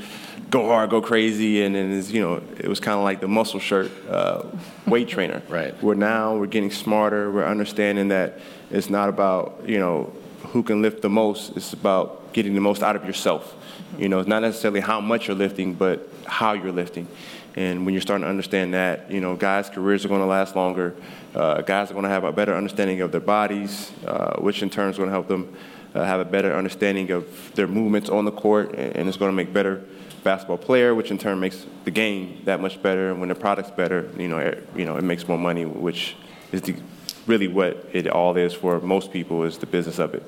go 0.52 0.66
hard, 0.66 0.90
go 0.90 1.00
crazy, 1.00 1.62
and 1.62 1.74
then, 1.74 1.90
is, 1.90 2.12
you 2.12 2.20
know, 2.20 2.42
it 2.58 2.68
was 2.68 2.78
kind 2.78 2.98
of 2.98 3.02
like 3.02 3.20
the 3.20 3.26
muscle 3.26 3.58
shirt 3.58 3.90
uh, 4.08 4.44
weight 4.86 5.08
trainer. 5.08 5.42
Right. 5.52 5.74
Where 5.82 5.96
now 5.96 6.36
we're 6.36 6.46
getting 6.46 6.70
smarter, 6.70 7.30
we're 7.30 7.44
understanding 7.44 8.08
that 8.08 8.38
it's 8.70 8.88
not 8.88 9.08
about, 9.08 9.62
you 9.66 9.78
know, 9.78 10.12
who 10.48 10.62
can 10.62 10.80
lift 10.80 11.02
the 11.02 11.10
most, 11.10 11.56
it's 11.56 11.72
about 11.72 12.32
getting 12.32 12.54
the 12.54 12.60
most 12.60 12.82
out 12.82 12.96
of 12.96 13.04
yourself. 13.04 13.54
You 13.98 14.08
know, 14.08 14.20
it's 14.20 14.28
not 14.28 14.40
necessarily 14.42 14.80
how 14.80 15.00
much 15.00 15.28
you're 15.28 15.36
lifting, 15.36 15.74
but 15.74 16.08
how 16.26 16.52
you're 16.52 16.72
lifting. 16.72 17.06
And 17.54 17.84
when 17.84 17.94
you're 17.94 18.00
starting 18.00 18.24
to 18.24 18.30
understand 18.30 18.72
that, 18.74 19.10
you 19.10 19.20
know, 19.20 19.36
guys' 19.36 19.68
careers 19.68 20.04
are 20.04 20.08
going 20.08 20.20
to 20.20 20.26
last 20.26 20.56
longer. 20.56 20.94
Uh, 21.34 21.60
guys 21.62 21.90
are 21.90 21.94
going 21.94 22.04
to 22.04 22.10
have 22.10 22.24
a 22.24 22.32
better 22.32 22.54
understanding 22.54 23.00
of 23.02 23.12
their 23.12 23.20
bodies, 23.20 23.90
uh, 24.06 24.36
which 24.40 24.62
in 24.62 24.70
turn 24.70 24.90
is 24.90 24.96
going 24.96 25.08
to 25.08 25.12
help 25.12 25.28
them 25.28 25.54
uh, 25.94 26.04
have 26.04 26.20
a 26.20 26.24
better 26.24 26.54
understanding 26.54 27.10
of 27.10 27.54
their 27.54 27.66
movements 27.66 28.08
on 28.08 28.24
the 28.24 28.32
court, 28.32 28.74
and 28.74 29.08
it's 29.08 29.18
going 29.18 29.30
to 29.30 29.36
make 29.36 29.52
better 29.52 29.82
basketball 30.22 30.58
player, 30.58 30.94
which 30.94 31.11
in 31.11 31.18
turn 31.18 31.40
makes 31.40 31.66
the 31.85 31.90
game 31.90 32.42
that 32.44 32.61
much 32.61 32.82
better. 32.82 33.11
And 33.11 33.20
when 33.20 33.28
the 33.28 33.35
product's 33.35 33.70
better, 33.70 34.11
you 34.18 34.28
know, 34.28 34.38
it, 34.38 34.68
you 34.76 34.85
know, 34.85 34.96
it 34.96 35.04
makes 35.04 35.26
more 35.28 35.38
money, 35.38 35.64
which 35.64 36.16
is 36.52 36.62
the, 36.62 36.74
really 37.26 37.48
what 37.48 37.88
it 37.92 38.06
all 38.08 38.37
is 38.37 38.52
for 38.52 38.80
most 38.80 39.12
people 39.12 39.44
is 39.44 39.58
the 39.58 39.66
business 39.66 39.98
of 39.98 40.14
it. 40.14 40.22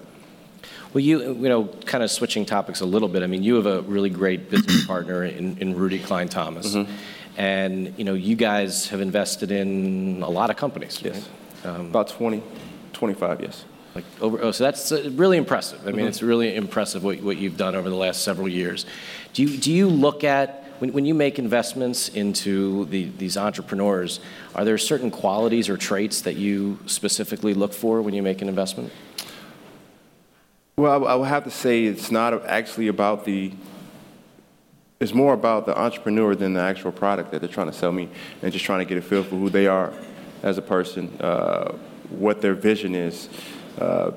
Well, 0.93 1.03
you, 1.03 1.21
you 1.35 1.49
know, 1.49 1.65
kind 1.87 2.05
of 2.05 2.11
switching 2.11 2.47
topics 2.47 2.81
a 2.81 2.87
little 2.87 3.09
bit. 3.09 3.23
I 3.23 3.27
mean, 3.27 3.43
you 3.43 3.57
have 3.57 3.67
a 3.67 3.83
really 3.83 4.11
great 4.11 4.49
business 4.49 4.87
partner 4.93 5.25
in, 5.25 5.59
in 5.59 5.75
Rudy 5.75 5.99
Cline-Thomas. 5.99 6.75
Mm-hmm. 6.75 6.93
And, 7.37 7.99
you 7.99 8.05
know, 8.05 8.15
you 8.15 8.37
guys 8.37 8.89
have 8.89 9.01
invested 9.01 9.51
in 9.51 10.23
a 10.23 10.31
lot 10.31 10.51
of 10.51 10.57
companies. 10.57 11.03
Yes. 11.03 11.29
Right? 11.65 11.75
Um, 11.75 11.87
About 11.87 12.09
20, 12.09 12.43
25, 12.93 13.41
yes. 13.41 13.65
Like 13.95 14.05
over, 14.21 14.43
oh, 14.43 14.51
so 14.51 14.65
that's 14.65 14.91
uh, 14.91 15.11
really 15.15 15.37
impressive. 15.37 15.81
I 15.83 15.87
mean, 15.87 15.99
mm-hmm. 15.99 16.09
it's 16.09 16.23
really 16.23 16.57
impressive 16.57 17.05
what, 17.05 17.21
what 17.23 17.37
you've 17.37 17.57
done 17.57 17.77
over 17.77 17.89
the 17.89 17.97
last 17.97 18.25
several 18.25 18.49
years. 18.49 18.87
Do 19.33 19.43
you, 19.43 19.57
do 19.57 19.73
you 19.73 19.89
look 19.89 20.25
at, 20.25 20.65
when, 20.81 20.93
when 20.93 21.07
you 21.07 21.15
make 21.15 21.39
investments 21.39 22.09
into 22.09 22.87
the, 22.87 23.11
these 23.19 23.37
entrepreneurs, 23.37 24.19
are 24.55 24.65
there 24.65 24.79
certain 24.79 25.11
qualities 25.11 25.69
or 25.69 25.77
traits 25.77 26.23
that 26.23 26.35
you 26.35 26.79
specifically 26.87 27.55
look 27.55 27.73
for 27.73 28.03
when 28.03 28.15
you 28.15 28.23
make 28.23 28.43
an 28.43 28.49
investment? 28.49 28.93
Well, 30.77 31.07
I 31.07 31.15
would 31.15 31.29
have 31.29 31.45
to 31.45 31.51
say 31.51 31.85
it's 31.85 32.11
not 32.11 32.45
actually 32.47 32.89
about 32.89 33.25
the. 33.25 33.53
It's 34.99 35.15
more 35.15 35.35
about 35.35 35.67
the 35.67 35.79
entrepreneur 35.79 36.35
than 36.35 36.55
the 36.55 36.61
actual 36.61 36.91
product 36.91 37.31
that 37.31 37.41
they're 37.41 37.49
trying 37.49 37.71
to 37.71 37.73
sell 37.73 37.93
me, 37.93 38.09
and 38.43 38.53
just 38.53 38.65
trying 38.65 38.81
to 38.81 38.85
get 38.85 38.99
a 38.99 39.03
feel 39.03 39.23
for 39.23 39.37
who 39.37 39.51
they 39.51 39.69
are 39.69 39.93
as 40.43 40.59
a 40.59 40.63
person, 40.63 41.17
uh, 41.21 41.77
what 42.09 42.41
their 42.41 42.55
vision 42.55 42.95
is. 42.97 43.29
Uh, 43.81 44.13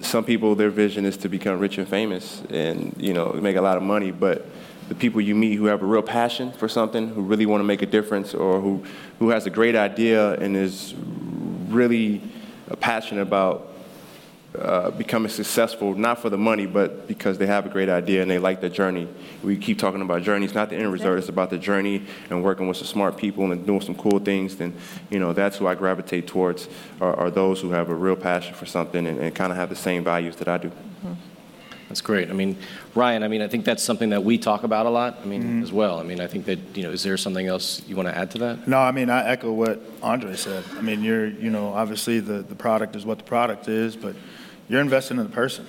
some 0.00 0.24
people, 0.24 0.54
their 0.54 0.70
vision 0.70 1.04
is 1.04 1.16
to 1.18 1.28
become 1.28 1.58
rich 1.58 1.78
and 1.78 1.86
famous, 1.86 2.42
and 2.50 2.94
you 2.98 3.12
know, 3.12 3.32
make 3.32 3.56
a 3.56 3.60
lot 3.60 3.76
of 3.76 3.82
money. 3.82 4.10
But 4.10 4.46
the 4.88 4.94
people 4.94 5.20
you 5.20 5.34
meet 5.34 5.56
who 5.56 5.66
have 5.66 5.82
a 5.82 5.86
real 5.86 6.02
passion 6.02 6.52
for 6.52 6.68
something, 6.68 7.08
who 7.08 7.22
really 7.22 7.46
want 7.46 7.60
to 7.60 7.64
make 7.64 7.82
a 7.82 7.86
difference, 7.86 8.34
or 8.34 8.60
who 8.60 8.84
who 9.18 9.28
has 9.30 9.46
a 9.46 9.50
great 9.50 9.76
idea 9.76 10.32
and 10.34 10.56
is 10.56 10.94
really 11.68 12.22
passionate 12.80 13.22
about 13.22 13.69
uh, 14.58 14.90
becoming 14.90 15.30
successful, 15.30 15.94
not 15.94 16.18
for 16.18 16.28
the 16.28 16.36
money, 16.36 16.66
but 16.66 17.06
because 17.06 17.38
they 17.38 17.46
have 17.46 17.66
a 17.66 17.68
great 17.68 17.88
idea 17.88 18.20
and 18.20 18.30
they 18.30 18.38
like 18.38 18.60
the 18.60 18.68
journey. 18.68 19.06
We 19.44 19.56
keep 19.56 19.78
talking 19.78 20.02
about 20.02 20.22
journeys, 20.22 20.54
not 20.54 20.70
the 20.70 20.76
end 20.76 20.92
result. 20.92 21.18
It's 21.18 21.28
about 21.28 21.50
the 21.50 21.58
journey 21.58 22.04
and 22.30 22.42
working 22.42 22.66
with 22.66 22.76
some 22.76 22.86
smart 22.86 23.16
people 23.16 23.52
and 23.52 23.64
doing 23.64 23.80
some 23.80 23.94
cool 23.94 24.18
things. 24.18 24.56
Then, 24.56 24.74
you 25.08 25.20
know, 25.20 25.32
that's 25.32 25.56
who 25.56 25.68
I 25.68 25.76
gravitate 25.76 26.26
towards 26.26 26.68
are, 27.00 27.14
are 27.14 27.30
those 27.30 27.60
who 27.60 27.70
have 27.70 27.90
a 27.90 27.94
real 27.94 28.16
passion 28.16 28.54
for 28.54 28.66
something 28.66 29.06
and, 29.06 29.20
and 29.20 29.34
kind 29.34 29.52
of 29.52 29.56
have 29.56 29.68
the 29.68 29.76
same 29.76 30.02
values 30.02 30.34
that 30.36 30.48
I 30.48 30.58
do. 30.58 30.68
Mm-hmm. 30.68 31.12
That's 31.88 32.00
great. 32.00 32.30
I 32.30 32.34
mean, 32.34 32.56
Ryan, 32.94 33.22
I 33.22 33.28
mean, 33.28 33.42
I 33.42 33.48
think 33.48 33.64
that's 33.64 33.82
something 33.82 34.10
that 34.10 34.22
we 34.22 34.38
talk 34.38 34.62
about 34.62 34.86
a 34.86 34.90
lot, 34.90 35.18
I 35.22 35.26
mean, 35.26 35.42
mm-hmm. 35.42 35.62
as 35.62 35.72
well. 35.72 35.98
I 35.98 36.04
mean, 36.04 36.20
I 36.20 36.28
think 36.28 36.44
that, 36.46 36.58
you 36.74 36.84
know, 36.84 36.90
is 36.90 37.02
there 37.02 37.16
something 37.16 37.46
else 37.46 37.82
you 37.88 37.96
want 37.96 38.08
to 38.08 38.16
add 38.16 38.30
to 38.32 38.38
that? 38.38 38.68
No, 38.68 38.78
I 38.78 38.92
mean, 38.92 39.10
I 39.10 39.28
echo 39.28 39.52
what 39.52 39.80
Andre 40.00 40.36
said. 40.36 40.64
I 40.76 40.82
mean, 40.82 41.02
you're, 41.02 41.26
you 41.26 41.50
know, 41.50 41.72
obviously 41.72 42.20
the, 42.20 42.42
the 42.42 42.54
product 42.54 42.94
is 42.94 43.04
what 43.04 43.18
the 43.18 43.24
product 43.24 43.66
is, 43.68 43.96
but 43.96 44.14
you're 44.70 44.80
investing 44.80 45.18
in 45.18 45.24
the 45.24 45.30
person. 45.30 45.66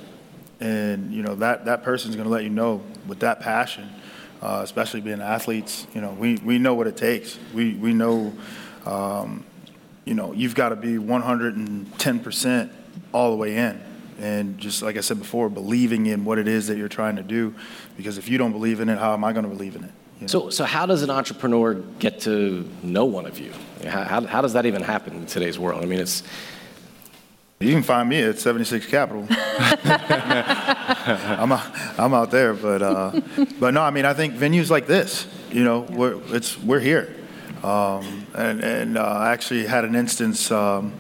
And, 0.59 1.11
you 1.11 1.23
know, 1.23 1.33
that, 1.35 1.65
that 1.65 1.83
person's 1.83 2.15
going 2.15 2.27
to 2.27 2.31
let 2.31 2.43
you 2.43 2.51
know 2.51 2.83
with 3.07 3.21
that 3.21 3.39
passion, 3.39 3.89
uh, 4.43 4.61
especially 4.63 5.01
being 5.01 5.21
athletes, 5.21 5.87
you 5.95 6.01
know, 6.01 6.11
we, 6.11 6.35
we 6.37 6.59
know 6.59 6.75
what 6.75 6.85
it 6.85 6.95
takes. 6.95 7.39
We, 7.51 7.73
we 7.73 7.95
know, 7.95 8.31
um, 8.85 9.43
you 10.05 10.13
know, 10.13 10.33
you've 10.33 10.53
got 10.53 10.69
to 10.69 10.75
be 10.75 10.97
110% 10.97 12.71
all 13.11 13.31
the 13.31 13.37
way 13.37 13.57
in. 13.57 13.81
And 14.19 14.59
just 14.59 14.83
like 14.83 14.97
I 14.97 15.01
said 15.01 15.17
before, 15.17 15.49
believing 15.49 16.05
in 16.05 16.23
what 16.23 16.37
it 16.37 16.47
is 16.47 16.67
that 16.67 16.77
you're 16.77 16.87
trying 16.87 17.15
to 17.15 17.23
do. 17.23 17.55
Because 17.97 18.19
if 18.19 18.29
you 18.29 18.37
don't 18.37 18.51
believe 18.51 18.81
in 18.81 18.87
it, 18.87 18.99
how 18.99 19.13
am 19.13 19.23
I 19.23 19.33
going 19.33 19.45
to 19.45 19.49
believe 19.49 19.75
in 19.75 19.83
it? 19.83 19.91
You 20.17 20.21
know? 20.21 20.27
So, 20.27 20.49
so 20.51 20.63
how 20.63 20.85
does 20.85 21.01
an 21.01 21.09
entrepreneur 21.09 21.73
get 21.73 22.19
to 22.21 22.69
know 22.83 23.05
one 23.05 23.25
of 23.25 23.39
you? 23.39 23.51
How, 23.83 24.03
how, 24.03 24.21
how 24.27 24.41
does 24.41 24.53
that 24.53 24.67
even 24.67 24.83
happen 24.83 25.15
in 25.15 25.25
today's 25.25 25.57
world? 25.57 25.81
I 25.81 25.87
mean, 25.87 25.99
it's 25.99 26.21
you 27.63 27.74
can 27.74 27.84
find 27.84 28.10
me 28.10 28.21
at 28.21 28.39
76 28.39 28.86
Capital. 28.88 29.26
I'm, 29.30 29.41
out, 31.52 32.00
I'm 32.00 32.13
out 32.13 32.32
there, 32.32 32.54
but 32.54 32.82
uh, 32.82 33.21
but 33.60 33.74
no, 33.74 33.82
I 33.82 33.91
mean 33.91 34.06
I 34.06 34.13
think 34.13 34.36
venues 34.36 34.69
like 34.69 34.88
this, 34.88 35.28
you 35.52 35.63
know, 35.63 35.82
we're 35.82 36.19
it's 36.36 36.58
we're 36.60 36.80
here, 36.80 37.15
um, 37.63 38.28
and 38.34 38.63
and 38.63 38.97
uh, 38.97 39.04
I 39.04 39.32
actually 39.32 39.65
had 39.65 39.86
an 39.86 39.95
instance 39.95 40.52
um, 40.52 40.93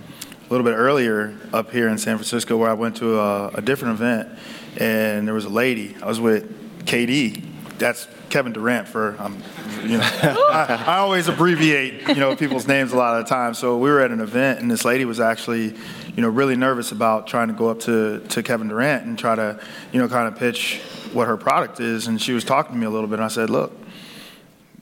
a 0.47 0.51
little 0.51 0.65
bit 0.65 0.75
earlier 0.75 1.37
up 1.53 1.71
here 1.71 1.87
in 1.87 1.97
San 1.97 2.17
Francisco 2.17 2.57
where 2.57 2.69
I 2.69 2.73
went 2.73 2.97
to 2.97 3.19
a, 3.19 3.47
a 3.49 3.61
different 3.61 3.95
event, 3.95 4.29
and 4.77 5.27
there 5.27 5.35
was 5.35 5.45
a 5.45 5.49
lady. 5.49 5.95
I 6.01 6.07
was 6.07 6.19
with 6.19 6.85
KD. 6.85 7.47
That's 7.77 8.07
Kevin 8.29 8.53
Durant 8.53 8.87
for 8.87 9.15
um, 9.19 9.41
you 9.83 9.97
know 9.97 10.03
I, 10.03 10.83
I, 10.87 10.97
always 10.97 11.27
abbreviate 11.27 12.07
you 12.07 12.15
know 12.15 12.35
people's 12.35 12.67
names 12.67 12.93
a 12.93 12.97
lot 12.97 13.19
of 13.19 13.25
the 13.25 13.29
time. 13.29 13.53
So 13.53 13.77
we 13.77 13.89
were 13.89 13.99
at 13.99 14.11
an 14.11 14.21
event 14.21 14.59
and 14.59 14.71
this 14.71 14.85
lady 14.85 15.05
was 15.05 15.19
actually 15.19 15.75
you 16.15 16.21
know, 16.21 16.29
really 16.29 16.55
nervous 16.55 16.91
about 16.91 17.27
trying 17.27 17.47
to 17.47 17.53
go 17.53 17.69
up 17.69 17.79
to, 17.81 18.19
to 18.29 18.43
Kevin 18.43 18.67
Durant 18.67 19.05
and 19.05 19.17
try 19.17 19.35
to, 19.35 19.59
you 19.91 19.99
know, 19.99 20.07
kind 20.07 20.27
of 20.27 20.37
pitch 20.37 20.81
what 21.13 21.27
her 21.27 21.37
product 21.37 21.79
is. 21.79 22.07
And 22.07 22.21
she 22.21 22.33
was 22.33 22.43
talking 22.43 22.73
to 22.73 22.77
me 22.77 22.85
a 22.85 22.89
little 22.89 23.07
bit, 23.07 23.15
and 23.15 23.23
I 23.23 23.29
said, 23.29 23.49
look, 23.49 23.71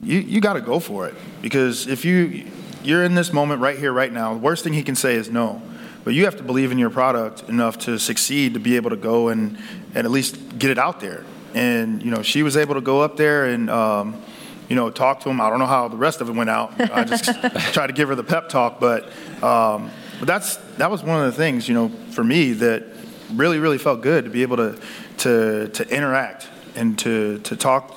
you, 0.02 0.18
you 0.18 0.40
got 0.40 0.54
to 0.54 0.60
go 0.60 0.80
for 0.80 1.06
it. 1.06 1.14
Because 1.42 1.86
if 1.86 2.04
you, 2.04 2.46
you're 2.82 3.04
in 3.04 3.14
this 3.14 3.32
moment 3.32 3.60
right 3.60 3.78
here, 3.78 3.92
right 3.92 4.12
now, 4.12 4.32
the 4.34 4.40
worst 4.40 4.64
thing 4.64 4.72
he 4.72 4.82
can 4.82 4.96
say 4.96 5.14
is 5.14 5.30
no. 5.30 5.62
But 6.02 6.14
you 6.14 6.24
have 6.24 6.36
to 6.36 6.42
believe 6.42 6.72
in 6.72 6.78
your 6.78 6.90
product 6.90 7.48
enough 7.48 7.78
to 7.80 7.98
succeed 7.98 8.54
to 8.54 8.60
be 8.60 8.76
able 8.76 8.90
to 8.90 8.96
go 8.96 9.28
and, 9.28 9.58
and 9.94 10.06
at 10.06 10.10
least 10.10 10.58
get 10.58 10.70
it 10.70 10.78
out 10.78 11.00
there. 11.00 11.24
And, 11.54 12.02
you 12.02 12.10
know, 12.10 12.22
she 12.22 12.42
was 12.42 12.56
able 12.56 12.74
to 12.74 12.80
go 12.80 13.02
up 13.02 13.16
there 13.16 13.44
and, 13.44 13.68
um, 13.68 14.22
you 14.68 14.76
know, 14.76 14.88
talk 14.88 15.20
to 15.20 15.28
him. 15.28 15.40
I 15.40 15.50
don't 15.50 15.58
know 15.58 15.66
how 15.66 15.88
the 15.88 15.96
rest 15.96 16.20
of 16.20 16.28
it 16.28 16.32
went 16.32 16.48
out. 16.48 16.80
I 16.80 17.04
just 17.04 17.24
tried 17.74 17.88
to 17.88 17.92
give 17.92 18.08
her 18.08 18.14
the 18.14 18.24
pep 18.24 18.48
talk, 18.48 18.80
but 18.80 19.10
um, 19.42 19.90
but 20.20 20.26
that's 20.26 20.56
that 20.76 20.90
was 20.90 21.02
one 21.02 21.18
of 21.18 21.26
the 21.26 21.36
things, 21.36 21.66
you 21.66 21.74
know, 21.74 21.88
for 22.12 22.22
me 22.22 22.52
that 22.52 22.84
really, 23.32 23.58
really 23.58 23.78
felt 23.78 24.02
good 24.02 24.24
to 24.24 24.30
be 24.30 24.42
able 24.42 24.58
to 24.58 24.78
to 25.18 25.68
to 25.68 25.88
interact 25.88 26.48
and 26.76 26.98
to 27.00 27.38
to 27.40 27.56
talk 27.56 27.96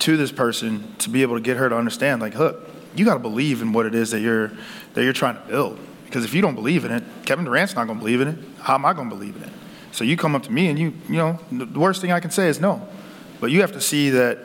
to 0.00 0.16
this 0.16 0.30
person 0.30 0.94
to 0.98 1.10
be 1.10 1.22
able 1.22 1.34
to 1.34 1.40
get 1.40 1.56
her 1.56 1.68
to 1.68 1.76
understand, 1.76 2.20
like, 2.20 2.34
look, 2.34 2.68
you 2.94 3.04
got 3.04 3.14
to 3.14 3.20
believe 3.20 3.62
in 3.62 3.72
what 3.72 3.86
it 3.86 3.94
is 3.94 4.10
that 4.10 4.20
you're 4.20 4.52
that 4.94 5.02
you're 5.02 5.12
trying 5.12 5.34
to 5.34 5.42
build. 5.48 5.78
Because 6.04 6.24
if 6.24 6.34
you 6.34 6.42
don't 6.42 6.56
believe 6.56 6.84
in 6.84 6.90
it, 6.90 7.04
Kevin 7.24 7.44
Durant's 7.44 7.74
not 7.74 7.86
going 7.86 7.98
to 7.98 8.04
believe 8.04 8.20
in 8.20 8.28
it. 8.28 8.38
How 8.60 8.74
am 8.74 8.84
I 8.84 8.92
going 8.92 9.08
to 9.08 9.14
believe 9.14 9.36
in 9.36 9.44
it? 9.44 9.52
So 9.92 10.04
you 10.04 10.16
come 10.16 10.34
up 10.34 10.42
to 10.44 10.52
me 10.52 10.68
and 10.68 10.78
you, 10.78 10.92
you 11.08 11.16
know, 11.16 11.38
the 11.50 11.78
worst 11.78 12.00
thing 12.00 12.12
I 12.12 12.20
can 12.20 12.30
say 12.30 12.48
is 12.48 12.60
no. 12.60 12.86
But 13.40 13.50
you 13.50 13.60
have 13.62 13.72
to 13.72 13.80
see 13.80 14.10
that 14.10 14.38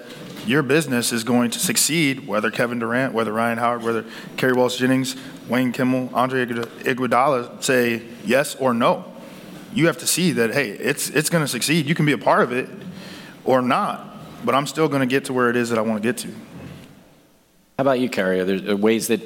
your 0.46 0.64
business 0.64 1.12
is 1.12 1.24
going 1.24 1.52
to 1.52 1.60
succeed, 1.60 2.28
whether 2.28 2.52
Kevin 2.52 2.80
Durant, 2.80 3.14
whether 3.14 3.34
Ryan 3.34 3.58
Howard, 3.58 3.84
whether 3.84 4.04
Kerri 4.38 4.56
Walsh 4.56 4.78
Jennings, 4.78 5.16
Wayne 5.48 5.72
Kimmel, 5.72 6.10
Andre 6.14 6.46
Iguodala 6.46 7.64
say 7.64 8.04
yes 8.26 8.56
or 8.56 8.74
no. 8.74 9.12
You 9.74 9.88
have 9.88 9.98
to 9.98 10.08
see 10.08 10.32
that, 10.34 10.54
hey, 10.54 10.70
it's, 10.70 11.10
it's 11.10 11.30
going 11.30 11.44
to 11.44 11.48
succeed. 11.48 11.86
You 11.88 11.96
can 11.96 12.06
be 12.06 12.14
a 12.14 12.18
part 12.18 12.44
of 12.44 12.52
it 12.52 12.70
or 13.44 13.62
not, 13.62 14.18
but 14.46 14.56
I'm 14.56 14.68
still 14.68 14.88
going 14.88 15.02
to 15.02 15.08
get 15.08 15.26
to 15.26 15.34
where 15.34 15.50
it 15.50 15.56
is 15.56 15.70
that 15.70 15.80
I 15.80 15.82
want 15.82 16.02
to 16.02 16.08
get 16.08 16.18
to. 16.20 16.28
How 16.28 17.82
about 17.82 18.00
you, 18.00 18.10
Kerri? 18.10 18.40
Are 18.40 18.46
there 18.46 18.78
ways 18.78 19.08
that 19.08 19.22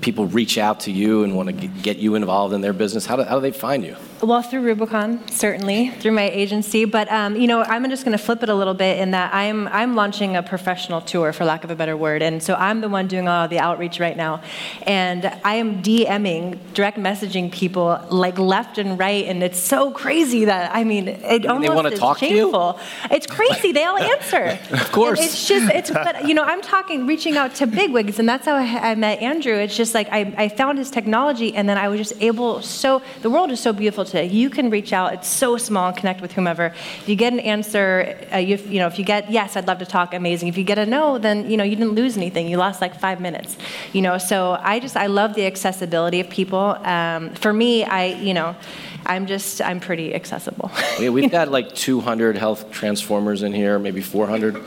people 0.00 0.26
reach 0.26 0.56
out 0.56 0.80
to 0.80 0.90
you 0.90 1.24
and 1.24 1.36
want 1.36 1.48
to 1.48 1.66
get 1.66 1.98
you 1.98 2.14
involved 2.14 2.54
in 2.54 2.60
their 2.60 2.72
business? 2.72 3.04
How 3.04 3.16
do, 3.16 3.24
how 3.24 3.34
do 3.34 3.40
they 3.42 3.52
find 3.52 3.84
you? 3.84 3.96
Well, 4.22 4.40
through 4.40 4.60
Rubicon, 4.60 5.26
certainly, 5.26 5.88
through 5.88 6.12
my 6.12 6.30
agency. 6.30 6.84
But 6.84 7.10
um, 7.10 7.34
you 7.34 7.48
know, 7.48 7.62
I'm 7.64 7.90
just 7.90 8.04
going 8.04 8.16
to 8.16 8.22
flip 8.22 8.44
it 8.44 8.48
a 8.48 8.54
little 8.54 8.72
bit 8.72 9.00
in 9.00 9.10
that 9.10 9.34
I'm 9.34 9.66
I'm 9.66 9.96
launching 9.96 10.36
a 10.36 10.44
professional 10.44 11.00
tour, 11.00 11.32
for 11.32 11.44
lack 11.44 11.64
of 11.64 11.72
a 11.72 11.74
better 11.74 11.96
word, 11.96 12.22
and 12.22 12.40
so 12.40 12.54
I'm 12.54 12.80
the 12.82 12.88
one 12.88 13.08
doing 13.08 13.26
all 13.26 13.48
the 13.48 13.58
outreach 13.58 13.98
right 13.98 14.16
now, 14.16 14.40
and 14.82 15.26
I 15.44 15.56
am 15.56 15.82
DMing, 15.82 16.56
direct 16.72 16.98
messaging 16.98 17.50
people 17.50 17.98
like 18.10 18.38
left 18.38 18.78
and 18.78 18.96
right, 18.96 19.24
and 19.24 19.42
it's 19.42 19.58
so 19.58 19.90
crazy 19.90 20.44
that 20.44 20.72
I 20.72 20.84
mean, 20.84 21.08
it 21.08 21.44
almost 21.44 21.68
they 21.68 21.74
want 21.74 21.88
to 21.88 21.94
is 21.94 21.98
talk 21.98 22.18
shameful. 22.18 22.74
to 22.74 22.78
you. 22.78 23.16
It's 23.16 23.26
crazy. 23.26 23.72
They 23.72 23.82
all 23.82 23.98
answer. 24.14 24.56
of 24.70 24.92
course. 24.92 25.18
And 25.18 25.26
it's 25.26 25.48
just 25.48 25.68
it's 25.74 25.90
but 25.90 26.28
you 26.28 26.34
know 26.34 26.44
I'm 26.44 26.62
talking 26.62 27.08
reaching 27.08 27.36
out 27.36 27.56
to 27.56 27.66
bigwigs, 27.66 28.20
and 28.20 28.28
that's 28.28 28.46
how 28.46 28.54
I, 28.54 28.92
I 28.92 28.94
met 28.94 29.20
Andrew. 29.20 29.54
It's 29.54 29.76
just 29.76 29.94
like 29.94 30.06
I, 30.12 30.32
I 30.38 30.48
found 30.48 30.78
his 30.78 30.92
technology, 30.92 31.56
and 31.56 31.68
then 31.68 31.76
I 31.76 31.88
was 31.88 31.98
just 31.98 32.22
able. 32.22 32.62
So 32.62 33.02
the 33.22 33.28
world 33.28 33.50
is 33.50 33.58
so 33.58 33.72
beautiful 33.72 34.11
You 34.14 34.50
can 34.50 34.70
reach 34.70 34.92
out. 34.92 35.14
It's 35.14 35.28
so 35.28 35.56
small 35.56 35.88
and 35.88 35.96
connect 35.96 36.20
with 36.20 36.32
whomever. 36.32 36.66
If 36.66 37.08
you 37.08 37.16
get 37.16 37.32
an 37.32 37.40
answer, 37.40 38.18
uh, 38.32 38.36
you, 38.36 38.56
you 38.56 38.78
know, 38.78 38.86
if 38.86 38.98
you 38.98 39.04
get 39.04 39.30
yes, 39.30 39.56
I'd 39.56 39.66
love 39.66 39.78
to 39.78 39.86
talk, 39.86 40.14
amazing. 40.14 40.48
If 40.48 40.58
you 40.58 40.64
get 40.64 40.78
a 40.78 40.86
no, 40.86 41.18
then 41.18 41.50
you 41.50 41.56
know 41.56 41.64
you 41.64 41.76
didn't 41.76 41.94
lose 41.94 42.16
anything. 42.16 42.48
You 42.48 42.56
lost 42.56 42.80
like 42.80 42.98
five 42.98 43.20
minutes. 43.20 43.56
You 43.92 44.02
know, 44.02 44.18
so 44.18 44.58
I 44.60 44.80
just 44.80 44.96
I 44.96 45.06
love 45.06 45.34
the 45.34 45.46
accessibility 45.46 46.20
of 46.20 46.28
people. 46.28 46.76
Um, 46.84 47.30
for 47.34 47.52
me, 47.52 47.84
I 47.84 48.06
you 48.06 48.34
know. 48.34 48.56
I'm 49.04 49.26
just, 49.26 49.60
I'm 49.60 49.80
pretty 49.80 50.14
accessible. 50.14 50.70
Yeah, 51.00 51.08
we've 51.08 51.28
got 51.38 51.48
like 51.48 51.74
200 51.74 52.36
health 52.36 52.70
transformers 52.70 53.42
in 53.42 53.52
here, 53.52 53.76
maybe 53.80 54.00
400. 54.00 54.62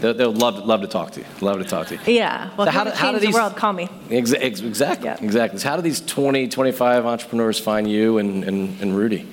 They'll, 0.00 0.14
they'll 0.14 0.32
love, 0.32 0.64
love 0.66 0.80
to 0.80 0.86
talk 0.86 1.12
to 1.12 1.20
you. 1.20 1.26
Love 1.40 1.58
to 1.58 1.64
talk 1.64 1.88
to 1.88 1.94
you. 1.94 2.00
Yeah. 2.06 2.50
Well, 2.56 2.66
So 2.66 2.70
how 2.72 2.84
do- 2.84 2.90
how 2.90 3.12
do 3.12 3.18
change 3.18 3.26
these- 3.26 3.34
the 3.34 3.40
world, 3.40 3.56
call 3.56 3.72
me. 3.72 3.88
Ex- 4.10 4.32
ex- 4.32 4.60
exactly. 4.60 5.06
Yeah. 5.08 5.18
Exactly. 5.20 5.58
So 5.58 5.68
how 5.68 5.76
do 5.76 5.82
these 5.82 6.00
20, 6.00 6.48
25 6.48 7.04
entrepreneurs 7.06 7.58
find 7.58 7.90
you 7.90 8.18
and, 8.18 8.44
and, 8.44 8.80
and 8.80 8.96
Rudy? 8.96 9.26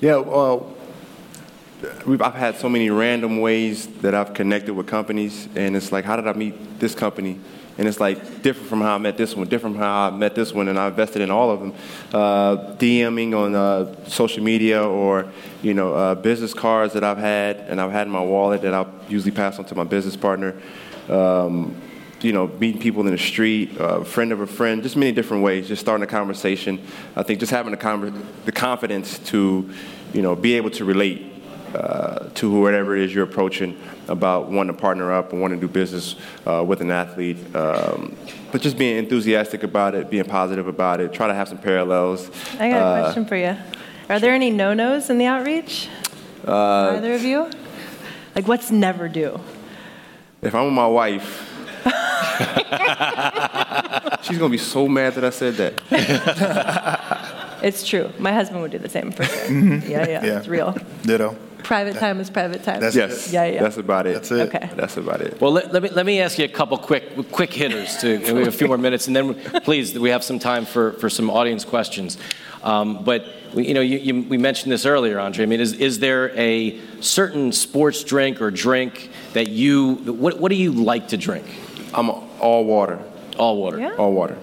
Yeah, 0.00 0.16
well, 0.16 0.74
we've, 2.06 2.20
I've 2.22 2.34
had 2.34 2.56
so 2.56 2.68
many 2.68 2.90
random 2.90 3.40
ways 3.40 3.86
that 4.02 4.14
I've 4.14 4.34
connected 4.34 4.74
with 4.74 4.86
companies, 4.86 5.48
and 5.56 5.76
it's 5.76 5.92
like, 5.92 6.04
how 6.04 6.16
did 6.16 6.26
I 6.28 6.32
meet 6.34 6.78
this 6.80 6.94
company? 6.94 7.38
And 7.80 7.88
it's 7.88 7.98
like 7.98 8.42
different 8.42 8.68
from 8.68 8.82
how 8.82 8.96
I 8.96 8.98
met 8.98 9.16
this 9.16 9.34
one, 9.34 9.48
different 9.48 9.76
from 9.76 9.82
how 9.82 10.08
I 10.08 10.10
met 10.10 10.34
this 10.34 10.52
one, 10.52 10.68
and 10.68 10.78
I 10.78 10.88
invested 10.88 11.22
in 11.22 11.30
all 11.30 11.50
of 11.50 11.60
them. 11.60 11.74
Uh, 12.12 12.76
DMing 12.76 13.34
on 13.34 13.54
uh, 13.54 14.04
social 14.04 14.44
media 14.44 14.86
or, 14.86 15.32
you 15.62 15.72
know, 15.72 15.94
uh, 15.94 16.14
business 16.14 16.52
cards 16.52 16.92
that 16.92 17.02
I've 17.02 17.16
had 17.16 17.56
and 17.56 17.80
I've 17.80 17.90
had 17.90 18.06
in 18.06 18.12
my 18.12 18.22
wallet 18.22 18.60
that 18.60 18.74
I'll 18.74 18.92
usually 19.08 19.30
pass 19.30 19.58
on 19.58 19.64
to 19.64 19.74
my 19.74 19.84
business 19.84 20.14
partner. 20.14 20.60
Um, 21.08 21.74
you 22.20 22.34
know, 22.34 22.48
meeting 22.48 22.82
people 22.82 23.00
in 23.06 23.12
the 23.12 23.18
street, 23.18 23.74
a 23.78 24.04
friend 24.04 24.30
of 24.32 24.42
a 24.42 24.46
friend, 24.46 24.82
just 24.82 24.94
many 24.94 25.12
different 25.12 25.42
ways, 25.42 25.66
just 25.66 25.80
starting 25.80 26.04
a 26.04 26.06
conversation. 26.06 26.86
I 27.16 27.22
think 27.22 27.40
just 27.40 27.50
having 27.50 27.72
the, 27.72 28.22
the 28.44 28.52
confidence 28.52 29.18
to, 29.30 29.72
you 30.12 30.20
know, 30.20 30.36
be 30.36 30.52
able 30.52 30.68
to 30.72 30.84
relate 30.84 31.29
uh, 31.74 32.28
to 32.34 32.50
whoever 32.50 32.96
it 32.96 33.02
is 33.04 33.14
you're 33.14 33.24
approaching 33.24 33.78
about 34.08 34.50
wanting 34.50 34.74
to 34.74 34.80
partner 34.80 35.12
up 35.12 35.32
and 35.32 35.40
wanting 35.40 35.60
to 35.60 35.66
do 35.66 35.72
business 35.72 36.16
uh, 36.46 36.64
with 36.66 36.80
an 36.80 36.90
athlete. 36.90 37.38
Um, 37.54 38.16
but 38.52 38.60
just 38.60 38.76
being 38.78 38.96
enthusiastic 38.98 39.62
about 39.62 39.94
it, 39.94 40.10
being 40.10 40.24
positive 40.24 40.66
about 40.66 41.00
it, 41.00 41.12
try 41.12 41.26
to 41.28 41.34
have 41.34 41.48
some 41.48 41.58
parallels. 41.58 42.30
I 42.58 42.70
got 42.70 42.80
a 42.80 42.84
Uh, 42.84 43.02
question 43.04 43.26
for 43.26 43.36
you. 43.36 43.56
Are 44.08 44.18
there 44.18 44.32
any 44.32 44.50
no-nos 44.50 45.08
in 45.10 45.18
the 45.18 45.26
outreach? 45.26 45.88
Either 46.44 47.12
of 47.14 47.22
you? 47.22 47.48
Like, 48.34 48.48
what's 48.48 48.70
never 48.70 49.08
do? 49.08 49.38
If 50.42 50.54
I'm 50.54 50.64
with 50.64 50.74
my 50.74 50.86
wife, 50.86 51.46
she's 54.22 54.38
gonna 54.38 54.50
be 54.50 54.58
so 54.58 54.88
mad 54.88 55.14
that 55.14 55.24
I 55.24 55.30
said 55.30 55.54
that. 55.56 57.26
It's 57.62 57.86
true. 57.86 58.10
My 58.18 58.32
husband 58.32 58.62
would 58.62 58.70
do 58.70 58.78
the 58.78 58.88
same 58.88 59.12
for 59.12 59.22
sure. 59.24 59.50
Yeah, 59.50 60.08
yeah, 60.08 60.24
Yeah. 60.24 60.38
it's 60.38 60.48
real. 60.48 60.74
Ditto. 61.02 61.36
Private 61.62 61.96
time 61.96 62.20
is 62.20 62.30
private 62.30 62.62
time. 62.62 62.80
That's 62.80 62.96
Yes, 62.96 63.32
Yeah, 63.32 63.44
yeah. 63.46 63.62
that's 63.62 63.76
about 63.76 64.06
it. 64.06 64.14
That's 64.14 64.30
it. 64.30 64.54
Okay. 64.54 64.70
That's 64.74 64.96
about 64.96 65.20
it. 65.20 65.40
Well, 65.40 65.52
let, 65.52 65.72
let, 65.72 65.82
me, 65.82 65.88
let 65.90 66.06
me 66.06 66.20
ask 66.20 66.38
you 66.38 66.44
a 66.44 66.48
couple 66.48 66.76
quick, 66.78 67.30
quick 67.30 67.52
hitters 67.52 67.96
to 67.98 68.18
we 68.18 68.40
have 68.40 68.48
a 68.48 68.52
few 68.52 68.66
more 68.66 68.78
minutes, 68.78 69.06
and 69.06 69.16
then 69.16 69.34
please, 69.62 69.98
we 69.98 70.10
have 70.10 70.24
some 70.24 70.38
time 70.38 70.64
for, 70.64 70.92
for 70.94 71.08
some 71.10 71.30
audience 71.30 71.64
questions. 71.64 72.18
Um, 72.62 73.04
but 73.04 73.24
we, 73.54 73.68
you 73.68 73.74
know, 73.74 73.80
you, 73.80 73.98
you, 73.98 74.22
we 74.22 74.38
mentioned 74.38 74.72
this 74.72 74.84
earlier, 74.84 75.18
Andre. 75.18 75.44
I 75.44 75.46
mean, 75.46 75.60
is, 75.60 75.72
is 75.72 75.98
there 75.98 76.30
a 76.38 76.78
certain 77.00 77.52
sports 77.52 78.04
drink 78.04 78.40
or 78.40 78.50
drink 78.50 79.10
that 79.32 79.48
you? 79.48 79.94
What, 79.94 80.38
what 80.38 80.50
do 80.50 80.56
you 80.56 80.72
like 80.72 81.08
to 81.08 81.16
drink? 81.16 81.46
I'm 81.94 82.10
all 82.10 82.64
water. 82.64 82.98
All 83.38 83.56
water. 83.56 83.78
Yeah. 83.78 83.94
All 83.96 84.12
water. 84.12 84.36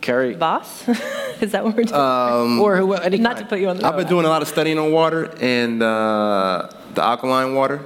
Kerri. 0.00 0.38
Boss? 0.38 0.84
is 1.40 1.52
that 1.52 1.64
what 1.64 1.76
we're 1.76 1.84
doing? 1.84 2.00
Um, 2.00 2.60
or 2.60 2.76
who? 2.76 2.92
Any 2.94 3.18
Not 3.18 3.38
to 3.38 3.44
put 3.44 3.60
you 3.60 3.68
on 3.68 3.76
the 3.78 3.86
I've 3.86 3.96
been 3.96 4.06
doing 4.06 4.24
a 4.24 4.28
lot 4.28 4.42
of 4.42 4.48
studying 4.48 4.78
on 4.78 4.92
water 4.92 5.34
and 5.40 5.82
uh, 5.82 6.68
the 6.94 7.02
alkaline 7.02 7.54
water. 7.54 7.84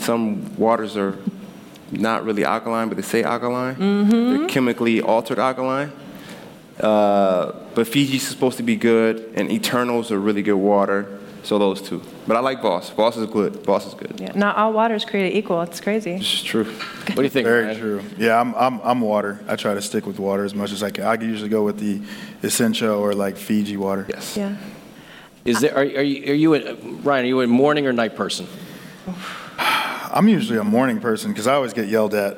Some 0.00 0.56
waters 0.56 0.96
are 0.96 1.18
not 1.92 2.24
really 2.24 2.44
alkaline, 2.44 2.88
but 2.88 2.96
they 2.96 3.02
say 3.02 3.22
alkaline. 3.22 4.08
They're 4.08 4.48
chemically 4.48 5.02
altered 5.02 5.38
alkaline. 5.38 5.92
Uh, 6.80 7.52
but 7.74 7.86
Fiji's 7.86 8.26
supposed 8.26 8.56
to 8.58 8.62
be 8.62 8.76
good, 8.76 9.32
and 9.34 9.50
Eternals 9.50 10.10
are 10.12 10.18
really 10.18 10.42
good 10.42 10.54
water. 10.56 11.17
So 11.48 11.58
those 11.58 11.80
two. 11.80 12.02
But 12.26 12.36
I 12.36 12.40
like 12.40 12.60
Voss. 12.60 12.90
Voss 12.90 13.16
is 13.16 13.24
good. 13.24 13.64
Voss 13.64 13.86
is 13.86 13.94
good. 13.94 14.20
Yeah, 14.20 14.32
not 14.34 14.58
all 14.58 14.70
water 14.70 14.94
is 14.94 15.06
created 15.06 15.34
equal. 15.34 15.62
It's 15.62 15.80
crazy. 15.80 16.12
It's 16.12 16.42
true. 16.42 16.64
What 16.64 17.16
do 17.16 17.22
you 17.22 17.30
think? 17.30 17.46
Very 17.46 17.64
Ryan? 17.64 17.78
true. 17.78 18.02
Yeah, 18.18 18.38
I'm, 18.38 18.54
I'm, 18.54 18.80
I'm 18.84 19.00
water. 19.00 19.40
I 19.48 19.56
try 19.56 19.72
to 19.72 19.80
stick 19.80 20.04
with 20.04 20.18
water 20.18 20.44
as 20.44 20.54
much 20.54 20.72
as 20.72 20.82
I 20.82 20.90
can. 20.90 21.04
I 21.04 21.14
usually 21.14 21.48
go 21.48 21.64
with 21.64 21.78
the 21.78 22.02
Essentia 22.46 22.92
or 22.92 23.14
like 23.14 23.38
Fiji 23.38 23.78
water. 23.78 24.04
Yes. 24.10 24.36
Yeah. 24.36 24.56
Is 25.46 25.60
there? 25.60 25.74
Are, 25.74 25.78
are 25.78 26.02
you? 26.02 26.32
Are 26.32 26.36
you 26.36 26.54
a, 26.54 26.74
Ryan? 26.74 27.24
Are 27.24 27.28
you 27.28 27.40
a 27.40 27.46
morning 27.46 27.86
or 27.86 27.94
night 27.94 28.14
person? 28.14 28.46
I'm 29.58 30.28
usually 30.28 30.58
a 30.58 30.64
morning 30.64 31.00
person 31.00 31.32
because 31.32 31.46
I 31.46 31.54
always 31.54 31.72
get 31.72 31.88
yelled 31.88 32.12
at 32.12 32.36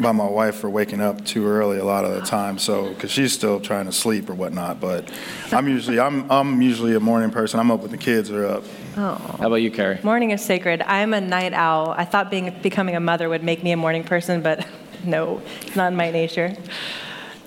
by 0.00 0.12
my 0.12 0.26
wife 0.26 0.56
for 0.56 0.70
waking 0.70 1.00
up 1.00 1.24
too 1.24 1.46
early 1.46 1.78
a 1.78 1.84
lot 1.84 2.04
of 2.04 2.14
the 2.14 2.22
time. 2.22 2.58
So 2.58 2.88
because 2.88 3.10
she's 3.10 3.32
still 3.32 3.60
trying 3.60 3.86
to 3.86 3.92
sleep 3.92 4.28
or 4.28 4.34
whatnot. 4.34 4.80
But 4.80 5.10
I'm 5.52 5.68
usually 5.68 6.00
I'm 6.00 6.30
I'm 6.30 6.62
usually 6.62 6.94
a 6.94 7.00
morning 7.00 7.30
person. 7.30 7.60
I'm 7.60 7.70
up 7.70 7.80
when 7.80 7.90
the 7.90 7.98
kids 7.98 8.30
are 8.30 8.46
up. 8.46 8.64
Oh. 8.96 9.14
How 9.38 9.46
about 9.46 9.56
you, 9.56 9.70
Kerri? 9.70 10.02
Morning 10.02 10.30
is 10.30 10.44
sacred. 10.44 10.82
I'm 10.82 11.14
a 11.14 11.20
night 11.20 11.52
owl. 11.52 11.94
I 11.96 12.04
thought 12.04 12.30
being 12.30 12.54
becoming 12.62 12.96
a 12.96 13.00
mother 13.00 13.28
would 13.28 13.42
make 13.42 13.62
me 13.62 13.72
a 13.72 13.76
morning 13.76 14.04
person, 14.04 14.42
but 14.42 14.66
no, 15.04 15.42
it's 15.62 15.76
not 15.76 15.92
in 15.92 15.96
my 15.96 16.10
nature. 16.10 16.56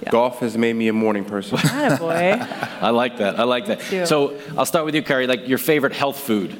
Golf 0.10 0.40
has 0.40 0.58
made 0.58 0.76
me 0.76 0.90
a 0.90 0.94
morning 0.94 1.24
person. 1.24 1.58
boy. 1.98 2.38
I 2.82 2.90
like 2.90 3.18
that. 3.18 3.40
I 3.40 3.44
like 3.44 3.68
that. 3.68 4.08
So 4.08 4.38
I'll 4.58 4.66
start 4.66 4.86
with 4.86 4.96
you, 4.96 5.02
Kerri. 5.02 5.28
Like 5.28 5.48
your 5.48 5.58
favorite 5.58 5.94
health 5.94 6.20
food. 6.20 6.58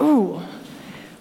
Ooh. 0.00 0.42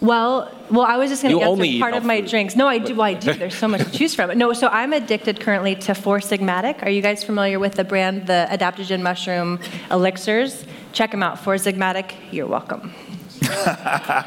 Well, 0.04 0.51
well, 0.70 0.82
I 0.82 0.97
was 0.97 1.10
just 1.10 1.24
going 1.24 1.34
to 1.34 1.39
get 1.39 1.49
answer 1.49 1.80
part 1.80 1.93
of 1.93 2.04
my 2.04 2.20
food. 2.20 2.30
drinks. 2.30 2.58
No, 2.58 2.68
I 2.68 2.78
do. 2.78 2.93
Well, 2.93 3.06
I 3.08 3.14
do. 3.14 3.34
There's 3.39 3.56
so 3.56 3.70
much 3.70 3.86
to 3.86 3.89
choose 3.89 4.14
from. 4.14 4.38
No, 4.38 4.51
so 4.51 4.68
I'm 4.68 4.91
addicted 4.91 5.39
currently 5.39 5.76
to 5.76 5.95
Four 5.95 6.20
Sigmatic. 6.20 6.84
Are 6.84 6.89
you 6.89 7.01
guys 7.01 7.24
familiar 7.24 7.58
with 7.58 7.76
the 7.76 7.86
brand, 7.86 8.28
the 8.28 8.45
adaptogen 8.51 9.01
mushroom 9.01 9.62
elixirs? 9.89 10.66
Check 10.91 11.12
them 11.12 11.24
out. 11.24 11.39
Four 11.39 11.56
Sigmatic. 11.56 12.12
You're 12.32 12.47
welcome. 12.47 12.93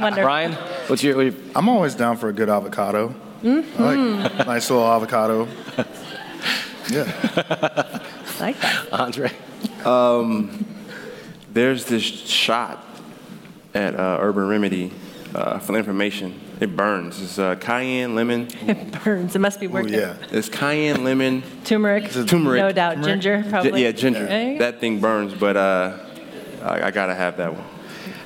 Wonderful. 0.01 0.25
Ryan, 0.25 0.53
what's 0.87 1.03
your? 1.03 1.17
What 1.17 1.27
your 1.27 1.35
I'm 1.55 1.69
always 1.69 1.95
down 1.95 2.17
for 2.17 2.31
a 2.31 2.33
good 2.33 2.49
avocado. 2.49 3.15
Mm-hmm. 3.43 3.83
I 3.83 3.95
like 3.95 4.47
nice 4.47 4.71
little 4.71 4.87
avocado. 4.87 5.47
Yeah. 6.89 7.03
like 8.41 8.59
that. 8.61 8.93
Andre? 8.93 9.31
There's 11.53 11.85
this 11.85 12.03
shot 12.03 12.83
at 13.75 13.95
uh, 13.95 14.19
Urban 14.21 14.49
Remedy 14.49 14.91
uh, 15.37 15.59
for 15.59 15.73
the 15.73 15.79
information. 15.79 16.41
It 16.61 16.75
burns. 16.77 17.21
It's 17.23 17.39
uh, 17.39 17.55
cayenne, 17.57 18.15
lemon. 18.15 18.49
It 18.67 19.05
burns. 19.05 19.37
It 19.37 19.41
must 19.41 19.61
be 19.61 19.67
Oh 19.67 19.71
working. 19.77 19.93
yeah. 19.95 20.17
It's 20.31 20.49
cayenne, 20.49 21.05
lemon, 21.05 21.43
Turmeric. 21.65 22.11
turmeric. 22.11 22.61
No 22.63 22.73
doubt. 22.73 22.95
Turmeric? 22.95 23.05
Ginger, 23.21 23.43
Gi- 23.43 23.49
probably. 23.51 23.83
yeah, 23.83 23.93
ginger. 23.93 24.27
There 24.27 24.43
you 24.53 24.59
go. 24.59 24.65
That 24.65 24.81
thing 24.81 25.01
burns, 25.01 25.35
but 25.35 25.57
uh, 25.57 25.99
I, 26.63 26.87
I 26.89 26.91
gotta 26.91 27.15
have 27.15 27.37
that 27.37 27.53
one. 27.55 27.65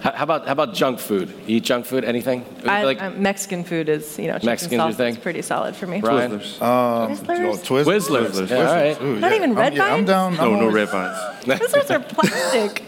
How 0.01 0.13
how 0.13 0.25
about 0.25 0.47
how 0.47 0.53
about 0.53 0.73
junk 0.73 0.99
food? 0.99 1.29
You 1.47 1.57
eat 1.59 1.65
junk 1.65 1.85
food? 1.85 2.05
Anything? 2.05 2.45
I, 2.65 2.85
like 2.85 3.03
um, 3.03 3.21
Mexican 3.21 3.65
food 3.65 3.89
is, 3.91 4.19
you 4.19 4.29
know, 4.29 4.35
chicken 4.35 4.47
Mexican's 4.47 4.73
your 4.81 4.89
salsa 4.93 4.97
thing? 4.97 5.15
is 5.17 5.19
pretty 5.21 5.43
solid 5.43 5.77
for 5.77 5.87
me. 5.87 6.01
Ryan? 6.01 6.39
Twizzlers. 6.39 6.63
Um, 6.63 7.17
Twizzlers? 7.19 7.67
Twizzlers. 7.67 8.31
Twizzlers. 8.31 8.49
Yeah, 8.51 8.57
all 8.57 8.75
right. 8.75 9.03
Ooh, 9.03 9.19
Not 9.21 9.31
yeah. 9.33 9.37
even 9.37 9.55
red 9.55 9.73
I'm, 9.73 9.77
yeah, 9.77 9.95
I'm 9.95 10.05
down. 10.07 10.35
no, 10.37 10.41
I'm 10.41 10.53
no 10.53 10.61
always- 10.61 10.75
red 10.75 10.89
vines. 10.89 11.19
Twizzlers 11.45 11.91
are 11.91 12.01
plastic. 12.15 12.83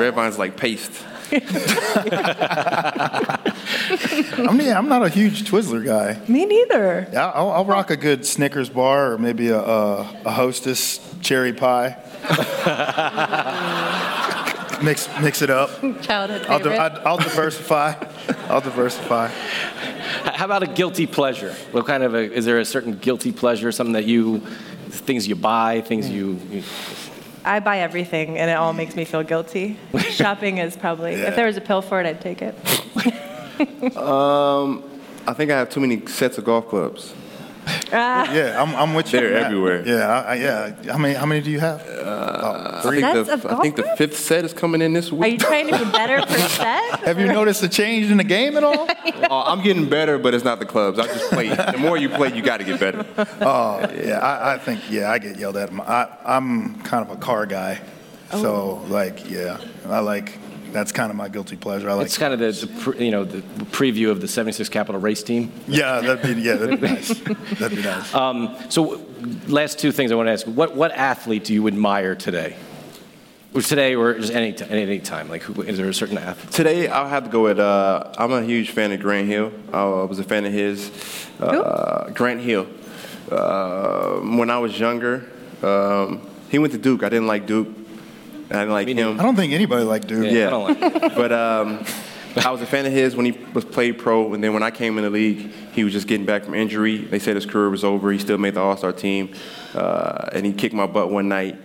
Red 0.00 0.14
vines 0.14 0.38
like 0.38 0.56
paste. 0.56 0.92
I'm, 4.36 4.60
yeah, 4.60 4.76
I'm 4.76 4.88
not 4.88 5.02
a 5.02 5.08
huge 5.08 5.44
Twizzler 5.44 5.82
guy. 5.84 6.20
Me 6.28 6.44
neither. 6.44 7.08
Yeah, 7.10 7.30
I'll, 7.30 7.50
I'll 7.50 7.64
rock 7.64 7.90
a 7.90 7.96
good 7.96 8.26
Snickers 8.26 8.68
bar 8.68 9.12
or 9.12 9.18
maybe 9.18 9.48
a, 9.48 9.58
a, 9.58 10.00
a 10.26 10.30
Hostess 10.30 11.00
cherry 11.22 11.54
pie. 11.54 11.96
mix 14.82 15.08
mix 15.20 15.40
it 15.40 15.48
up. 15.48 15.70
Childhood 16.02 16.46
I'll, 16.48 16.58
di- 16.58 16.64
favorite. 16.64 16.78
I'll, 16.78 17.08
I'll 17.08 17.18
diversify. 17.18 17.94
I'll 18.48 18.60
diversify. 18.60 19.28
How 19.28 20.44
about 20.44 20.62
a 20.62 20.66
guilty 20.66 21.06
pleasure? 21.06 21.54
What 21.70 21.86
kind 21.86 22.02
of 22.02 22.14
a, 22.14 22.30
is 22.30 22.44
there 22.44 22.58
a 22.58 22.64
certain 22.64 22.98
guilty 22.98 23.32
pleasure, 23.32 23.72
something 23.72 23.94
that 23.94 24.04
you 24.04 24.40
things 24.90 25.26
you 25.26 25.34
buy, 25.34 25.80
things 25.80 26.10
you, 26.10 26.38
you 26.50 26.62
I 27.44 27.60
buy 27.60 27.80
everything, 27.80 28.38
and 28.38 28.50
it 28.50 28.54
all 28.54 28.72
makes 28.72 28.94
me 28.94 29.04
feel 29.04 29.22
guilty. 29.22 29.76
Shopping 30.10 30.58
is 30.58 30.76
probably, 30.76 31.14
if 31.14 31.36
there 31.36 31.46
was 31.46 31.56
a 31.56 31.60
pill 31.60 31.82
for 31.82 32.00
it, 32.00 32.06
I'd 32.06 32.20
take 32.20 32.42
it. 32.42 32.54
Um, 33.96 34.82
I 35.24 35.34
think 35.34 35.52
I 35.52 35.58
have 35.58 35.70
too 35.70 35.78
many 35.78 36.04
sets 36.06 36.36
of 36.36 36.44
golf 36.44 36.68
clubs. 36.68 37.14
Yeah, 37.92 38.62
I'm, 38.62 38.74
I'm 38.74 38.94
with 38.94 39.12
you. 39.12 39.20
They're 39.20 39.28
on 39.28 39.34
that. 39.34 39.44
everywhere. 39.44 39.86
Yeah, 39.86 40.08
I, 40.08 40.20
I, 40.20 40.34
yeah. 40.34 40.92
How 40.92 40.98
many? 40.98 41.14
How 41.14 41.26
many 41.26 41.40
do 41.42 41.50
you 41.50 41.60
have? 41.60 41.80
I 41.80 42.90
think, 42.90 43.00
Sets 43.00 43.28
the, 43.28 43.34
of 43.34 43.46
I 43.46 43.62
think 43.62 43.76
the 43.76 43.82
golf 43.82 43.98
fifth 43.98 44.18
set 44.18 44.44
is 44.44 44.52
coming 44.52 44.82
in 44.82 44.92
this 44.92 45.12
week. 45.12 45.22
Are 45.22 45.26
you 45.26 45.32
week. 45.32 45.40
trying 45.40 45.68
to 45.68 45.78
be 45.78 45.90
better 45.90 46.24
per 46.26 46.38
set? 46.48 47.00
Have 47.00 47.20
you 47.20 47.26
noticed 47.26 47.62
a 47.62 47.68
change 47.68 48.10
in 48.10 48.16
the 48.16 48.24
game 48.24 48.56
at 48.56 48.64
all? 48.64 48.88
Uh, 49.22 49.44
I'm 49.44 49.62
getting 49.62 49.88
better, 49.88 50.18
but 50.18 50.34
it's 50.34 50.44
not 50.44 50.58
the 50.58 50.66
clubs. 50.66 50.98
I 50.98 51.06
just 51.06 51.30
play. 51.30 51.48
the 51.48 51.78
more 51.78 51.96
you 51.96 52.08
play, 52.08 52.34
you 52.34 52.42
got 52.42 52.58
to 52.58 52.64
get 52.64 52.80
better. 52.80 53.06
Oh, 53.40 53.78
yeah. 53.94 54.18
I, 54.18 54.54
I 54.54 54.58
think 54.58 54.90
yeah, 54.90 55.10
I 55.10 55.18
get 55.18 55.38
yelled 55.38 55.56
at. 55.56 55.72
I, 55.72 56.16
I'm 56.24 56.80
kind 56.82 57.08
of 57.08 57.16
a 57.16 57.20
car 57.20 57.46
guy, 57.46 57.80
so 58.30 58.84
like 58.88 59.30
yeah, 59.30 59.58
I 59.86 60.00
like 60.00 60.38
that's 60.72 60.92
kind 60.92 61.10
of 61.10 61.16
my 61.16 61.28
guilty 61.28 61.56
pleasure. 61.56 61.88
I 61.90 61.94
like. 61.94 62.06
it's 62.06 62.18
kind 62.18 62.32
of 62.32 62.38
the, 62.40 62.66
the 62.66 62.72
pre, 62.80 63.04
you 63.04 63.10
know 63.10 63.24
the 63.24 63.42
preview 63.66 64.10
of 64.10 64.20
the 64.20 64.28
76 64.28 64.68
Capital 64.68 65.00
race 65.00 65.22
team. 65.22 65.52
yeah, 65.68 66.00
that'd 66.00 66.22
be 66.22 66.40
yeah, 66.40 66.54
that'd 66.56 66.80
be 66.80 66.86
nice. 66.86 67.08
That'd 67.58 67.76
be 67.76 67.82
nice. 67.82 68.14
Um, 68.14 68.56
so, 68.68 69.04
last 69.48 69.78
two 69.78 69.92
things 69.92 70.12
I 70.12 70.14
want 70.14 70.28
to 70.28 70.32
ask: 70.32 70.46
what 70.46 70.74
what 70.74 70.92
athlete 70.92 71.44
do 71.44 71.54
you 71.54 71.66
admire 71.68 72.14
today? 72.14 72.56
Today, 73.54 73.94
or 73.94 74.14
just 74.14 74.32
any 74.32 74.54
t- 74.54 74.64
any 74.70 74.98
time? 74.98 75.28
Like, 75.28 75.42
who, 75.42 75.60
is 75.60 75.76
there 75.76 75.86
a 75.86 75.92
certain 75.92 76.16
athlete? 76.16 76.52
Today, 76.52 76.88
I'll 76.88 77.06
have 77.08 77.24
to 77.24 77.30
go 77.30 77.42
with. 77.42 77.58
Uh, 77.58 78.10
I'm 78.16 78.32
a 78.32 78.42
huge 78.42 78.70
fan 78.70 78.92
of 78.92 79.00
Grant 79.00 79.28
Hill. 79.28 79.52
I 79.72 79.84
was 79.84 80.18
a 80.18 80.24
fan 80.24 80.46
of 80.46 80.52
his. 80.54 80.90
Uh, 81.38 82.08
Grant 82.10 82.40
Hill. 82.40 82.66
Uh, 83.30 84.20
when 84.20 84.48
I 84.48 84.58
was 84.58 84.80
younger, 84.80 85.28
um, 85.62 86.26
he 86.48 86.58
went 86.58 86.72
to 86.72 86.78
Duke. 86.78 87.02
I 87.02 87.10
didn't 87.10 87.26
like 87.26 87.46
Duke. 87.46 87.68
I 88.52 88.60
didn't 88.60 88.72
like 88.72 88.88
him. 88.88 89.18
I 89.18 89.22
don't 89.22 89.36
think 89.36 89.52
anybody 89.52 89.84
like 89.84 90.06
Duke. 90.06 90.26
I 90.26 90.50
don't 90.50 90.80
like. 90.80 91.14
but 91.14 91.32
um, 91.32 91.84
I 92.36 92.50
was 92.50 92.60
a 92.62 92.66
fan 92.66 92.86
of 92.86 92.92
his 92.92 93.16
when 93.16 93.26
he 93.26 93.32
was 93.52 93.64
played 93.64 93.98
pro, 93.98 94.32
and 94.34 94.42
then 94.42 94.52
when 94.54 94.62
I 94.62 94.70
came 94.70 94.98
in 94.98 95.04
the 95.04 95.10
league, 95.10 95.50
he 95.72 95.84
was 95.84 95.92
just 95.92 96.06
getting 96.06 96.26
back 96.26 96.44
from 96.44 96.54
injury. 96.54 96.98
They 96.98 97.18
said 97.18 97.34
his 97.34 97.46
career 97.46 97.70
was 97.70 97.84
over. 97.84 98.10
He 98.10 98.18
still 98.18 98.38
made 98.38 98.54
the 98.54 98.60
All 98.60 98.76
Star 98.76 98.92
team, 98.92 99.34
uh, 99.74 100.30
and 100.32 100.44
he 100.44 100.52
kicked 100.52 100.74
my 100.74 100.86
butt 100.86 101.10
one 101.10 101.28
night. 101.28 101.58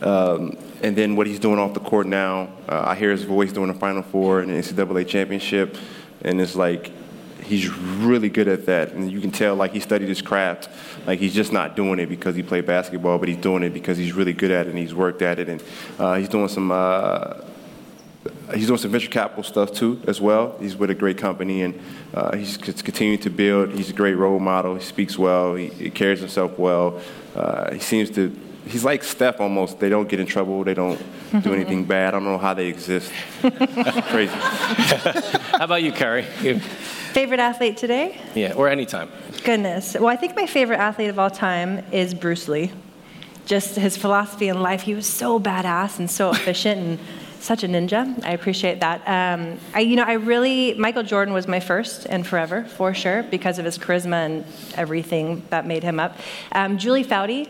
Um, 0.00 0.56
and 0.82 0.96
then 0.96 1.16
what 1.16 1.26
he's 1.26 1.38
doing 1.38 1.58
off 1.58 1.74
the 1.74 1.80
court 1.80 2.06
now, 2.06 2.52
uh, 2.68 2.84
I 2.86 2.94
hear 2.94 3.10
his 3.10 3.22
voice 3.22 3.52
during 3.52 3.72
the 3.72 3.78
Final 3.78 4.02
Four 4.02 4.42
in 4.42 4.48
the 4.48 4.54
NCAA 4.54 5.06
championship, 5.06 5.76
and 6.22 6.40
it's 6.40 6.56
like 6.56 6.92
he's 7.52 7.68
really 8.08 8.28
good 8.28 8.48
at 8.48 8.66
that, 8.66 8.92
and 8.92 9.10
you 9.12 9.20
can 9.20 9.30
tell 9.30 9.54
like 9.54 9.72
he 9.72 9.80
studied 9.80 10.08
his 10.08 10.22
craft. 10.22 10.68
Like 11.06 11.18
he's 11.18 11.34
just 11.34 11.52
not 11.52 11.76
doing 11.76 11.98
it 11.98 12.08
because 12.08 12.34
he 12.36 12.42
played 12.42 12.66
basketball, 12.66 13.18
but 13.18 13.28
he's 13.28 13.36
doing 13.48 13.62
it 13.62 13.70
because 13.74 13.96
he's 13.98 14.12
really 14.12 14.32
good 14.32 14.50
at 14.50 14.66
it 14.66 14.70
and 14.70 14.78
he's 14.78 14.94
worked 14.94 15.22
at 15.22 15.38
it, 15.38 15.48
and 15.48 15.62
uh, 15.98 16.14
he's 16.14 16.28
doing 16.28 16.48
some. 16.48 16.70
Uh, 16.72 17.34
he's 18.54 18.66
doing 18.66 18.78
some 18.78 18.90
venture 18.90 19.10
capital 19.10 19.42
stuff 19.42 19.72
too 19.72 20.00
as 20.06 20.20
well. 20.20 20.56
He's 20.60 20.76
with 20.76 20.90
a 20.90 20.94
great 20.94 21.18
company 21.18 21.62
and 21.62 21.74
uh, 22.14 22.36
he's 22.36 22.54
c- 22.64 22.72
continuing 22.88 23.18
to 23.20 23.30
build. 23.30 23.70
He's 23.72 23.90
a 23.90 23.92
great 23.94 24.14
role 24.14 24.38
model. 24.38 24.74
He 24.76 24.82
speaks 24.82 25.18
well. 25.18 25.54
He, 25.56 25.66
he 25.68 25.90
carries 25.90 26.20
himself 26.20 26.58
well. 26.58 27.00
Uh, 27.34 27.72
he 27.72 27.80
seems 27.80 28.10
to. 28.10 28.30
He's 28.66 28.84
like 28.84 29.02
Steph 29.02 29.40
almost. 29.40 29.80
They 29.80 29.88
don't 29.88 30.08
get 30.08 30.20
in 30.20 30.26
trouble. 30.26 30.62
They 30.62 30.74
don't 30.74 31.00
do 31.42 31.52
anything 31.58 31.84
bad. 31.84 32.08
I 32.08 32.18
don't 32.18 32.24
know 32.24 32.38
how 32.38 32.54
they 32.54 32.66
exist. 32.68 33.10
Crazy. 33.40 34.32
How 35.58 35.64
about 35.64 35.82
you, 35.82 35.90
Kerri? 35.92 36.24
You- 36.44 36.60
Favorite 37.12 37.40
athlete 37.40 37.76
today? 37.76 38.18
yeah, 38.34 38.54
or 38.54 38.68
anytime. 38.68 39.10
Goodness. 39.44 39.94
Well, 39.94 40.08
I 40.08 40.16
think 40.16 40.34
my 40.34 40.46
favorite 40.46 40.78
athlete 40.78 41.10
of 41.10 41.18
all 41.18 41.30
time 41.30 41.84
is 41.92 42.14
Bruce 42.14 42.48
Lee. 42.48 42.72
Just 43.44 43.76
his 43.76 43.96
philosophy 43.96 44.48
in 44.48 44.62
life. 44.62 44.82
He 44.82 44.94
was 44.94 45.06
so 45.06 45.38
badass 45.38 45.98
and 45.98 46.10
so 46.10 46.30
efficient 46.32 46.80
and 46.80 46.98
such 47.40 47.64
a 47.64 47.68
ninja. 47.68 48.24
I 48.24 48.32
appreciate 48.32 48.80
that. 48.80 49.02
Um, 49.06 49.58
I, 49.74 49.80
you 49.80 49.96
know, 49.96 50.04
I 50.04 50.14
really 50.14 50.74
Michael 50.74 51.02
Jordan 51.02 51.34
was 51.34 51.46
my 51.46 51.60
first 51.60 52.06
and 52.06 52.26
forever 52.26 52.64
for 52.64 52.94
sure 52.94 53.24
because 53.24 53.58
of 53.58 53.64
his 53.64 53.76
charisma 53.78 54.24
and 54.26 54.44
everything 54.76 55.42
that 55.50 55.66
made 55.66 55.82
him 55.82 56.00
up. 56.00 56.16
Um, 56.52 56.78
Julie 56.78 57.04
Foudy. 57.04 57.48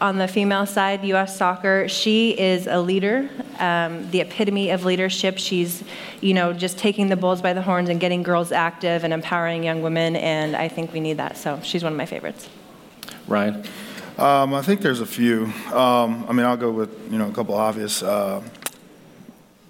On 0.00 0.18
the 0.18 0.28
female 0.28 0.66
side, 0.66 1.04
U.S. 1.04 1.36
soccer, 1.36 1.88
she 1.88 2.38
is 2.38 2.66
a 2.66 2.80
leader, 2.80 3.28
um, 3.58 4.10
the 4.10 4.20
epitome 4.20 4.70
of 4.70 4.84
leadership. 4.84 5.38
She's, 5.38 5.84
you 6.20 6.34
know, 6.34 6.52
just 6.52 6.78
taking 6.78 7.08
the 7.08 7.16
bulls 7.16 7.40
by 7.40 7.52
the 7.52 7.62
horns 7.62 7.88
and 7.88 8.00
getting 8.00 8.22
girls 8.22 8.52
active 8.52 9.04
and 9.04 9.12
empowering 9.12 9.62
young 9.62 9.82
women, 9.82 10.16
and 10.16 10.56
I 10.56 10.68
think 10.68 10.92
we 10.92 11.00
need 11.00 11.18
that. 11.18 11.36
So 11.36 11.60
she's 11.62 11.82
one 11.82 11.92
of 11.92 11.96
my 11.96 12.06
favorites. 12.06 12.48
Ryan. 13.28 13.64
Um, 14.18 14.54
I 14.54 14.62
think 14.62 14.80
there's 14.80 15.00
a 15.00 15.06
few. 15.06 15.44
Um, 15.72 16.26
I 16.28 16.32
mean, 16.32 16.46
I'll 16.46 16.56
go 16.56 16.70
with 16.70 17.12
you 17.12 17.18
know 17.18 17.28
a 17.28 17.32
couple 17.32 17.54
obvious. 17.54 18.02
Uh, 18.02 18.42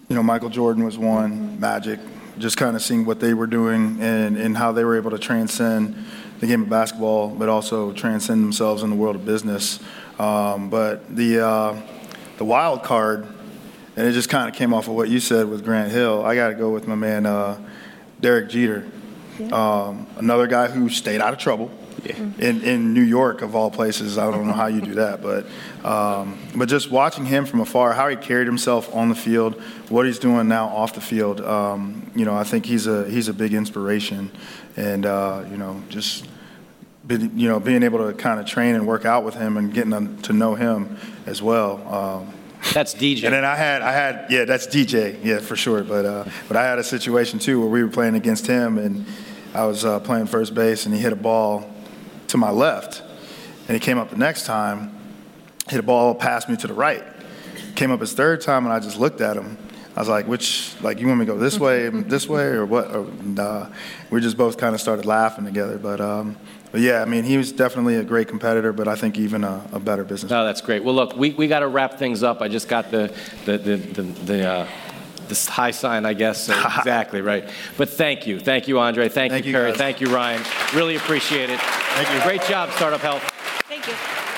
you 0.08 0.16
know, 0.16 0.22
Michael 0.22 0.50
Jordan 0.50 0.84
was 0.84 0.98
one. 0.98 1.58
Magic, 1.60 1.98
just 2.38 2.56
kind 2.56 2.76
of 2.76 2.82
seeing 2.82 3.04
what 3.04 3.20
they 3.20 3.34
were 3.34 3.46
doing 3.46 3.98
and, 4.00 4.36
and 4.36 4.56
how 4.56 4.72
they 4.72 4.84
were 4.84 4.96
able 4.96 5.10
to 5.10 5.18
transcend 5.18 5.96
the 6.44 6.52
game 6.52 6.62
of 6.62 6.68
basketball, 6.68 7.28
but 7.28 7.48
also 7.48 7.92
transcend 7.92 8.44
themselves 8.44 8.82
in 8.82 8.90
the 8.90 8.96
world 8.96 9.16
of 9.16 9.24
business. 9.24 9.80
Um, 10.18 10.68
but 10.68 11.14
the 11.14 11.44
uh, 11.44 11.80
the 12.36 12.44
wild 12.44 12.82
card, 12.82 13.26
and 13.96 14.06
it 14.06 14.12
just 14.12 14.28
kind 14.28 14.48
of 14.48 14.54
came 14.54 14.74
off 14.74 14.86
of 14.86 14.94
what 14.94 15.08
you 15.08 15.20
said 15.20 15.48
with 15.48 15.64
Grant 15.64 15.90
Hill. 15.90 16.24
I 16.24 16.34
got 16.34 16.48
to 16.48 16.54
go 16.54 16.70
with 16.70 16.86
my 16.86 16.94
man 16.94 17.26
uh, 17.26 17.58
Derek 18.20 18.50
Jeter, 18.50 18.86
um, 19.52 20.06
another 20.18 20.46
guy 20.46 20.68
who 20.68 20.88
stayed 20.88 21.20
out 21.20 21.32
of 21.32 21.38
trouble 21.38 21.70
in, 22.04 22.62
in 22.62 22.94
New 22.94 23.02
York 23.02 23.42
of 23.42 23.56
all 23.56 23.70
places. 23.70 24.18
I 24.18 24.30
don't 24.30 24.46
know 24.46 24.52
how 24.52 24.66
you 24.66 24.80
do 24.80 24.94
that, 24.94 25.22
but 25.22 25.46
um, 25.84 26.38
but 26.54 26.68
just 26.68 26.90
watching 26.90 27.24
him 27.24 27.46
from 27.46 27.60
afar, 27.60 27.92
how 27.92 28.08
he 28.08 28.16
carried 28.16 28.46
himself 28.46 28.94
on 28.94 29.08
the 29.08 29.14
field, 29.14 29.60
what 29.88 30.06
he's 30.06 30.18
doing 30.18 30.48
now 30.48 30.66
off 30.66 30.94
the 30.94 31.00
field, 31.00 31.40
um, 31.40 32.10
you 32.14 32.24
know, 32.24 32.34
I 32.34 32.44
think 32.44 32.66
he's 32.66 32.86
a 32.86 33.08
he's 33.08 33.28
a 33.28 33.34
big 33.34 33.54
inspiration, 33.54 34.30
and 34.76 35.06
uh, 35.06 35.44
you 35.50 35.56
know, 35.56 35.82
just 35.88 36.26
been, 37.06 37.38
you 37.38 37.48
know 37.48 37.60
being 37.60 37.82
able 37.82 38.06
to 38.06 38.14
kind 38.14 38.40
of 38.40 38.46
train 38.46 38.74
and 38.74 38.86
work 38.86 39.04
out 39.04 39.24
with 39.24 39.34
him 39.34 39.56
and 39.56 39.72
getting 39.72 40.18
to- 40.22 40.32
know 40.32 40.54
him 40.54 40.96
as 41.26 41.42
well. 41.42 41.86
Um, 41.92 42.32
That's 42.72 42.94
DJ. 42.94 43.24
and 43.24 43.34
then 43.34 43.44
I 43.44 43.56
had, 43.56 43.82
I 43.82 43.92
had, 43.92 44.26
yeah, 44.30 44.44
that's 44.46 44.66
DJ, 44.66 45.22
yeah, 45.22 45.38
for 45.38 45.54
sure. 45.56 45.84
But, 45.84 46.04
uh, 46.06 46.24
but 46.48 46.56
I 46.56 46.64
had 46.64 46.78
a 46.78 46.84
situation 46.84 47.38
too 47.38 47.60
where 47.60 47.68
we 47.68 47.82
were 47.82 47.90
playing 47.90 48.14
against 48.14 48.46
him, 48.46 48.78
and 48.78 49.04
I 49.54 49.66
was 49.66 49.84
uh, 49.84 50.00
playing 50.00 50.26
first 50.26 50.54
base, 50.54 50.86
and 50.86 50.94
he 50.94 51.00
hit 51.00 51.12
a 51.12 51.16
ball 51.16 51.70
to 52.28 52.38
my 52.38 52.50
left, 52.50 53.02
and 53.68 53.74
he 53.74 53.80
came 53.80 53.98
up 53.98 54.08
the 54.10 54.16
next 54.16 54.46
time, 54.46 54.96
hit 55.68 55.78
a 55.78 55.82
ball 55.82 56.14
past 56.14 56.48
me 56.48 56.56
to 56.56 56.66
the 56.66 56.74
right. 56.74 57.04
Came 57.74 57.90
up 57.90 58.00
his 58.00 58.12
third 58.14 58.40
time, 58.40 58.64
and 58.64 58.72
I 58.72 58.80
just 58.80 58.98
looked 58.98 59.20
at 59.20 59.36
him. 59.36 59.58
I 59.96 60.00
was 60.00 60.08
like, 60.08 60.26
"Which, 60.26 60.74
like, 60.82 60.98
you 61.00 61.06
want 61.06 61.20
me 61.20 61.26
to 61.26 61.32
go 61.32 61.38
this 61.38 61.58
way, 61.58 61.88
this 61.88 62.28
way, 62.28 62.46
or 62.46 62.64
what?" 62.66 62.90
Or, 62.94 63.06
nah. 63.22 63.68
We 64.10 64.20
just 64.20 64.36
both 64.36 64.56
kind 64.58 64.74
of 64.74 64.80
started 64.80 65.04
laughing 65.06 65.44
together. 65.44 65.78
But, 65.78 66.00
um, 66.00 66.36
but 66.74 66.80
yeah, 66.80 67.02
I 67.02 67.04
mean, 67.04 67.22
he 67.22 67.36
was 67.36 67.52
definitely 67.52 67.94
a 67.94 68.02
great 68.02 68.26
competitor, 68.26 68.72
but 68.72 68.88
I 68.88 68.96
think 68.96 69.16
even 69.16 69.44
a, 69.44 69.64
a 69.72 69.78
better 69.78 70.02
business. 70.02 70.28
No, 70.28 70.44
that's 70.44 70.60
great. 70.60 70.82
Well, 70.82 70.96
look, 70.96 71.16
we, 71.16 71.30
we 71.30 71.46
got 71.46 71.60
to 71.60 71.68
wrap 71.68 72.00
things 72.00 72.24
up. 72.24 72.40
I 72.40 72.48
just 72.48 72.66
got 72.66 72.90
the 72.90 73.14
the 73.44 73.58
the 73.58 73.76
the, 73.76 74.02
the 74.02 74.48
uh, 74.48 74.68
this 75.28 75.46
high 75.46 75.70
sign, 75.70 76.04
I 76.04 76.14
guess. 76.14 76.42
So 76.42 76.52
exactly 76.78 77.20
right. 77.20 77.48
But 77.76 77.90
thank 77.90 78.26
you, 78.26 78.40
thank 78.40 78.66
you, 78.66 78.80
Andre. 78.80 79.08
Thank, 79.08 79.30
Thank 79.30 79.46
you, 79.46 79.52
you, 79.52 79.56
Kerri. 79.56 79.68
guys. 79.68 79.76
Thank 79.76 80.00
you, 80.00 80.12
Ryan. 80.12 80.42
Really 80.74 80.96
appreciate 80.96 81.48
it. 81.48 81.60
Thank 81.60 82.12
you. 82.12 82.20
Great 82.28 82.42
job, 82.42 82.72
Startup 82.72 83.00
Health. 83.00 83.22
Thank 83.68 83.86
you. 83.86 84.33